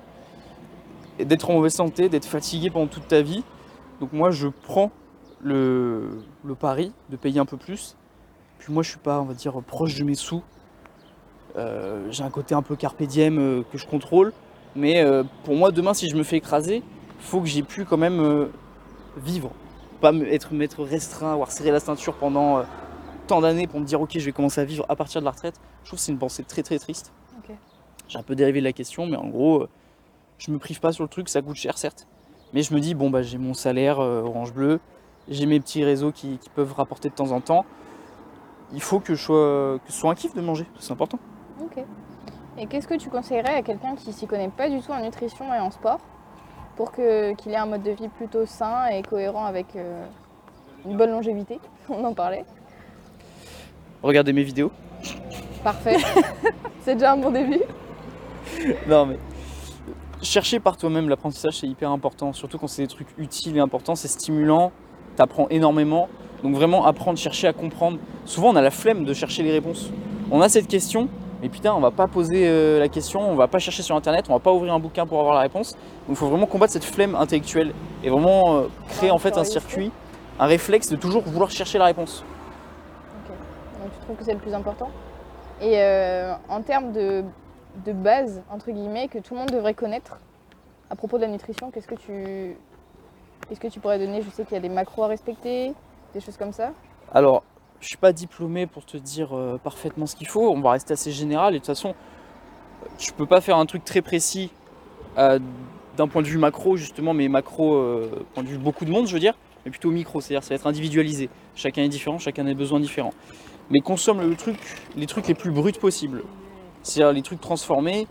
et 1.19 1.25
d'être 1.25 1.49
en 1.49 1.55
mauvaise 1.55 1.73
santé, 1.73 2.11
d'être 2.11 2.27
fatigué 2.27 2.69
pendant 2.69 2.89
toute 2.89 3.09
ta 3.09 3.23
vie. 3.23 3.43
Donc 4.01 4.13
moi, 4.13 4.31
je 4.33 4.49
prends 4.49 4.91
le, 5.43 6.11
pari 6.61 6.93
de 7.09 7.17
payer 7.17 7.41
un 7.41 7.47
peu 7.47 7.57
plus. 7.57 7.97
Puis 8.59 8.71
moi, 8.71 8.83
je 8.83 8.91
suis 8.91 8.99
pas, 8.99 9.21
on 9.21 9.25
va 9.25 9.33
dire, 9.33 9.55
proche 9.67 9.95
de 9.99 10.05
mes 10.05 10.15
sous. 10.15 10.43
Euh, 11.57 12.07
J'ai 12.11 12.25
un 12.25 12.31
côté 12.31 12.55
un 12.55 12.63
peu 12.63 12.77
carpe 12.77 13.03
diem 13.03 13.39
euh, 13.39 13.63
que 13.73 13.79
je 13.79 13.87
contrôle. 13.87 14.35
Mais 14.77 15.05
pour 15.45 15.55
moi, 15.55 15.71
demain, 15.71 15.93
si 15.93 16.09
je 16.09 16.17
me 16.17 16.23
fais 16.23 16.39
écraser, 16.39 16.83
faut 17.19 17.41
que 17.41 17.47
j'ai 17.47 17.63
pu 17.63 17.85
quand 17.85 17.99
même 17.99 18.49
vivre. 19.19 19.51
Pas 20.01 20.13
m'être 20.13 20.83
restreint, 20.83 21.31
avoir 21.31 21.53
serré 21.53 21.71
la 21.71 21.79
ceinture 21.79 22.15
pendant 22.15 22.65
tant 23.33 23.41
d'années 23.41 23.67
pour 23.67 23.81
me 23.81 23.87
dire 23.87 23.99
ok 23.99 24.11
je 24.19 24.27
vais 24.27 24.33
commencer 24.33 24.61
à 24.61 24.67
vivre 24.67 24.85
à 24.91 24.95
partir 24.95 25.23
de 25.23 25.25
la 25.25 25.31
retraite, 25.31 25.59
je 25.85 25.89
trouve 25.89 25.99
que 25.99 26.05
c'est 26.05 26.13
une 26.13 26.19
pensée 26.19 26.45
très 26.45 26.63
très 26.63 26.79
triste. 26.79 27.13
J'ai 28.09 28.19
un 28.19 28.23
peu 28.23 28.35
dérivé 28.35 28.61
de 28.61 28.65
la 28.65 28.75
question, 28.75 29.07
mais 29.07 29.17
en 29.17 29.29
gros, 29.29 29.63
euh, 29.63 29.69
je 30.37 30.51
me 30.51 30.59
prive 30.59 30.81
pas 30.81 30.93
sur 30.93 31.03
le 31.03 31.09
truc, 31.09 31.31
ça 31.31 31.41
coûte 31.41 31.57
cher 31.57 31.79
certes. 31.79 32.07
Mais 32.53 32.63
je 32.63 32.75
me 32.75 32.81
dis 32.81 32.93
bon 32.93 33.09
bah 33.09 33.23
j'ai 33.23 33.39
mon 33.39 33.55
salaire 33.55 34.01
euh, 34.01 34.21
Orange 34.21 34.53
Bleu, 34.53 34.81
j'ai 35.29 35.47
mes 35.47 35.61
petits 35.61 35.83
réseaux 35.83 36.13
qui, 36.13 36.37
qui 36.37 36.51
peuvent 36.51 36.75
rapporter 36.75 37.09
de 37.09 37.15
temps 37.15 37.31
en 37.31 37.41
temps. 37.41 37.65
Il 38.75 38.83
faut 38.83 39.01
que, 39.01 39.15
je 39.15 39.23
sois, 39.23 39.79
que 39.87 39.91
ce 39.91 39.99
soit 39.99 40.11
un 40.11 40.15
kiff 40.15 40.35
de 40.35 40.43
manger, 40.43 40.67
c'est 40.79 40.93
important. 40.93 41.19
Ok. 41.63 41.83
Et 42.59 42.67
qu'est-ce 42.67 42.87
que 42.87 42.99
tu 42.99 43.09
conseillerais 43.09 43.55
à 43.55 43.63
quelqu'un 43.63 43.97
qui 43.97 44.13
s'y 44.13 44.27
connaît 44.27 44.51
pas 44.51 44.69
du 44.69 44.83
tout 44.83 44.93
en 44.93 45.01
nutrition 45.01 45.55
et 45.55 45.59
en 45.59 45.71
sport 45.71 46.01
pour 46.77 46.93
qu'il 46.93 47.53
ait 47.53 47.57
un 47.57 47.65
mode 47.65 47.83
de 47.83 47.93
vie 47.93 48.09
plutôt 48.09 48.45
sain 48.45 48.89
et 48.89 49.01
cohérent 49.01 49.47
avec 49.47 49.75
euh, 49.77 50.05
une 50.85 50.99
bonne 50.99 51.13
longévité? 51.13 51.61
On 51.89 52.05
en 52.05 52.13
parlait. 52.13 52.45
Regardez 54.03 54.33
mes 54.33 54.43
vidéos. 54.43 54.71
Parfait. 55.63 55.97
c'est 56.85 56.95
déjà 56.95 57.13
un 57.13 57.17
bon 57.17 57.31
début. 57.31 57.61
non 58.89 59.07
mais 59.07 59.19
chercher 60.23 60.61
par 60.61 60.77
toi-même 60.77 61.09
l'apprentissage 61.09 61.59
c'est 61.59 61.67
hyper 61.67 61.91
important, 61.91 62.33
surtout 62.33 62.59
quand 62.59 62.67
c'est 62.67 62.83
des 62.83 62.89
trucs 62.89 63.09
utiles 63.19 63.57
et 63.57 63.61
importants, 63.61 63.95
c'est 63.95 64.09
stimulant, 64.09 64.73
t'apprends 65.17 65.49
énormément. 65.51 66.09
Donc 66.43 66.57
vraiment 66.57 66.87
apprendre, 66.87 67.19
chercher 67.19 67.47
à 67.47 67.53
comprendre. 67.53 67.99
Souvent 68.25 68.51
on 68.51 68.57
a 68.57 68.63
la 68.63 68.73
flemme 68.73 69.05
de 69.05 69.15
chercher 69.15 69.45
les 69.45 69.53
réponses. 69.53 69.91
On 70.31 70.41
a 70.41 70.49
cette 70.49 70.67
question, 70.67 71.09
mais 71.41 71.49
putain 71.49 71.73
on 71.73 71.81
va 71.81 71.93
pas 71.93 72.09
poser 72.09 72.49
euh, 72.49 72.81
la 72.81 72.89
question, 72.89 73.31
on 73.31 73.37
va 73.37 73.47
pas 73.47 73.61
chercher 73.61 73.83
sur 73.83 73.95
internet, 73.95 74.27
on 74.29 74.33
va 74.33 74.41
pas 74.41 74.53
ouvrir 74.53 74.75
un 74.75 74.81
bouquin 74.81 75.07
pour 75.07 75.21
avoir 75.21 75.35
la 75.35 75.43
réponse. 75.43 75.73
Donc 75.73 76.11
il 76.11 76.17
faut 76.17 76.29
vraiment 76.29 76.47
combattre 76.47 76.73
cette 76.73 76.85
flemme 76.85 77.15
intellectuelle 77.15 77.73
et 78.03 78.11
vraiment 78.11 78.57
euh, 78.57 78.63
créer 78.89 79.13
en 79.13 79.19
fait 79.19 79.39
un 79.39 79.45
circuit, 79.45 79.93
un 80.41 80.47
réflexe 80.47 80.89
de 80.89 80.97
toujours 80.97 81.23
vouloir 81.23 81.51
chercher 81.51 81.79
la 81.79 81.85
réponse. 81.85 82.25
Donc 83.83 83.93
tu 83.93 83.99
trouves 84.05 84.17
que 84.17 84.25
c'est 84.25 84.35
le 84.35 84.39
plus 84.39 84.55
important 84.55 84.91
Et 85.61 85.75
euh, 85.79 86.35
en 86.49 86.63
termes 86.63 86.93
de, 86.93 87.25
de 87.85 87.93
base, 87.93 88.43
entre 88.51 88.71
guillemets, 88.71 89.09
que 89.09 89.19
tout 89.19 89.35
le 89.35 89.41
monde 89.41 89.51
devrait 89.51 89.75
connaître 89.75 90.19
à 90.89 90.95
propos 90.95 91.17
de 91.17 91.23
la 91.23 91.29
nutrition, 91.29 91.71
qu'est-ce 91.71 91.89
que 91.89 91.95
tu, 91.95 92.57
qu'est-ce 93.49 93.61
que 93.61 93.69
tu 93.69 93.81
pourrais 93.81 93.99
donner? 93.99 94.23
Je 94.23 94.31
sais 94.31 94.45
qu'il 94.45 94.55
y 94.55 94.59
a 94.59 94.61
des 94.61 94.69
macros 94.69 95.05
à 95.05 95.09
respecter, 95.09 95.73
des 96.15 96.21
choses 96.21 96.37
comme 96.37 96.53
ça. 96.53 96.73
Alors, 97.13 97.43
je 97.81 97.89
suis 97.89 97.97
pas 97.97 98.13
diplômé 98.13 98.67
pour 98.67 98.85
te 98.85 98.97
dire 98.97 99.37
euh, 99.37 99.59
parfaitement 99.59 100.07
ce 100.07 100.15
qu'il 100.15 100.29
faut. 100.29 100.51
On 100.51 100.61
va 100.61 100.73
rester 100.73 100.93
assez 100.93 101.11
général. 101.11 101.55
Et 101.55 101.59
de 101.59 101.59
toute 101.59 101.67
façon, 101.67 101.95
je 102.99 103.11
peux 103.13 103.27
pas 103.27 103.41
faire 103.41 103.57
un 103.57 103.67
truc 103.67 103.85
très 103.85 104.03
précis 104.03 104.53
euh, 105.19 105.41
d'un 105.97 106.07
point 106.07 106.23
de 106.23 106.29
vue 106.29 106.39
macro, 106.39 106.77
justement, 106.77 107.15
mais 107.15 107.27
macro, 107.29 107.83
point 108.35 108.45
de 108.45 108.49
vue 108.49 108.59
beaucoup 108.59 108.85
de 108.85 108.91
monde, 108.91 109.07
je 109.07 109.15
veux 109.15 109.21
dire, 109.21 109.35
mais 109.65 109.71
plutôt 109.71 109.91
micro. 109.91 110.21
C'est-à-dire, 110.21 110.45
ça 110.45 110.51
va 110.51 110.55
être 110.57 110.67
individualisé. 110.67 111.29
Chacun 111.55 111.83
est 111.83 111.89
différent, 111.89 112.19
chacun 112.19 112.43
a 112.43 112.49
des 112.49 112.55
besoins 112.55 112.81
différents. 112.81 113.15
Mais 113.73 113.81
consomme 113.81 114.21
le 114.21 114.37
truc, 114.37 114.59
les 114.97 115.07
trucs 115.07 115.27
les 115.27 115.35
plus 115.35 115.51
bruts 115.51 115.73
possibles. 115.73 116.23
C'est-à-dire 116.83 117.13
les 117.15 117.23
trucs 117.23 117.41
transformés. 117.41 118.07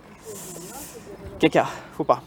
Caca, 1.39 1.67
faut 1.93 2.03
pas. 2.03 2.23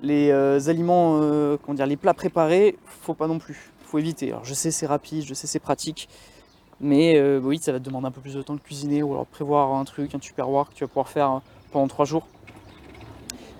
Les 0.00 0.30
euh, 0.30 0.58
aliments, 0.68 1.20
euh, 1.20 1.58
comment 1.62 1.74
dire, 1.74 1.86
les 1.86 1.98
plats 1.98 2.14
préparés, 2.14 2.78
faut 2.86 3.12
pas 3.12 3.26
non 3.26 3.38
plus. 3.38 3.72
Faut 3.84 3.98
éviter. 3.98 4.30
Alors, 4.30 4.46
je 4.46 4.54
sais, 4.54 4.70
c'est 4.70 4.86
rapide, 4.86 5.26
je 5.26 5.34
sais, 5.34 5.46
c'est 5.46 5.58
pratique. 5.58 6.08
Mais 6.80 7.18
euh, 7.18 7.40
oui, 7.44 7.58
ça 7.60 7.72
va 7.72 7.78
te 7.78 7.84
demander 7.84 8.06
un 8.06 8.10
peu 8.10 8.22
plus 8.22 8.34
de 8.34 8.40
temps 8.40 8.54
de 8.54 8.60
cuisiner 8.60 9.02
ou 9.02 9.12
alors 9.12 9.26
prévoir 9.26 9.74
un 9.74 9.84
truc, 9.84 10.14
un 10.14 10.18
tupperware 10.18 10.70
que 10.70 10.74
tu 10.74 10.82
vas 10.82 10.88
pouvoir 10.88 11.08
faire 11.08 11.42
pendant 11.72 11.88
trois 11.88 12.06
jours. 12.06 12.26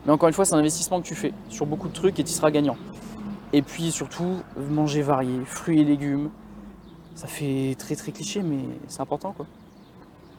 Mais 0.06 0.12
encore 0.12 0.28
une 0.28 0.34
fois, 0.34 0.46
c'est 0.46 0.54
un 0.54 0.58
investissement 0.58 1.02
que 1.02 1.06
tu 1.06 1.14
fais 1.14 1.34
sur 1.50 1.66
beaucoup 1.66 1.88
de 1.88 1.94
trucs 1.94 2.18
et 2.18 2.24
tu 2.24 2.32
seras 2.32 2.50
gagnant. 2.50 2.78
Et 3.52 3.60
puis 3.60 3.92
surtout, 3.92 4.38
manger 4.56 5.02
varié, 5.02 5.44
fruits 5.44 5.80
et 5.80 5.84
légumes. 5.84 6.30
Ça 7.14 7.26
fait 7.26 7.76
très 7.78 7.94
très 7.94 8.12
cliché, 8.12 8.42
mais 8.42 8.64
c'est 8.88 9.00
important 9.00 9.32
quoi. 9.32 9.46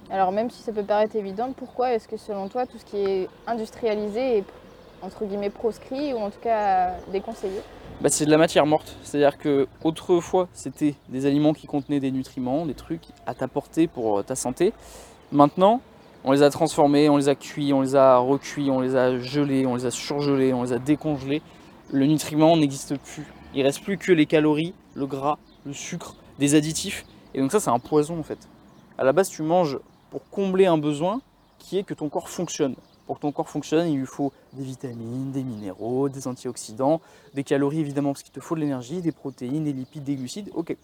Alors 0.09 0.31
même 0.31 0.49
si 0.49 0.61
ça 0.61 0.71
peut 0.71 0.83
paraître 0.83 1.15
évident, 1.15 1.53
pourquoi 1.55 1.93
est-ce 1.93 2.07
que 2.07 2.17
selon 2.17 2.47
toi 2.47 2.65
tout 2.65 2.77
ce 2.77 2.85
qui 2.85 2.97
est 2.97 3.29
industrialisé 3.47 4.37
est 4.39 4.43
entre 5.01 5.25
guillemets 5.25 5.49
proscrit 5.49 6.13
ou 6.13 6.17
en 6.17 6.29
tout 6.29 6.39
cas 6.41 6.93
déconseillé? 7.11 7.59
Bah, 8.01 8.09
c'est 8.09 8.25
de 8.25 8.31
la 8.31 8.37
matière 8.37 8.65
morte. 8.65 8.97
C'est-à-dire 9.03 9.37
que 9.37 9.67
autrefois, 9.83 10.49
c'était 10.53 10.95
des 11.09 11.25
aliments 11.25 11.53
qui 11.53 11.67
contenaient 11.67 11.99
des 11.99 12.11
nutriments, 12.11 12.65
des 12.65 12.73
trucs 12.73 13.05
à 13.25 13.33
t'apporter 13.33 13.87
pour 13.87 14.19
euh, 14.19 14.23
ta 14.23 14.35
santé. 14.35 14.73
Maintenant, 15.31 15.81
on 16.23 16.31
les 16.31 16.41
a 16.41 16.49
transformés, 16.49 17.09
on 17.09 17.17
les 17.17 17.29
a 17.29 17.35
cuits, 17.35 17.73
on 17.73 17.81
les 17.81 17.95
a 17.95 18.17
recuits, 18.17 18.69
on 18.69 18.79
les 18.79 18.95
a 18.95 19.19
gelés, 19.19 19.65
on 19.65 19.75
les 19.75 19.85
a 19.85 19.91
surgelés, 19.91 20.53
on 20.53 20.63
les 20.63 20.73
a 20.73 20.79
décongelés. 20.79 21.41
Le 21.91 22.05
nutriment 22.05 22.55
n'existe 22.57 22.97
plus. 22.97 23.25
Il 23.53 23.63
reste 23.63 23.83
plus 23.83 23.97
que 23.97 24.11
les 24.11 24.25
calories, 24.25 24.73
le 24.95 25.05
gras, 25.05 25.37
le 25.65 25.73
sucre, 25.73 26.15
des 26.39 26.55
additifs. 26.55 27.05
Et 27.33 27.39
donc 27.39 27.51
ça, 27.51 27.59
c'est 27.59 27.69
un 27.69 27.79
poison 27.79 28.19
en 28.19 28.23
fait. 28.23 28.39
À 28.97 29.03
la 29.03 29.11
base, 29.11 29.29
tu 29.29 29.41
manges 29.41 29.79
pour 30.11 30.27
combler 30.29 30.65
un 30.65 30.77
besoin 30.77 31.21
qui 31.59 31.77
est 31.77 31.83
que 31.83 31.93
ton 31.93 32.09
corps 32.09 32.29
fonctionne. 32.29 32.75
Pour 33.07 33.17
que 33.17 33.21
ton 33.21 33.31
corps 33.31 33.49
fonctionne, 33.49 33.87
il 33.89 33.99
lui 33.99 34.05
faut 34.05 34.31
des 34.53 34.63
vitamines, 34.63 35.31
des 35.31 35.43
minéraux, 35.43 36.07
des 36.09 36.27
antioxydants, 36.27 37.01
des 37.33 37.43
calories 37.43 37.79
évidemment 37.79 38.13
parce 38.13 38.23
qu'il 38.23 38.31
te 38.31 38.39
faut 38.39 38.55
de 38.55 38.61
l'énergie, 38.61 39.01
des 39.01 39.11
protéines, 39.11 39.63
des 39.63 39.73
lipides, 39.73 40.03
des 40.03 40.15
glucides, 40.15 40.51
ok. 40.53 40.77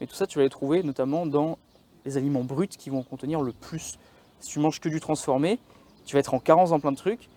Mais 0.00 0.06
tout 0.06 0.14
ça 0.14 0.26
tu 0.26 0.38
vas 0.38 0.44
les 0.44 0.50
trouver 0.50 0.82
notamment 0.82 1.26
dans 1.26 1.58
les 2.04 2.16
aliments 2.16 2.44
bruts 2.44 2.68
qui 2.68 2.88
vont 2.90 3.00
en 3.00 3.02
contenir 3.02 3.42
le 3.42 3.52
plus. 3.52 3.98
Si 4.40 4.50
tu 4.50 4.60
manges 4.60 4.80
que 4.80 4.88
du 4.88 5.00
transformé, 5.00 5.58
tu 6.06 6.14
vas 6.14 6.20
être 6.20 6.32
en 6.32 6.38
carence 6.38 6.70
dans 6.70 6.80
plein 6.80 6.92
de 6.92 6.96
trucs. 6.96 7.28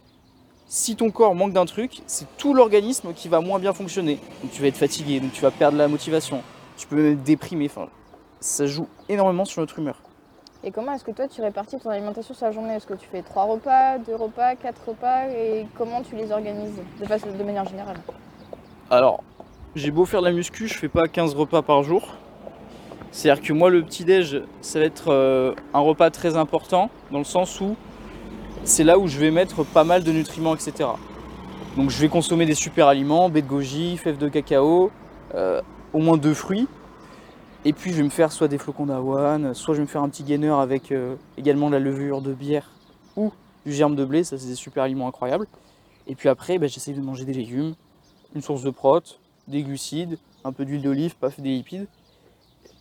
Si 0.68 0.96
ton 0.96 1.12
corps 1.12 1.36
manque 1.36 1.52
d'un 1.52 1.66
truc, 1.66 2.02
c'est 2.08 2.26
tout 2.38 2.54
l'organisme 2.54 3.14
qui 3.14 3.28
va 3.28 3.42
moins 3.42 3.60
bien 3.60 3.74
fonctionner. 3.74 4.20
Donc 4.42 4.52
tu 4.52 4.62
vas 4.62 4.68
être 4.68 4.78
fatigué, 4.78 5.20
donc 5.20 5.34
tu 5.34 5.42
vas 5.42 5.52
perdre 5.52 5.78
la 5.78 5.90
motivation, 5.90 6.42
tu 6.78 6.88
peux 6.88 6.96
même 6.96 7.14
être 7.14 7.24
déprimé, 7.24 7.66
enfin 7.66 7.88
ça 8.40 8.66
joue 8.66 8.88
énormément 9.08 9.46
sur 9.46 9.62
notre 9.62 9.78
humeur. 9.80 10.02
Et 10.64 10.72
comment 10.72 10.94
est-ce 10.94 11.04
que 11.04 11.12
toi 11.12 11.28
tu 11.28 11.42
répartis 11.42 11.80
ton 11.80 11.90
alimentation 11.90 12.34
sur 12.34 12.46
la 12.46 12.52
journée? 12.52 12.76
Est-ce 12.76 12.86
que 12.86 12.94
tu 12.94 13.08
fais 13.12 13.22
trois 13.24 13.46
repas, 13.46 13.98
deux 13.98 14.16
repas, 14.16 14.56
quatre 14.56 14.90
repas? 14.90 15.28
Et 15.30 15.66
comment 15.76 16.02
tu 16.02 16.16
les 16.16 16.32
organises 16.32 16.80
de, 17.00 17.06
façon, 17.06 17.28
de 17.32 17.44
manière 17.44 17.66
générale? 17.66 17.98
Alors, 18.92 19.24
j'ai 19.76 19.90
beau 19.90 20.06
faire 20.06 20.22
de 20.22 20.28
la 20.28 20.32
muscu, 20.32 20.68
je 20.68 20.78
fais 20.78 20.90
pas 20.90 21.08
15 21.08 21.34
repas 21.34 21.64
par 21.64 21.82
jour. 21.82 22.16
C'est-à-dire 23.12 23.44
que 23.44 23.54
moi, 23.54 23.70
le 23.70 23.84
petit-déj, 23.84 24.44
ça 24.62 24.80
va 24.80 24.86
être 24.86 25.12
euh, 25.12 25.54
un 25.74 25.80
repas 25.80 26.12
très 26.12 26.38
important, 26.38 26.90
dans 27.12 27.18
le 27.18 27.24
sens 27.24 27.60
où 27.60 27.76
c'est 28.64 28.84
là 28.84 29.00
où 29.00 29.08
je 29.08 29.18
vais 29.18 29.32
mettre 29.32 29.64
pas 29.64 29.84
mal 29.84 30.04
de 30.04 30.12
nutriments, 30.12 30.54
etc. 30.54 30.90
Donc 31.76 31.90
je 31.90 32.00
vais 32.00 32.08
consommer 32.10 32.46
des 32.46 32.54
super 32.54 32.88
aliments, 32.88 33.30
baie 33.30 33.42
de 33.42 33.48
goji, 33.48 33.98
fèves 33.98 34.18
de 34.18 34.30
cacao, 34.30 34.92
euh, 35.34 35.62
au 35.94 36.00
moins 36.00 36.18
deux 36.18 36.34
fruits. 36.34 36.68
Et 37.64 37.74
puis 37.74 37.92
je 37.92 37.98
vais 37.98 38.04
me 38.04 38.10
faire 38.10 38.32
soit 38.32 38.48
des 38.48 38.58
flocons 38.58 38.88
d'avoine, 38.88 39.54
soit 39.54 39.76
je 39.76 39.80
vais 39.80 39.84
me 39.84 39.90
faire 39.90 40.02
un 40.02 40.10
petit 40.10 40.24
gainer 40.24 40.50
avec 40.50 40.92
euh, 40.92 41.16
également 41.38 41.68
de 41.68 41.74
la 41.74 41.80
levure 41.80 42.22
de 42.22 42.34
bière 42.34 42.72
ou 43.16 43.32
du 43.66 43.74
germe 43.74 43.96
de 43.96 44.04
blé, 44.04 44.24
ça 44.24 44.38
c'est 44.38 44.48
des 44.48 44.56
super 44.56 44.84
aliments 44.84 45.08
incroyables. 45.08 45.46
Et 46.08 46.16
puis 46.16 46.28
après, 46.28 46.58
bah, 46.58 46.68
j'essaye 46.68 46.96
de 46.96 47.02
manger 47.02 47.26
des 47.26 47.34
légumes, 47.34 47.76
une 48.34 48.42
source 48.42 48.64
de 48.64 48.72
prot, 48.72 49.02
des 49.48 49.62
glucides, 49.62 50.18
un 50.44 50.52
peu 50.52 50.66
d'huile 50.66 50.82
d'olive, 50.82 51.14
fait 51.22 51.42
des 51.42 51.50
lipides. 51.50 51.88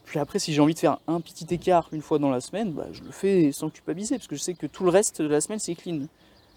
Puis 0.07 0.19
après, 0.19 0.39
si 0.39 0.53
j'ai 0.53 0.61
envie 0.61 0.75
de 0.75 0.79
faire 0.79 0.99
un 1.07 1.21
petit 1.21 1.47
écart 1.51 1.89
une 1.93 2.03
fois 2.03 2.19
dans 2.19 2.31
la 2.31 2.41
semaine, 2.41 2.73
bah, 2.73 2.87
je 2.93 3.03
le 3.03 3.13
fais 3.13 3.53
sans 3.53 3.69
culpabiliser, 3.69 4.17
parce 4.17 4.27
que 4.27 4.37
je 4.37 4.41
sais 4.41 4.55
que 4.55 4.67
tout 4.67 4.85
le 4.85 4.91
reste 4.91 5.21
de 5.21 5.29
la 5.29 5.41
semaine, 5.41 5.59
c'est 5.59 5.75
clean. 5.75 6.07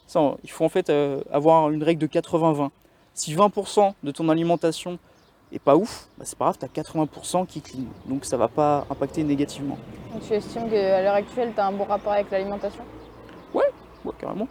Ça, 0.08 0.38
il 0.43 0.49
faut 0.49 0.66
en 0.66 0.70
fait 0.70 0.89
euh, 0.89 1.22
avoir 1.32 1.70
une 1.70 1.84
règle 1.84 2.01
de 2.01 2.08
80-20. 2.08 2.70
Si 3.14 3.36
20% 3.36 3.93
de 4.01 4.12
ton 4.12 4.30
alimentation 4.30 4.97
est 5.54 5.60
pas 5.60 5.76
ouf, 5.76 6.08
bah, 6.18 6.26
c'est 6.26 6.38
pas 6.38 6.45
grave, 6.45 6.58
tu 6.60 6.66
as 6.66 6.84
80% 6.84 7.45
qui 7.45 7.62
clean. 7.62 7.86
Donc 8.06 8.26
ça 8.26 8.38
va 8.38 8.47
pas 8.47 8.86
impacter 8.89 9.24
négativement. 9.24 9.78
Donc 10.12 10.24
tu 10.28 10.34
estimes 10.34 10.70
qu'à 10.70 11.01
l'heure 11.01 11.16
actuelle, 11.16 11.51
tu 11.54 11.60
as 11.60 11.68
un 11.68 11.72
bon 11.72 11.86
rapport 11.86 12.14
avec 12.14 12.30
l'alimentation? 12.32 12.84
Ouais, 13.54 13.66
carrément. 14.20 14.47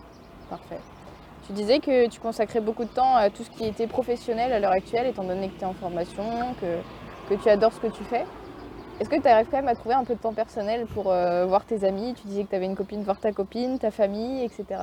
Parfait. 0.48 0.80
Tu 1.46 1.52
disais 1.52 1.80
que 1.80 2.08
tu 2.08 2.20
consacrais 2.20 2.60
beaucoup 2.60 2.84
de 2.84 2.90
temps 2.90 3.16
à 3.16 3.30
tout 3.30 3.42
ce 3.42 3.50
qui 3.50 3.64
était 3.64 3.86
professionnel 3.86 4.52
à 4.52 4.60
l'heure 4.60 4.72
actuelle, 4.72 5.06
étant 5.06 5.24
donné 5.24 5.48
que 5.48 5.58
tu 5.58 5.62
es 5.62 5.66
en 5.66 5.74
formation, 5.74 6.24
que, 6.60 7.34
que 7.34 7.42
tu 7.42 7.48
adores 7.48 7.72
ce 7.72 7.80
que 7.80 7.88
tu 7.88 8.04
fais. 8.04 8.24
Est-ce 9.00 9.08
que 9.08 9.20
tu 9.20 9.26
arrives 9.26 9.46
quand 9.50 9.56
même 9.56 9.68
à 9.68 9.74
trouver 9.74 9.96
un 9.96 10.04
peu 10.04 10.14
de 10.14 10.20
temps 10.20 10.32
personnel 10.32 10.86
pour 10.86 11.10
euh, 11.10 11.46
voir 11.46 11.64
tes 11.64 11.84
amis? 11.84 12.14
Tu 12.14 12.28
disais 12.28 12.44
que 12.44 12.50
tu 12.50 12.54
avais 12.54 12.66
une 12.66 12.76
copine, 12.76 13.02
voir 13.02 13.18
ta 13.18 13.32
copine, 13.32 13.78
ta 13.78 13.90
famille, 13.90 14.44
etc. 14.44 14.80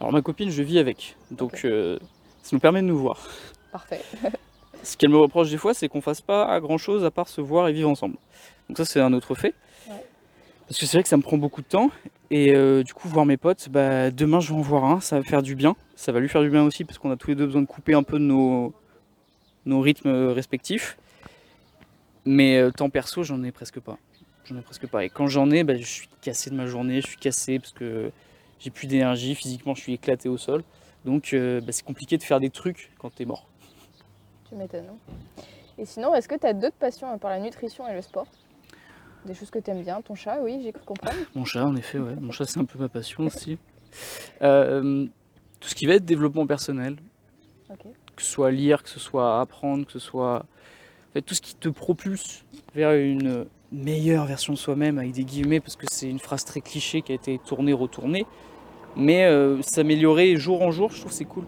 Alors 0.00 0.12
ma 0.12 0.22
copine, 0.22 0.50
je 0.50 0.62
vis 0.62 0.78
avec, 0.78 1.16
donc 1.30 1.64
euh, 1.64 1.98
ça 2.42 2.50
nous 2.56 2.60
permet 2.60 2.80
de 2.80 2.86
nous 2.86 2.98
voir. 2.98 3.28
Parfait. 3.70 4.02
Ce 4.82 4.96
qu'elle 4.96 5.10
me 5.10 5.18
reproche 5.18 5.50
des 5.50 5.56
fois, 5.56 5.74
c'est 5.74 5.88
qu'on 5.88 6.00
fasse 6.00 6.20
pas 6.20 6.58
grand 6.60 6.78
chose 6.78 7.04
à 7.04 7.10
part 7.10 7.28
se 7.28 7.40
voir 7.40 7.68
et 7.68 7.72
vivre 7.72 7.90
ensemble. 7.90 8.16
Donc 8.68 8.78
ça, 8.78 8.84
c'est 8.84 9.00
un 9.00 9.12
autre 9.12 9.34
fait. 9.34 9.54
Parce 10.66 10.78
que 10.78 10.86
c'est 10.86 10.98
vrai 10.98 11.02
que 11.02 11.08
ça 11.08 11.16
me 11.16 11.22
prend 11.22 11.36
beaucoup 11.36 11.62
de 11.62 11.66
temps. 11.66 11.90
Et 12.30 12.54
euh, 12.54 12.84
du 12.84 12.94
coup, 12.94 13.08
voir 13.08 13.26
mes 13.26 13.36
potes, 13.36 13.68
bah, 13.70 14.12
demain 14.12 14.38
je 14.38 14.52
vais 14.52 14.58
en 14.58 14.62
voir 14.62 14.84
un, 14.84 15.00
ça 15.00 15.18
va 15.18 15.24
faire 15.24 15.42
du 15.42 15.56
bien. 15.56 15.74
Ça 15.96 16.12
va 16.12 16.20
lui 16.20 16.28
faire 16.28 16.42
du 16.42 16.50
bien 16.50 16.62
aussi 16.62 16.84
parce 16.84 16.98
qu'on 16.98 17.10
a 17.10 17.16
tous 17.16 17.30
les 17.30 17.34
deux 17.34 17.46
besoin 17.46 17.62
de 17.62 17.66
couper 17.66 17.92
un 17.92 18.04
peu 18.04 18.18
nos, 18.18 18.72
nos 19.66 19.80
rythmes 19.80 20.28
respectifs. 20.28 20.96
Mais 22.24 22.58
euh, 22.58 22.70
temps 22.70 22.88
perso, 22.88 23.24
j'en 23.24 23.42
ai 23.42 23.50
presque 23.50 23.80
pas. 23.80 23.98
J'en 24.44 24.56
ai 24.56 24.62
presque 24.62 24.86
pas. 24.86 25.04
Et 25.04 25.08
quand 25.08 25.26
j'en 25.26 25.50
ai, 25.50 25.64
bah, 25.64 25.76
je 25.76 25.84
suis 25.84 26.08
cassé 26.20 26.50
de 26.50 26.54
ma 26.54 26.66
journée, 26.66 27.00
je 27.00 27.08
suis 27.08 27.18
cassé 27.18 27.58
parce 27.58 27.72
que 27.72 28.12
j'ai 28.60 28.70
plus 28.70 28.86
d'énergie, 28.86 29.34
physiquement 29.34 29.74
je 29.74 29.80
suis 29.80 29.94
éclaté 29.94 30.28
au 30.28 30.36
sol. 30.36 30.62
Donc 31.04 31.32
euh, 31.32 31.60
bah, 31.60 31.72
c'est 31.72 31.84
compliqué 31.84 32.16
de 32.16 32.22
faire 32.22 32.38
des 32.38 32.50
trucs 32.50 32.92
quand 32.98 33.10
t'es 33.10 33.24
mort. 33.24 33.49
Tu 34.50 34.56
m'étonnes. 34.56 34.86
Hein. 34.90 35.42
Et 35.78 35.86
sinon, 35.86 36.14
est-ce 36.14 36.28
que 36.28 36.34
tu 36.34 36.46
as 36.46 36.52
d'autres 36.52 36.76
passions 36.76 37.08
à 37.08 37.16
part 37.16 37.30
la 37.30 37.38
nutrition 37.38 37.88
et 37.88 37.94
le 37.94 38.02
sport? 38.02 38.26
Des 39.24 39.34
choses 39.34 39.50
que 39.50 39.58
tu 39.58 39.70
aimes 39.70 39.82
bien 39.82 40.02
Ton 40.02 40.14
chat, 40.14 40.40
oui, 40.42 40.60
j'ai 40.62 40.72
cru 40.72 40.84
comprendre. 40.84 41.16
Mon 41.34 41.44
chat, 41.44 41.64
en 41.64 41.76
effet, 41.76 41.98
ouais. 41.98 42.16
Mon 42.20 42.32
chat, 42.32 42.46
c'est 42.46 42.58
un 42.58 42.64
peu 42.64 42.78
ma 42.78 42.88
passion 42.88 43.24
aussi. 43.24 43.58
Euh, 44.42 45.06
tout 45.60 45.68
ce 45.68 45.74
qui 45.74 45.86
va 45.86 45.94
être 45.94 46.04
développement 46.04 46.46
personnel. 46.46 46.96
Que 47.68 48.22
ce 48.22 48.28
soit 48.28 48.50
lire, 48.50 48.82
que 48.82 48.88
ce 48.88 48.98
soit 48.98 49.40
apprendre, 49.40 49.86
que 49.86 49.92
ce 49.92 49.98
soit. 49.98 50.44
En 51.10 51.12
fait, 51.12 51.22
tout 51.22 51.34
ce 51.34 51.40
qui 51.40 51.54
te 51.54 51.68
propulse 51.68 52.44
vers 52.74 52.92
une 52.92 53.46
meilleure 53.72 54.26
version 54.26 54.52
de 54.52 54.58
soi-même, 54.58 54.98
avec 54.98 55.12
des 55.12 55.24
guillemets, 55.24 55.60
parce 55.60 55.76
que 55.76 55.86
c'est 55.90 56.08
une 56.08 56.18
phrase 56.18 56.44
très 56.44 56.60
cliché 56.60 57.02
qui 57.02 57.12
a 57.12 57.14
été 57.14 57.38
tournée, 57.38 57.72
retournée. 57.72 58.26
Mais 58.96 59.24
euh, 59.24 59.62
s'améliorer 59.62 60.36
jour 60.36 60.62
en 60.62 60.72
jour, 60.72 60.90
je 60.90 61.00
trouve 61.00 61.12
c'est 61.12 61.24
cool. 61.24 61.44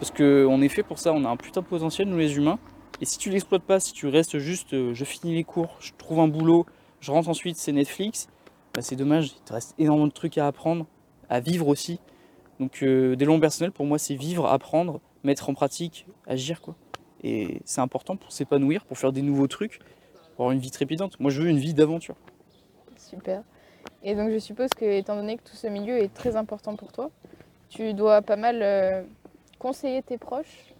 Parce 0.00 0.12
qu'on 0.12 0.62
est 0.62 0.68
fait 0.70 0.82
pour 0.82 0.98
ça, 0.98 1.12
on 1.12 1.26
a 1.26 1.28
un 1.28 1.36
putain 1.36 1.60
de 1.60 1.66
potentiel, 1.66 2.08
nous 2.08 2.16
les 2.16 2.34
humains. 2.34 2.58
Et 3.02 3.04
si 3.04 3.18
tu 3.18 3.28
l'exploites 3.28 3.62
pas, 3.62 3.80
si 3.80 3.92
tu 3.92 4.06
restes 4.06 4.38
juste, 4.38 4.72
euh, 4.72 4.94
je 4.94 5.04
finis 5.04 5.34
les 5.34 5.44
cours, 5.44 5.76
je 5.80 5.92
trouve 5.98 6.20
un 6.20 6.28
boulot, 6.28 6.64
je 7.00 7.10
rentre 7.10 7.28
ensuite, 7.28 7.56
c'est 7.56 7.72
Netflix, 7.72 8.28
bah, 8.72 8.80
c'est 8.80 8.96
dommage, 8.96 9.34
il 9.36 9.42
te 9.44 9.52
reste 9.52 9.74
énormément 9.78 10.06
de 10.06 10.12
trucs 10.12 10.38
à 10.38 10.46
apprendre, 10.46 10.86
à 11.28 11.40
vivre 11.40 11.68
aussi. 11.68 12.00
Donc 12.60 12.82
euh, 12.82 13.14
des 13.14 13.26
longs 13.26 13.40
personnels, 13.40 13.72
pour 13.72 13.84
moi, 13.84 13.98
c'est 13.98 14.14
vivre, 14.14 14.46
apprendre, 14.46 15.00
mettre 15.22 15.50
en 15.50 15.54
pratique, 15.54 16.06
agir. 16.26 16.62
quoi. 16.62 16.74
Et 17.22 17.60
c'est 17.66 17.82
important 17.82 18.16
pour 18.16 18.32
s'épanouir, 18.32 18.86
pour 18.86 18.96
faire 18.96 19.12
des 19.12 19.22
nouveaux 19.22 19.48
trucs, 19.48 19.80
pour 20.34 20.46
avoir 20.46 20.52
une 20.52 20.60
vie 20.60 20.70
trépidante. 20.70 21.20
Moi, 21.20 21.30
je 21.30 21.42
veux 21.42 21.48
une 21.48 21.58
vie 21.58 21.74
d'aventure. 21.74 22.16
Super. 22.96 23.42
Et 24.02 24.14
donc, 24.14 24.30
je 24.30 24.38
suppose 24.38 24.70
que, 24.70 24.86
étant 24.86 25.16
donné 25.16 25.36
que 25.36 25.42
tout 25.42 25.56
ce 25.56 25.66
milieu 25.66 25.98
est 25.98 26.12
très 26.14 26.36
important 26.36 26.74
pour 26.74 26.90
toi, 26.90 27.10
tu 27.68 27.92
dois 27.92 28.22
pas 28.22 28.36
mal 28.36 28.60
euh, 28.62 29.02
conseiller 29.60 30.02
tes 30.02 30.18
proches 30.18 30.74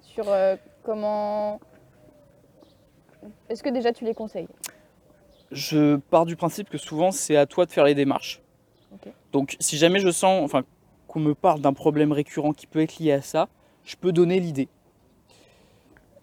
sur 0.00 0.28
euh, 0.28 0.56
comment. 0.82 1.60
Est-ce 3.48 3.62
que 3.62 3.68
déjà 3.68 3.92
tu 3.92 4.04
les 4.04 4.14
conseilles? 4.14 4.48
Je 5.52 5.96
pars 5.96 6.26
du 6.26 6.34
principe 6.34 6.68
que 6.68 6.78
souvent 6.78 7.12
c'est 7.12 7.36
à 7.36 7.46
toi 7.46 7.64
de 7.66 7.70
faire 7.70 7.84
les 7.84 7.94
démarches. 7.94 8.42
Donc 9.32 9.56
si 9.60 9.76
jamais 9.76 10.00
je 10.00 10.10
sens, 10.10 10.42
enfin, 10.42 10.64
qu'on 11.06 11.20
me 11.20 11.34
parle 11.34 11.60
d'un 11.60 11.74
problème 11.74 12.10
récurrent 12.10 12.52
qui 12.52 12.66
peut 12.66 12.80
être 12.80 12.98
lié 12.98 13.12
à 13.12 13.22
ça, 13.22 13.48
je 13.84 13.96
peux 13.96 14.12
donner 14.12 14.40
l'idée. 14.40 14.68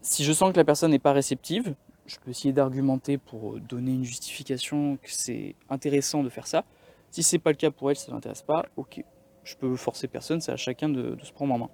Si 0.01 0.23
je 0.23 0.33
sens 0.33 0.51
que 0.51 0.57
la 0.57 0.65
personne 0.65 0.91
n'est 0.91 0.99
pas 0.99 1.13
réceptive, 1.13 1.75
je 2.05 2.17
peux 2.17 2.31
essayer 2.31 2.53
d'argumenter 2.53 3.17
pour 3.17 3.59
donner 3.59 3.91
une 3.91 4.03
justification 4.03 4.97
que 4.97 5.11
c'est 5.11 5.55
intéressant 5.69 6.23
de 6.23 6.29
faire 6.29 6.47
ça. 6.47 6.63
Si 7.11 7.23
c'est 7.23 7.39
pas 7.39 7.51
le 7.51 7.55
cas 7.55 7.71
pour 7.71 7.89
elle, 7.89 7.97
ça 7.97 8.09
ne 8.09 8.15
l'intéresse 8.15 8.43
pas, 8.43 8.65
ok. 8.75 9.03
Je 9.45 9.55
peux 9.55 9.75
forcer 9.77 10.07
personne, 10.07 10.41
c'est 10.41 10.51
à 10.51 10.57
chacun 10.57 10.89
de, 10.89 11.15
se 11.23 11.31
prendre 11.31 11.53
en 11.53 11.59
main. 11.59 11.69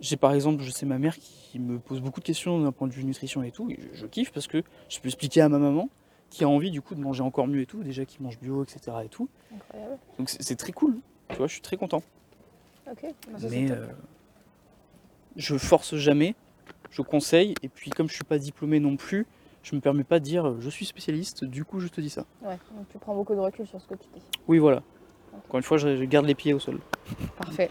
J'ai 0.00 0.16
par 0.16 0.32
exemple, 0.32 0.62
je 0.62 0.70
sais 0.70 0.86
ma 0.86 0.98
mère 0.98 1.16
qui 1.16 1.58
me 1.58 1.78
pose 1.78 2.00
beaucoup 2.00 2.20
de 2.20 2.24
questions 2.24 2.60
d'un 2.60 2.70
point 2.70 2.86
de 2.86 2.92
vue 2.92 3.02
nutrition 3.02 3.42
et 3.42 3.50
tout, 3.50 3.68
et 3.70 3.78
je, 3.94 4.00
je 4.00 4.06
kiffe 4.06 4.30
parce 4.30 4.46
que 4.46 4.62
je 4.88 5.00
peux 5.00 5.08
expliquer 5.08 5.40
à 5.40 5.48
ma 5.48 5.58
maman, 5.58 5.88
qui 6.30 6.44
a 6.44 6.48
envie 6.48 6.70
du 6.70 6.82
coup 6.82 6.94
de 6.94 7.00
manger 7.00 7.22
encore 7.22 7.46
mieux 7.46 7.62
et 7.62 7.66
tout, 7.66 7.82
déjà 7.82 8.04
qui 8.04 8.22
mange 8.22 8.38
bio, 8.38 8.62
etc. 8.62 8.96
et 9.04 9.08
tout. 9.08 9.28
Incroyable. 9.54 9.98
Donc 10.18 10.28
c'est 10.28 10.56
très 10.56 10.72
cool, 10.72 10.98
tu 11.30 11.36
vois, 11.36 11.46
je 11.46 11.52
suis 11.52 11.62
très 11.62 11.76
content. 11.76 12.02
Ok, 12.90 13.06
bah, 13.30 13.38
Mais 13.50 13.70
euh, 13.70 13.86
je 15.36 15.56
force 15.56 15.96
jamais, 15.96 16.34
je 16.90 17.02
conseille, 17.02 17.54
et 17.62 17.68
puis 17.68 17.90
comme 17.90 18.08
je 18.08 18.14
suis 18.14 18.24
pas 18.24 18.38
diplômé 18.38 18.80
non 18.80 18.96
plus, 18.96 19.26
je 19.62 19.74
me 19.74 19.80
permets 19.80 20.04
pas 20.04 20.20
de 20.20 20.24
dire 20.24 20.46
euh, 20.46 20.56
je 20.60 20.70
suis 20.70 20.86
spécialiste, 20.86 21.44
du 21.44 21.64
coup 21.64 21.80
je 21.80 21.88
te 21.88 22.00
dis 22.00 22.10
ça. 22.10 22.26
Ouais, 22.42 22.58
donc 22.76 22.88
tu 22.90 22.98
prends 22.98 23.14
beaucoup 23.14 23.34
de 23.34 23.40
recul 23.40 23.66
sur 23.66 23.80
ce 23.80 23.86
que 23.86 23.94
tu 23.94 24.08
dis. 24.14 24.22
Oui, 24.46 24.58
voilà. 24.58 24.82
Encore 25.44 25.58
une 25.58 25.62
fois, 25.62 25.78
je, 25.78 26.04
garde 26.04 26.26
les 26.26 26.34
pieds 26.34 26.54
au 26.54 26.58
sol. 26.58 26.78
Parfait. 27.36 27.70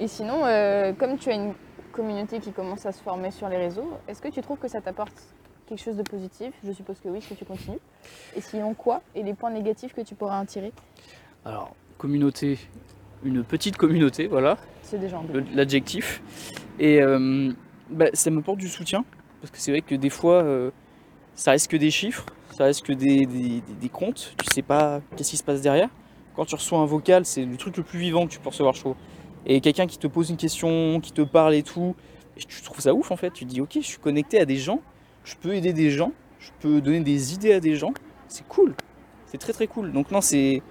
Et 0.00 0.08
sinon, 0.08 0.44
euh, 0.44 0.92
comme 0.92 1.18
tu 1.18 1.30
as 1.30 1.34
une 1.34 1.54
communauté 1.92 2.40
qui 2.40 2.52
commence 2.52 2.86
à 2.86 2.92
se 2.92 3.02
former 3.02 3.30
sur 3.30 3.48
les 3.48 3.56
réseaux, 3.56 3.90
est-ce 4.08 4.20
que 4.20 4.28
tu 4.28 4.40
trouves 4.40 4.58
que 4.58 4.68
ça 4.68 4.80
t'apporte 4.80 5.12
quelque 5.66 5.80
chose 5.82 5.96
de 5.96 6.02
positif? 6.02 6.52
Je 6.64 6.72
suppose 6.72 6.98
que 7.00 7.08
oui, 7.08 7.20
que 7.20 7.34
tu 7.34 7.44
continues? 7.44 7.78
Et 8.36 8.40
sinon 8.40 8.74
quoi 8.74 9.02
Et 9.14 9.22
les 9.22 9.34
points 9.34 9.50
négatifs 9.50 9.94
que 9.94 10.00
tu 10.00 10.14
pourras 10.14 10.40
en 10.40 10.44
tirer? 10.44 10.72
Alors, 11.44 11.74
communauté, 11.98 12.58
une 13.24 13.44
petite 13.44 13.76
communauté, 13.76 14.26
voilà. 14.26 14.56
C'est 14.82 14.98
déjà 14.98 15.20
L'adjectif. 15.54 16.22
Et 16.78 17.00
euh, 17.00 17.52
bah, 17.90 18.06
ça 18.12 18.30
me 18.30 18.40
porte 18.40 18.58
du 18.58 18.68
soutien, 18.68 19.04
parce 19.40 19.50
que 19.50 19.58
c'est 19.58 19.70
vrai 19.70 19.82
que 19.82 19.94
des 19.94 20.10
fois, 20.10 20.42
euh, 20.42 20.70
ça 21.34 21.52
reste 21.52 21.70
que 21.70 21.76
des 21.76 21.90
chiffres, 21.90 22.26
ça 22.56 22.64
reste 22.64 22.84
que 22.84 22.92
des, 22.92 23.26
des, 23.26 23.88
comptes, 23.88 24.34
tu 24.38 24.46
sais 24.52 24.62
pas 24.62 25.00
qu'est-ce 25.16 25.30
qui 25.30 25.36
se 25.36 25.44
passe 25.44 25.62
derrière. 25.62 25.88
Quand 26.34 26.44
tu 26.44 26.54
reçois 26.54 26.78
un 26.78 26.86
vocal, 26.86 27.24
c'est 27.24 27.44
le 27.44 27.56
truc 27.56 27.76
le 27.76 27.82
plus 27.82 27.98
vivant 27.98 28.26
que 28.26 28.32
tu 28.32 28.38
peux 28.38 28.48
recevoir 28.48 28.74
chaud. 28.74 28.96
Et 29.46 29.60
quelqu'un 29.60 29.86
qui 29.86 29.98
te 29.98 30.06
pose 30.06 30.30
une 30.30 30.36
question, 30.36 31.00
qui 31.00 31.12
te 31.12 31.22
parle 31.22 31.54
et 31.54 31.62
tout, 31.62 31.94
et 32.36 32.40
tu 32.40 32.62
trouves 32.62 32.80
ça 32.80 32.94
ouf 32.94 33.10
en 33.10 33.16
fait. 33.16 33.32
Tu 33.32 33.44
te 33.44 33.50
dis, 33.50 33.60
ok, 33.60 33.72
je 33.74 33.80
suis 33.80 33.98
connecté 33.98 34.38
à 34.38 34.44
des 34.44 34.56
gens 34.56 34.80
je 35.24 35.34
peux 35.36 35.54
aider 35.54 35.72
des 35.72 35.90
gens, 35.90 36.12
je 36.38 36.50
peux 36.60 36.80
donner 36.80 37.00
des 37.00 37.34
idées 37.34 37.52
à 37.52 37.60
des 37.60 37.76
gens. 37.76 37.92
C'est 38.28 38.46
cool. 38.48 38.74
C'est 39.26 39.38
très 39.38 39.52
très 39.52 39.66
cool. 39.66 39.92
Donc 39.92 40.10
non, 40.10 40.20
c'est 40.20 40.62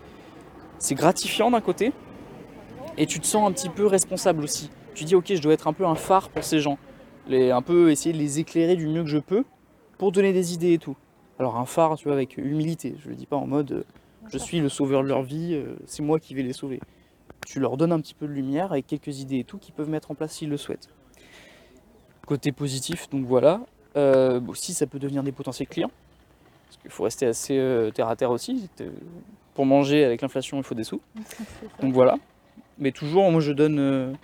c'est 0.78 0.96
gratifiant 0.96 1.52
d'un 1.52 1.62
côté 1.62 1.94
et 2.98 3.06
tu 3.06 3.20
te 3.20 3.28
sens 3.28 3.48
un 3.48 3.52
petit 3.52 3.70
peu 3.70 3.86
responsable 3.86 4.44
aussi. 4.44 4.70
Tu 4.96 5.06
dis 5.06 5.16
ok, 5.16 5.34
je 5.34 5.42
dois 5.42 5.54
être 5.54 5.68
un 5.68 5.74
peu 5.74 5.86
un 5.86 5.96
phare 5.96 6.30
pour 6.30 6.44
ces 6.44 6.60
gens, 6.60 6.78
les, 7.28 7.52
un 7.52 7.62
peu 7.62 7.92
essayer 7.92 8.14
de 8.14 8.18
les 8.18 8.40
éclairer 8.40 8.76
du 8.76 8.88
mieux 8.88 9.04
que 9.04 9.10
je 9.10 9.20
peux 9.20 9.44
pour 9.98 10.12
donner 10.12 10.34
des 10.34 10.54
idées 10.54 10.74
et 10.74 10.80
tout. 10.80 10.98
Alors 11.40 11.58
un 11.58 11.66
phare, 11.66 11.96
tu 11.98 12.06
vois, 12.06 12.14
avec 12.14 12.38
humilité. 12.38 12.96
Je 13.04 13.10
le 13.10 13.16
dis 13.16 13.26
pas 13.26 13.38
en 13.38 13.48
mode 13.48 13.72
euh, 13.72 13.84
je 14.32 14.38
suis 14.38 14.60
le 14.60 14.70
sauveur 14.70 15.04
de 15.04 15.08
leur 15.08 15.24
vie, 15.24 15.54
euh, 15.54 15.76
c'est 15.86 16.02
moi 16.02 16.20
qui 16.20 16.34
vais 16.34 16.44
les 16.44 16.54
sauver. 16.54 16.80
Tu 17.46 17.60
leur 17.60 17.78
donnes 17.78 17.92
un 17.92 18.00
petit 18.00 18.14
peu 18.14 18.28
de 18.28 18.32
lumière 18.32 18.72
avec 18.72 18.88
quelques 18.88 19.20
idées 19.20 19.40
et 19.40 19.44
tout 19.44 19.58
qu'ils 19.58 19.74
peuvent 19.74 19.90
mettre 19.90 20.12
en 20.12 20.16
place 20.16 20.34
s'ils 20.34 20.50
le 20.50 20.58
souhaitent. 20.58 20.90
Côté 22.26 22.52
positif, 22.52 23.10
donc 23.10 23.26
voilà. 23.26 23.62
Euh, 23.98 24.40
aussi, 24.48 24.74
ça 24.74 24.88
peut 24.88 25.00
devenir 25.00 25.24
des 25.24 25.32
potentiels 25.32 25.68
clients. 25.68 25.92
Parce 26.68 26.78
qu'il 26.82 26.92
faut 26.92 27.04
rester 27.04 27.26
assez 27.26 27.58
euh, 27.58 27.92
terre 27.92 28.08
à 28.08 28.16
terre 28.16 28.32
aussi. 28.32 28.70
Pour 29.54 29.66
manger 29.66 30.06
avec 30.06 30.22
l'inflation, 30.22 30.58
il 30.58 30.64
faut 30.64 30.76
des 30.76 30.84
sous. 30.84 31.02
Donc 31.82 31.94
voilà. 31.94 32.16
Mais 32.78 32.92
toujours, 32.92 33.30
moi, 33.32 33.42
je 33.42 33.52
donne 33.52 34.16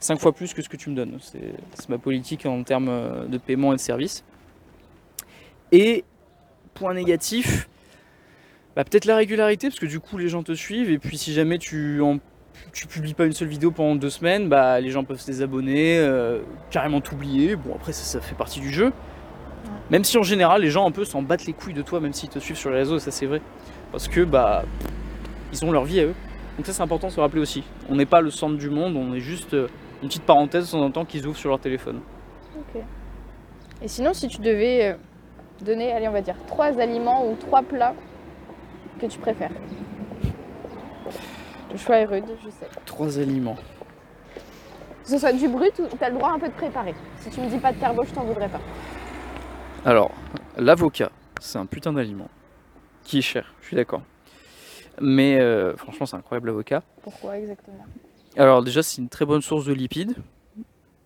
5 0.00 0.14
euh, 0.14 0.18
fois 0.18 0.32
plus 0.32 0.52
que 0.52 0.62
ce 0.62 0.68
que 0.68 0.76
tu 0.76 0.90
me 0.90 0.96
donnes. 0.96 1.18
C'est 1.20 1.88
ma 1.88 1.98
politique 1.98 2.44
en 2.46 2.62
termes 2.64 3.28
de 3.28 3.38
paiement 3.38 3.72
et 3.72 3.76
de 3.76 3.80
service. 3.80 4.24
Et 5.70 6.04
point 6.74 6.94
négatif, 6.94 7.68
bah, 8.78 8.84
peut-être 8.84 9.06
la 9.06 9.16
régularité, 9.16 9.66
parce 9.66 9.80
que 9.80 9.86
du 9.86 9.98
coup, 9.98 10.18
les 10.18 10.28
gens 10.28 10.44
te 10.44 10.52
suivent. 10.52 10.92
Et 10.92 11.00
puis, 11.00 11.18
si 11.18 11.32
jamais 11.32 11.58
tu 11.58 12.00
en 12.00 12.18
tu 12.72 12.86
publies 12.86 13.14
pas 13.14 13.26
une 13.26 13.32
seule 13.32 13.48
vidéo 13.48 13.72
pendant 13.72 13.96
deux 13.96 14.08
semaines, 14.08 14.48
bah 14.48 14.80
les 14.80 14.90
gens 14.90 15.02
peuvent 15.02 15.18
se 15.18 15.26
désabonner, 15.26 15.98
euh, 15.98 16.42
carrément 16.70 17.00
t'oublier. 17.00 17.56
Bon 17.56 17.74
après 17.74 17.92
ça, 17.92 18.20
fait 18.20 18.36
partie 18.36 18.60
du 18.60 18.70
jeu. 18.70 18.92
Même 19.90 20.04
si 20.04 20.16
en 20.16 20.22
général 20.22 20.62
les 20.62 20.70
gens 20.70 20.86
un 20.86 20.92
peu 20.92 21.04
s'en 21.04 21.22
battent 21.22 21.46
les 21.46 21.54
couilles 21.54 21.74
de 21.74 21.82
toi, 21.82 21.98
même 21.98 22.12
s'ils 22.12 22.28
te 22.28 22.38
suivent 22.38 22.56
sur 22.56 22.70
les 22.70 22.78
réseaux, 22.78 22.98
ça 22.98 23.10
c'est 23.10 23.26
vrai. 23.26 23.40
Parce 23.90 24.06
que 24.06 24.22
bah 24.22 24.64
ils 25.52 25.64
ont 25.64 25.72
leur 25.72 25.84
vie 25.84 26.00
à 26.00 26.04
eux. 26.04 26.14
Donc 26.56 26.66
ça 26.66 26.72
c'est 26.72 26.82
important 26.82 27.08
de 27.08 27.12
se 27.12 27.20
rappeler 27.20 27.40
aussi. 27.40 27.64
On 27.88 27.96
n'est 27.96 28.06
pas 28.06 28.20
le 28.20 28.30
centre 28.30 28.56
du 28.56 28.70
monde, 28.70 28.96
on 28.96 29.12
est 29.12 29.20
juste 29.20 29.54
euh, 29.54 29.68
une 30.02 30.08
petite 30.08 30.24
parenthèse 30.24 30.66
de 30.66 30.70
temps 30.72 30.82
en 30.82 30.90
temps 30.90 31.04
qu'ils 31.04 31.26
ouvrent 31.26 31.38
sur 31.38 31.50
leur 31.50 31.60
téléphone. 31.60 32.00
Ok. 32.56 32.82
Et 33.82 33.88
sinon, 33.88 34.14
si 34.14 34.28
tu 34.28 34.40
devais 34.40 34.88
euh, 34.88 34.94
donner, 35.64 35.92
allez, 35.92 36.08
on 36.08 36.12
va 36.12 36.22
dire, 36.22 36.36
trois 36.46 36.78
aliments 36.80 37.28
ou 37.28 37.36
trois 37.36 37.62
plats 37.62 37.94
que 38.98 39.06
tu 39.06 39.18
préfères. 39.18 39.52
Le 41.72 41.78
choix 41.78 41.96
est 41.96 42.04
rude, 42.04 42.24
je 42.44 42.50
sais. 42.50 42.66
Trois 42.84 43.18
aliments. 43.18 43.56
Que 45.04 45.10
ce 45.10 45.18
soit 45.18 45.32
du 45.32 45.48
brut 45.48 45.78
ou 45.78 45.96
t'as 45.98 46.10
le 46.10 46.16
droit 46.16 46.32
un 46.32 46.38
peu 46.38 46.48
de 46.48 46.52
préparer. 46.52 46.94
Si 47.18 47.30
tu 47.30 47.40
me 47.40 47.48
dis 47.48 47.58
pas 47.58 47.72
de 47.72 47.78
carbo, 47.78 48.04
je 48.04 48.12
t'en 48.12 48.24
voudrais 48.24 48.48
pas. 48.48 48.60
Alors, 49.84 50.10
l'avocat, 50.56 51.10
c'est 51.40 51.58
un 51.58 51.66
putain 51.66 51.92
d'aliment. 51.92 52.28
Qui 53.04 53.18
est 53.18 53.22
cher, 53.22 53.54
je 53.62 53.68
suis 53.68 53.76
d'accord. 53.76 54.02
Mais 55.00 55.38
euh, 55.38 55.76
franchement, 55.76 56.04
c'est 56.04 56.16
incroyable 56.16 56.48
l'avocat. 56.48 56.82
Pourquoi 57.02 57.38
exactement? 57.38 57.86
Alors 58.36 58.62
déjà, 58.62 58.82
c'est 58.82 59.00
une 59.00 59.08
très 59.08 59.24
bonne 59.24 59.40
source 59.40 59.64
de 59.64 59.72
lipides. 59.72 60.14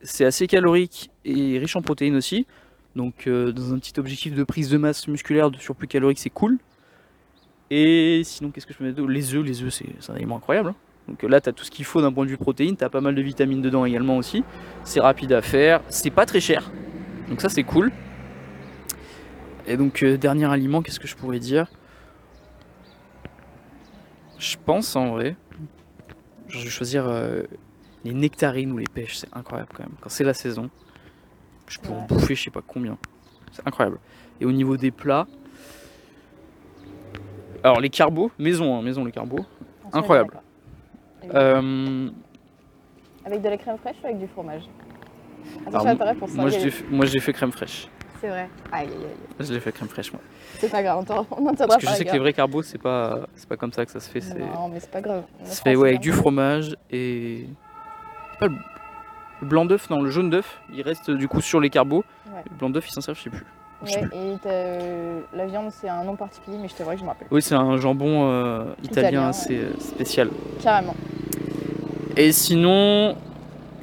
C'est 0.02 0.24
assez 0.24 0.46
calorique 0.46 1.10
et 1.24 1.58
riche 1.58 1.76
en 1.76 1.82
protéines 1.82 2.16
aussi. 2.16 2.46
Donc 2.96 3.26
euh, 3.26 3.52
dans 3.52 3.72
un 3.72 3.78
petit 3.78 3.98
objectif 4.00 4.34
de 4.34 4.42
prise 4.42 4.68
de 4.68 4.78
masse 4.78 5.06
musculaire 5.06 5.50
de 5.50 5.58
surplus 5.58 5.86
calorique, 5.86 6.18
c'est 6.18 6.30
cool. 6.30 6.58
Et 7.74 8.20
sinon, 8.22 8.50
qu'est-ce 8.50 8.66
que 8.66 8.74
je 8.74 8.78
peux 8.78 8.84
mettre 8.84 8.98
d'autre? 8.98 9.10
Les 9.10 9.34
œufs, 9.34 9.42
les 9.42 9.62
œufs, 9.62 9.72
c'est 9.72 10.10
un 10.10 10.14
aliment 10.14 10.36
incroyable. 10.36 10.68
hein. 10.68 10.74
Donc 11.08 11.22
là, 11.22 11.40
tu 11.40 11.48
as 11.48 11.54
tout 11.54 11.64
ce 11.64 11.70
qu'il 11.70 11.86
faut 11.86 12.02
d'un 12.02 12.12
point 12.12 12.26
de 12.26 12.30
vue 12.30 12.36
protéines. 12.36 12.76
Tu 12.76 12.84
as 12.84 12.90
pas 12.90 13.00
mal 13.00 13.14
de 13.14 13.22
vitamines 13.22 13.62
dedans 13.62 13.86
également 13.86 14.18
aussi. 14.18 14.44
C'est 14.84 15.00
rapide 15.00 15.32
à 15.32 15.40
faire. 15.40 15.80
C'est 15.88 16.10
pas 16.10 16.26
très 16.26 16.38
cher. 16.38 16.70
Donc 17.30 17.40
ça, 17.40 17.48
c'est 17.48 17.62
cool. 17.62 17.90
Et 19.66 19.78
donc, 19.78 20.02
euh, 20.02 20.18
dernier 20.18 20.44
aliment, 20.52 20.82
qu'est-ce 20.82 21.00
que 21.00 21.08
je 21.08 21.16
pourrais 21.16 21.38
dire? 21.38 21.66
Je 24.38 24.58
pense 24.62 24.94
en 24.94 25.12
vrai. 25.12 25.34
Je 26.48 26.64
vais 26.64 26.68
choisir 26.68 27.06
euh, 27.08 27.44
les 28.04 28.12
nectarines 28.12 28.70
ou 28.72 28.76
les 28.76 28.84
pêches. 28.84 29.16
C'est 29.16 29.30
incroyable 29.32 29.70
quand 29.74 29.84
même. 29.84 29.96
Quand 30.02 30.10
c'est 30.10 30.24
la 30.24 30.34
saison, 30.34 30.68
je 31.68 31.78
peux 31.78 31.88
en 31.88 32.02
bouffer 32.02 32.34
je 32.34 32.42
sais 32.42 32.50
pas 32.50 32.60
combien. 32.60 32.98
C'est 33.50 33.66
incroyable. 33.66 33.98
Et 34.42 34.44
au 34.44 34.52
niveau 34.52 34.76
des 34.76 34.90
plats. 34.90 35.26
Alors, 37.64 37.80
les 37.80 37.90
carbos, 37.90 38.30
maison, 38.38 38.76
hein, 38.76 38.82
maison 38.82 39.04
les 39.04 39.12
carbos. 39.12 39.44
On 39.92 39.96
Incroyable. 39.98 40.40
Euh, 41.34 42.08
Avec 43.24 43.42
de 43.42 43.48
la 43.48 43.56
crème 43.56 43.78
fraîche 43.78 43.96
ou 44.02 44.06
avec 44.06 44.18
du 44.18 44.26
fromage 44.26 44.62
alors, 45.66 45.80
Attention 45.82 45.96
ta 45.96 46.04
réponse. 46.06 46.34
moi, 46.34 46.50
fait- 46.50 46.84
moi, 46.90 47.06
j'ai 47.06 47.20
fait 47.20 47.32
crème 47.32 47.52
fraîche. 47.52 47.88
C'est 48.20 48.28
vrai. 48.28 48.48
Aïe, 48.70 48.86
aïe, 48.86 48.92
aïe. 48.94 49.46
Je 49.46 49.52
l'ai 49.52 49.60
fait 49.60 49.72
crème 49.72 49.88
fraîche, 49.88 50.12
moi. 50.12 50.22
C'est 50.58 50.70
pas 50.70 50.82
grave, 50.82 50.98
on 50.98 51.40
n'en 51.40 51.54
Parce 51.54 51.76
que 51.76 51.86
je 51.88 51.92
sais 51.92 52.04
que 52.04 52.12
les 52.12 52.18
vrais 52.20 52.32
carbos, 52.32 52.62
c'est 52.62 52.78
pas, 52.78 53.26
c'est 53.34 53.48
pas 53.48 53.56
comme 53.56 53.72
ça 53.72 53.84
que 53.84 53.90
ça 53.90 53.98
se 54.00 54.08
fait. 54.08 54.20
C'est 54.20 54.38
Non, 54.38 54.68
mais 54.68 54.78
c'est 54.80 54.90
pas 54.90 55.00
grave. 55.00 55.24
On 55.40 55.44
ça 55.44 55.52
se 55.52 55.62
fait 55.62 55.76
ouais, 55.76 55.90
avec 55.90 56.00
du 56.00 56.12
fromage 56.12 56.76
et. 56.90 57.46
Pas 58.38 58.46
le... 58.46 58.54
le 59.40 59.46
blanc 59.46 59.64
d'œuf, 59.64 59.90
non, 59.90 60.00
le 60.00 60.10
jaune 60.10 60.30
d'œuf, 60.30 60.60
il 60.72 60.82
reste 60.82 61.10
du 61.10 61.26
coup 61.28 61.40
sur 61.40 61.60
les 61.60 61.70
carbos. 61.70 62.04
Ouais. 62.32 62.42
Le 62.50 62.56
blanc 62.56 62.70
d'œuf, 62.70 62.88
il 62.88 62.92
s'en 62.92 63.00
sert, 63.00 63.14
je 63.16 63.22
sais 63.22 63.30
plus. 63.30 63.44
Ouais, 63.84 64.04
et 64.12 64.36
euh, 64.46 65.20
la 65.34 65.46
viande, 65.46 65.70
c'est 65.72 65.88
un 65.88 66.04
nom 66.04 66.14
particulier, 66.14 66.56
mais 66.60 66.68
je 66.68 66.74
te 66.74 66.82
vois 66.82 66.94
que 66.94 67.00
je 67.00 67.04
me 67.04 67.08
rappelle. 67.08 67.26
Oui, 67.30 67.42
c'est 67.42 67.54
un 67.54 67.76
jambon 67.78 68.28
euh, 68.28 68.74
italien, 68.82 69.08
Italien, 69.08 69.28
assez 69.28 69.56
euh, 69.56 69.72
spécial. 69.80 70.30
Carrément. 70.62 70.94
Et 72.16 72.30
sinon, 72.32 73.16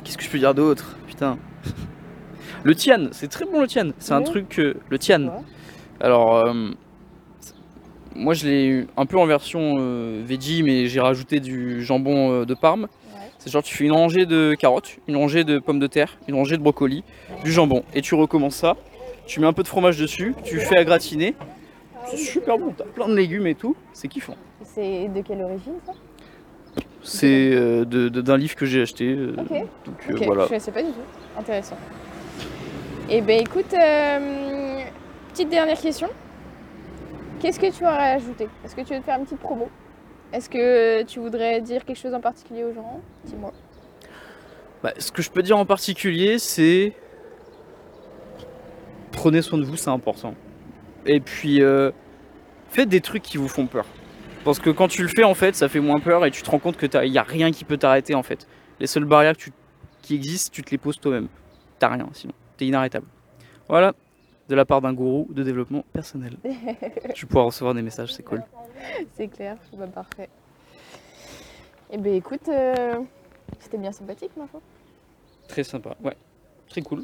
qu'est-ce 0.03 0.17
que 0.17 0.23
je 0.23 0.29
peux 0.29 0.39
dire 0.39 0.53
d'autre? 0.53 0.97
Putain. 1.07 1.37
Le 2.63 2.75
tian, 2.75 3.07
c'est 3.11 3.27
très 3.27 3.45
bon 3.45 3.61
le 3.61 3.67
tian. 3.67 3.89
C'est 3.99 4.13
un 4.13 4.21
truc 4.21 4.49
que. 4.49 4.77
Le 4.89 4.99
tian. 4.99 5.23
Ouais. 5.23 5.31
Alors, 6.01 6.53
moi 8.15 8.33
je 8.33 8.47
l'ai 8.47 8.65
eu 8.65 8.87
un 8.95 9.05
peu 9.05 9.17
en 9.17 9.25
version 9.25 9.77
veggie, 10.23 10.63
mais 10.63 10.87
j'ai 10.87 10.99
rajouté 10.99 11.39
du 11.39 11.83
jambon 11.83 12.43
de 12.43 12.53
Parme. 12.53 12.87
C'est 13.39 13.49
genre 13.49 13.63
tu 13.63 13.75
fais 13.75 13.85
une 13.85 13.93
rangée 13.93 14.25
de 14.25 14.53
carottes, 14.59 14.97
une 15.07 15.15
rangée 15.15 15.45
de 15.45 15.59
pommes 15.59 15.79
de 15.79 15.87
terre, 15.87 16.17
une 16.27 16.35
rangée 16.35 16.57
de 16.57 16.61
brocolis, 16.61 17.03
du 17.43 17.51
jambon. 17.51 17.83
Et 17.93 18.01
tu 18.01 18.13
recommences 18.15 18.55
ça. 18.55 18.75
Tu 19.29 19.39
mets 19.39 19.45
un 19.45 19.53
peu 19.53 19.61
de 19.61 19.67
fromage 19.67 19.99
dessus, 19.99 20.33
tu 20.43 20.57
fais 20.59 20.75
à 20.75 20.83
gratiner. 20.83 21.35
C'est 22.07 22.17
super 22.17 22.57
bon, 22.57 22.73
t'as 22.75 22.83
plein 22.85 23.07
de 23.07 23.13
légumes 23.13 23.45
et 23.45 23.53
tout. 23.53 23.75
C'est 23.93 24.07
kiffant. 24.07 24.33
C'est 24.63 25.07
de 25.07 25.21
quelle 25.21 25.43
origine 25.43 25.75
ça? 25.85 25.91
C'est 27.03 27.51
euh, 27.53 27.85
de- 27.85 28.09
de- 28.09 28.21
d'un 28.21 28.37
livre 28.37 28.55
que 28.55 28.65
j'ai 28.65 28.81
acheté. 28.81 29.05
euh, 29.13 29.35
Ok. 29.37 29.49
Donc 29.85 29.95
euh, 30.09 30.13
Ok, 30.15 30.23
voilà. 30.25 30.47
je 30.49 30.55
ne 30.55 30.59
sais 30.59 30.71
pas 30.71 30.81
du 30.81 30.89
tout. 30.89 31.37
Intéressant. 31.37 31.77
Et 33.07 33.21
ben 33.21 33.39
écoute, 33.39 33.71
euh, 33.79 34.79
petite 35.31 35.49
dernière 35.49 35.79
question. 35.79 36.09
Qu'est-ce 37.39 37.59
que 37.59 37.71
tu 37.71 37.83
aurais 37.83 38.13
ajouté 38.13 38.47
Est-ce 38.65 38.75
que 38.75 38.81
tu 38.81 38.95
veux 38.95 38.99
te 38.99 39.05
faire 39.05 39.19
une 39.19 39.25
petite 39.25 39.39
promo? 39.39 39.69
Est-ce 40.33 40.49
que 40.49 41.03
tu 41.03 41.19
voudrais 41.19 41.61
dire 41.61 41.85
quelque 41.85 41.99
chose 42.01 42.15
en 42.15 42.19
particulier 42.19 42.63
aux 42.63 42.73
gens? 42.73 42.99
Dis-moi. 43.25 43.53
Bah, 44.81 44.93
ce 44.97 45.11
que 45.11 45.21
je 45.21 45.29
peux 45.29 45.43
dire 45.43 45.57
en 45.57 45.65
particulier, 45.65 46.39
c'est 46.39 46.93
prenez 49.19 49.41
soin 49.41 49.59
de 49.59 49.65
vous, 49.65 49.75
c'est 49.75 49.89
important. 49.89 50.33
Et 51.05 51.19
puis 51.19 51.61
euh, 51.61 51.91
faites 52.69 52.87
des 52.87 53.01
trucs 53.01 53.21
qui 53.21 53.37
vous 53.37 53.49
font 53.49 53.67
peur. 53.67 53.85
Parce 54.45 54.59
que 54.59 54.69
quand 54.69 54.87
tu 54.87 55.01
le 55.01 55.09
fais, 55.09 55.25
en 55.25 55.33
fait, 55.33 55.55
ça 55.55 55.67
fait 55.67 55.81
moins 55.81 55.99
peur 55.99 56.25
et 56.25 56.31
tu 56.31 56.41
te 56.41 56.49
rends 56.49 56.59
compte 56.59 56.77
qu'il 56.77 57.11
n'y 57.11 57.17
a 57.17 57.23
rien 57.23 57.51
qui 57.51 57.65
peut 57.65 57.75
t'arrêter, 57.75 58.15
en 58.15 58.23
fait. 58.23 58.47
Les 58.79 58.87
seules 58.87 59.03
barrières 59.03 59.35
que 59.35 59.41
tu- 59.43 59.51
qui 60.01 60.15
existent, 60.15 60.51
tu 60.53 60.63
te 60.63 60.71
les 60.71 60.77
poses 60.77 60.97
toi-même. 61.01 61.27
T'as 61.79 61.89
rien, 61.89 62.07
sinon. 62.13 62.31
T'es 62.55 62.65
inarrêtable. 62.65 63.05
Voilà, 63.67 63.93
de 64.47 64.55
la 64.55 64.63
part 64.63 64.79
d'un 64.79 64.93
gourou 64.93 65.27
de 65.31 65.43
développement 65.43 65.83
personnel. 65.91 66.37
tu 67.13 67.25
pourras 67.25 67.43
recevoir 67.43 67.73
des 67.73 67.81
messages, 67.81 68.13
c'est 68.13 68.23
cool. 68.23 68.41
C'est 69.17 69.27
clair, 69.27 69.57
bah, 69.77 69.87
parfait. 69.87 70.29
Et 71.91 71.97
ben 71.97 72.13
écoute, 72.15 72.47
euh, 72.47 72.99
c'était 73.59 73.77
bien 73.77 73.91
sympathique 73.91 74.31
ma 74.37 74.47
foi. 74.47 74.61
Très 75.49 75.65
sympa, 75.65 75.97
ouais. 76.01 76.15
Très 76.69 76.81
cool. 76.81 77.03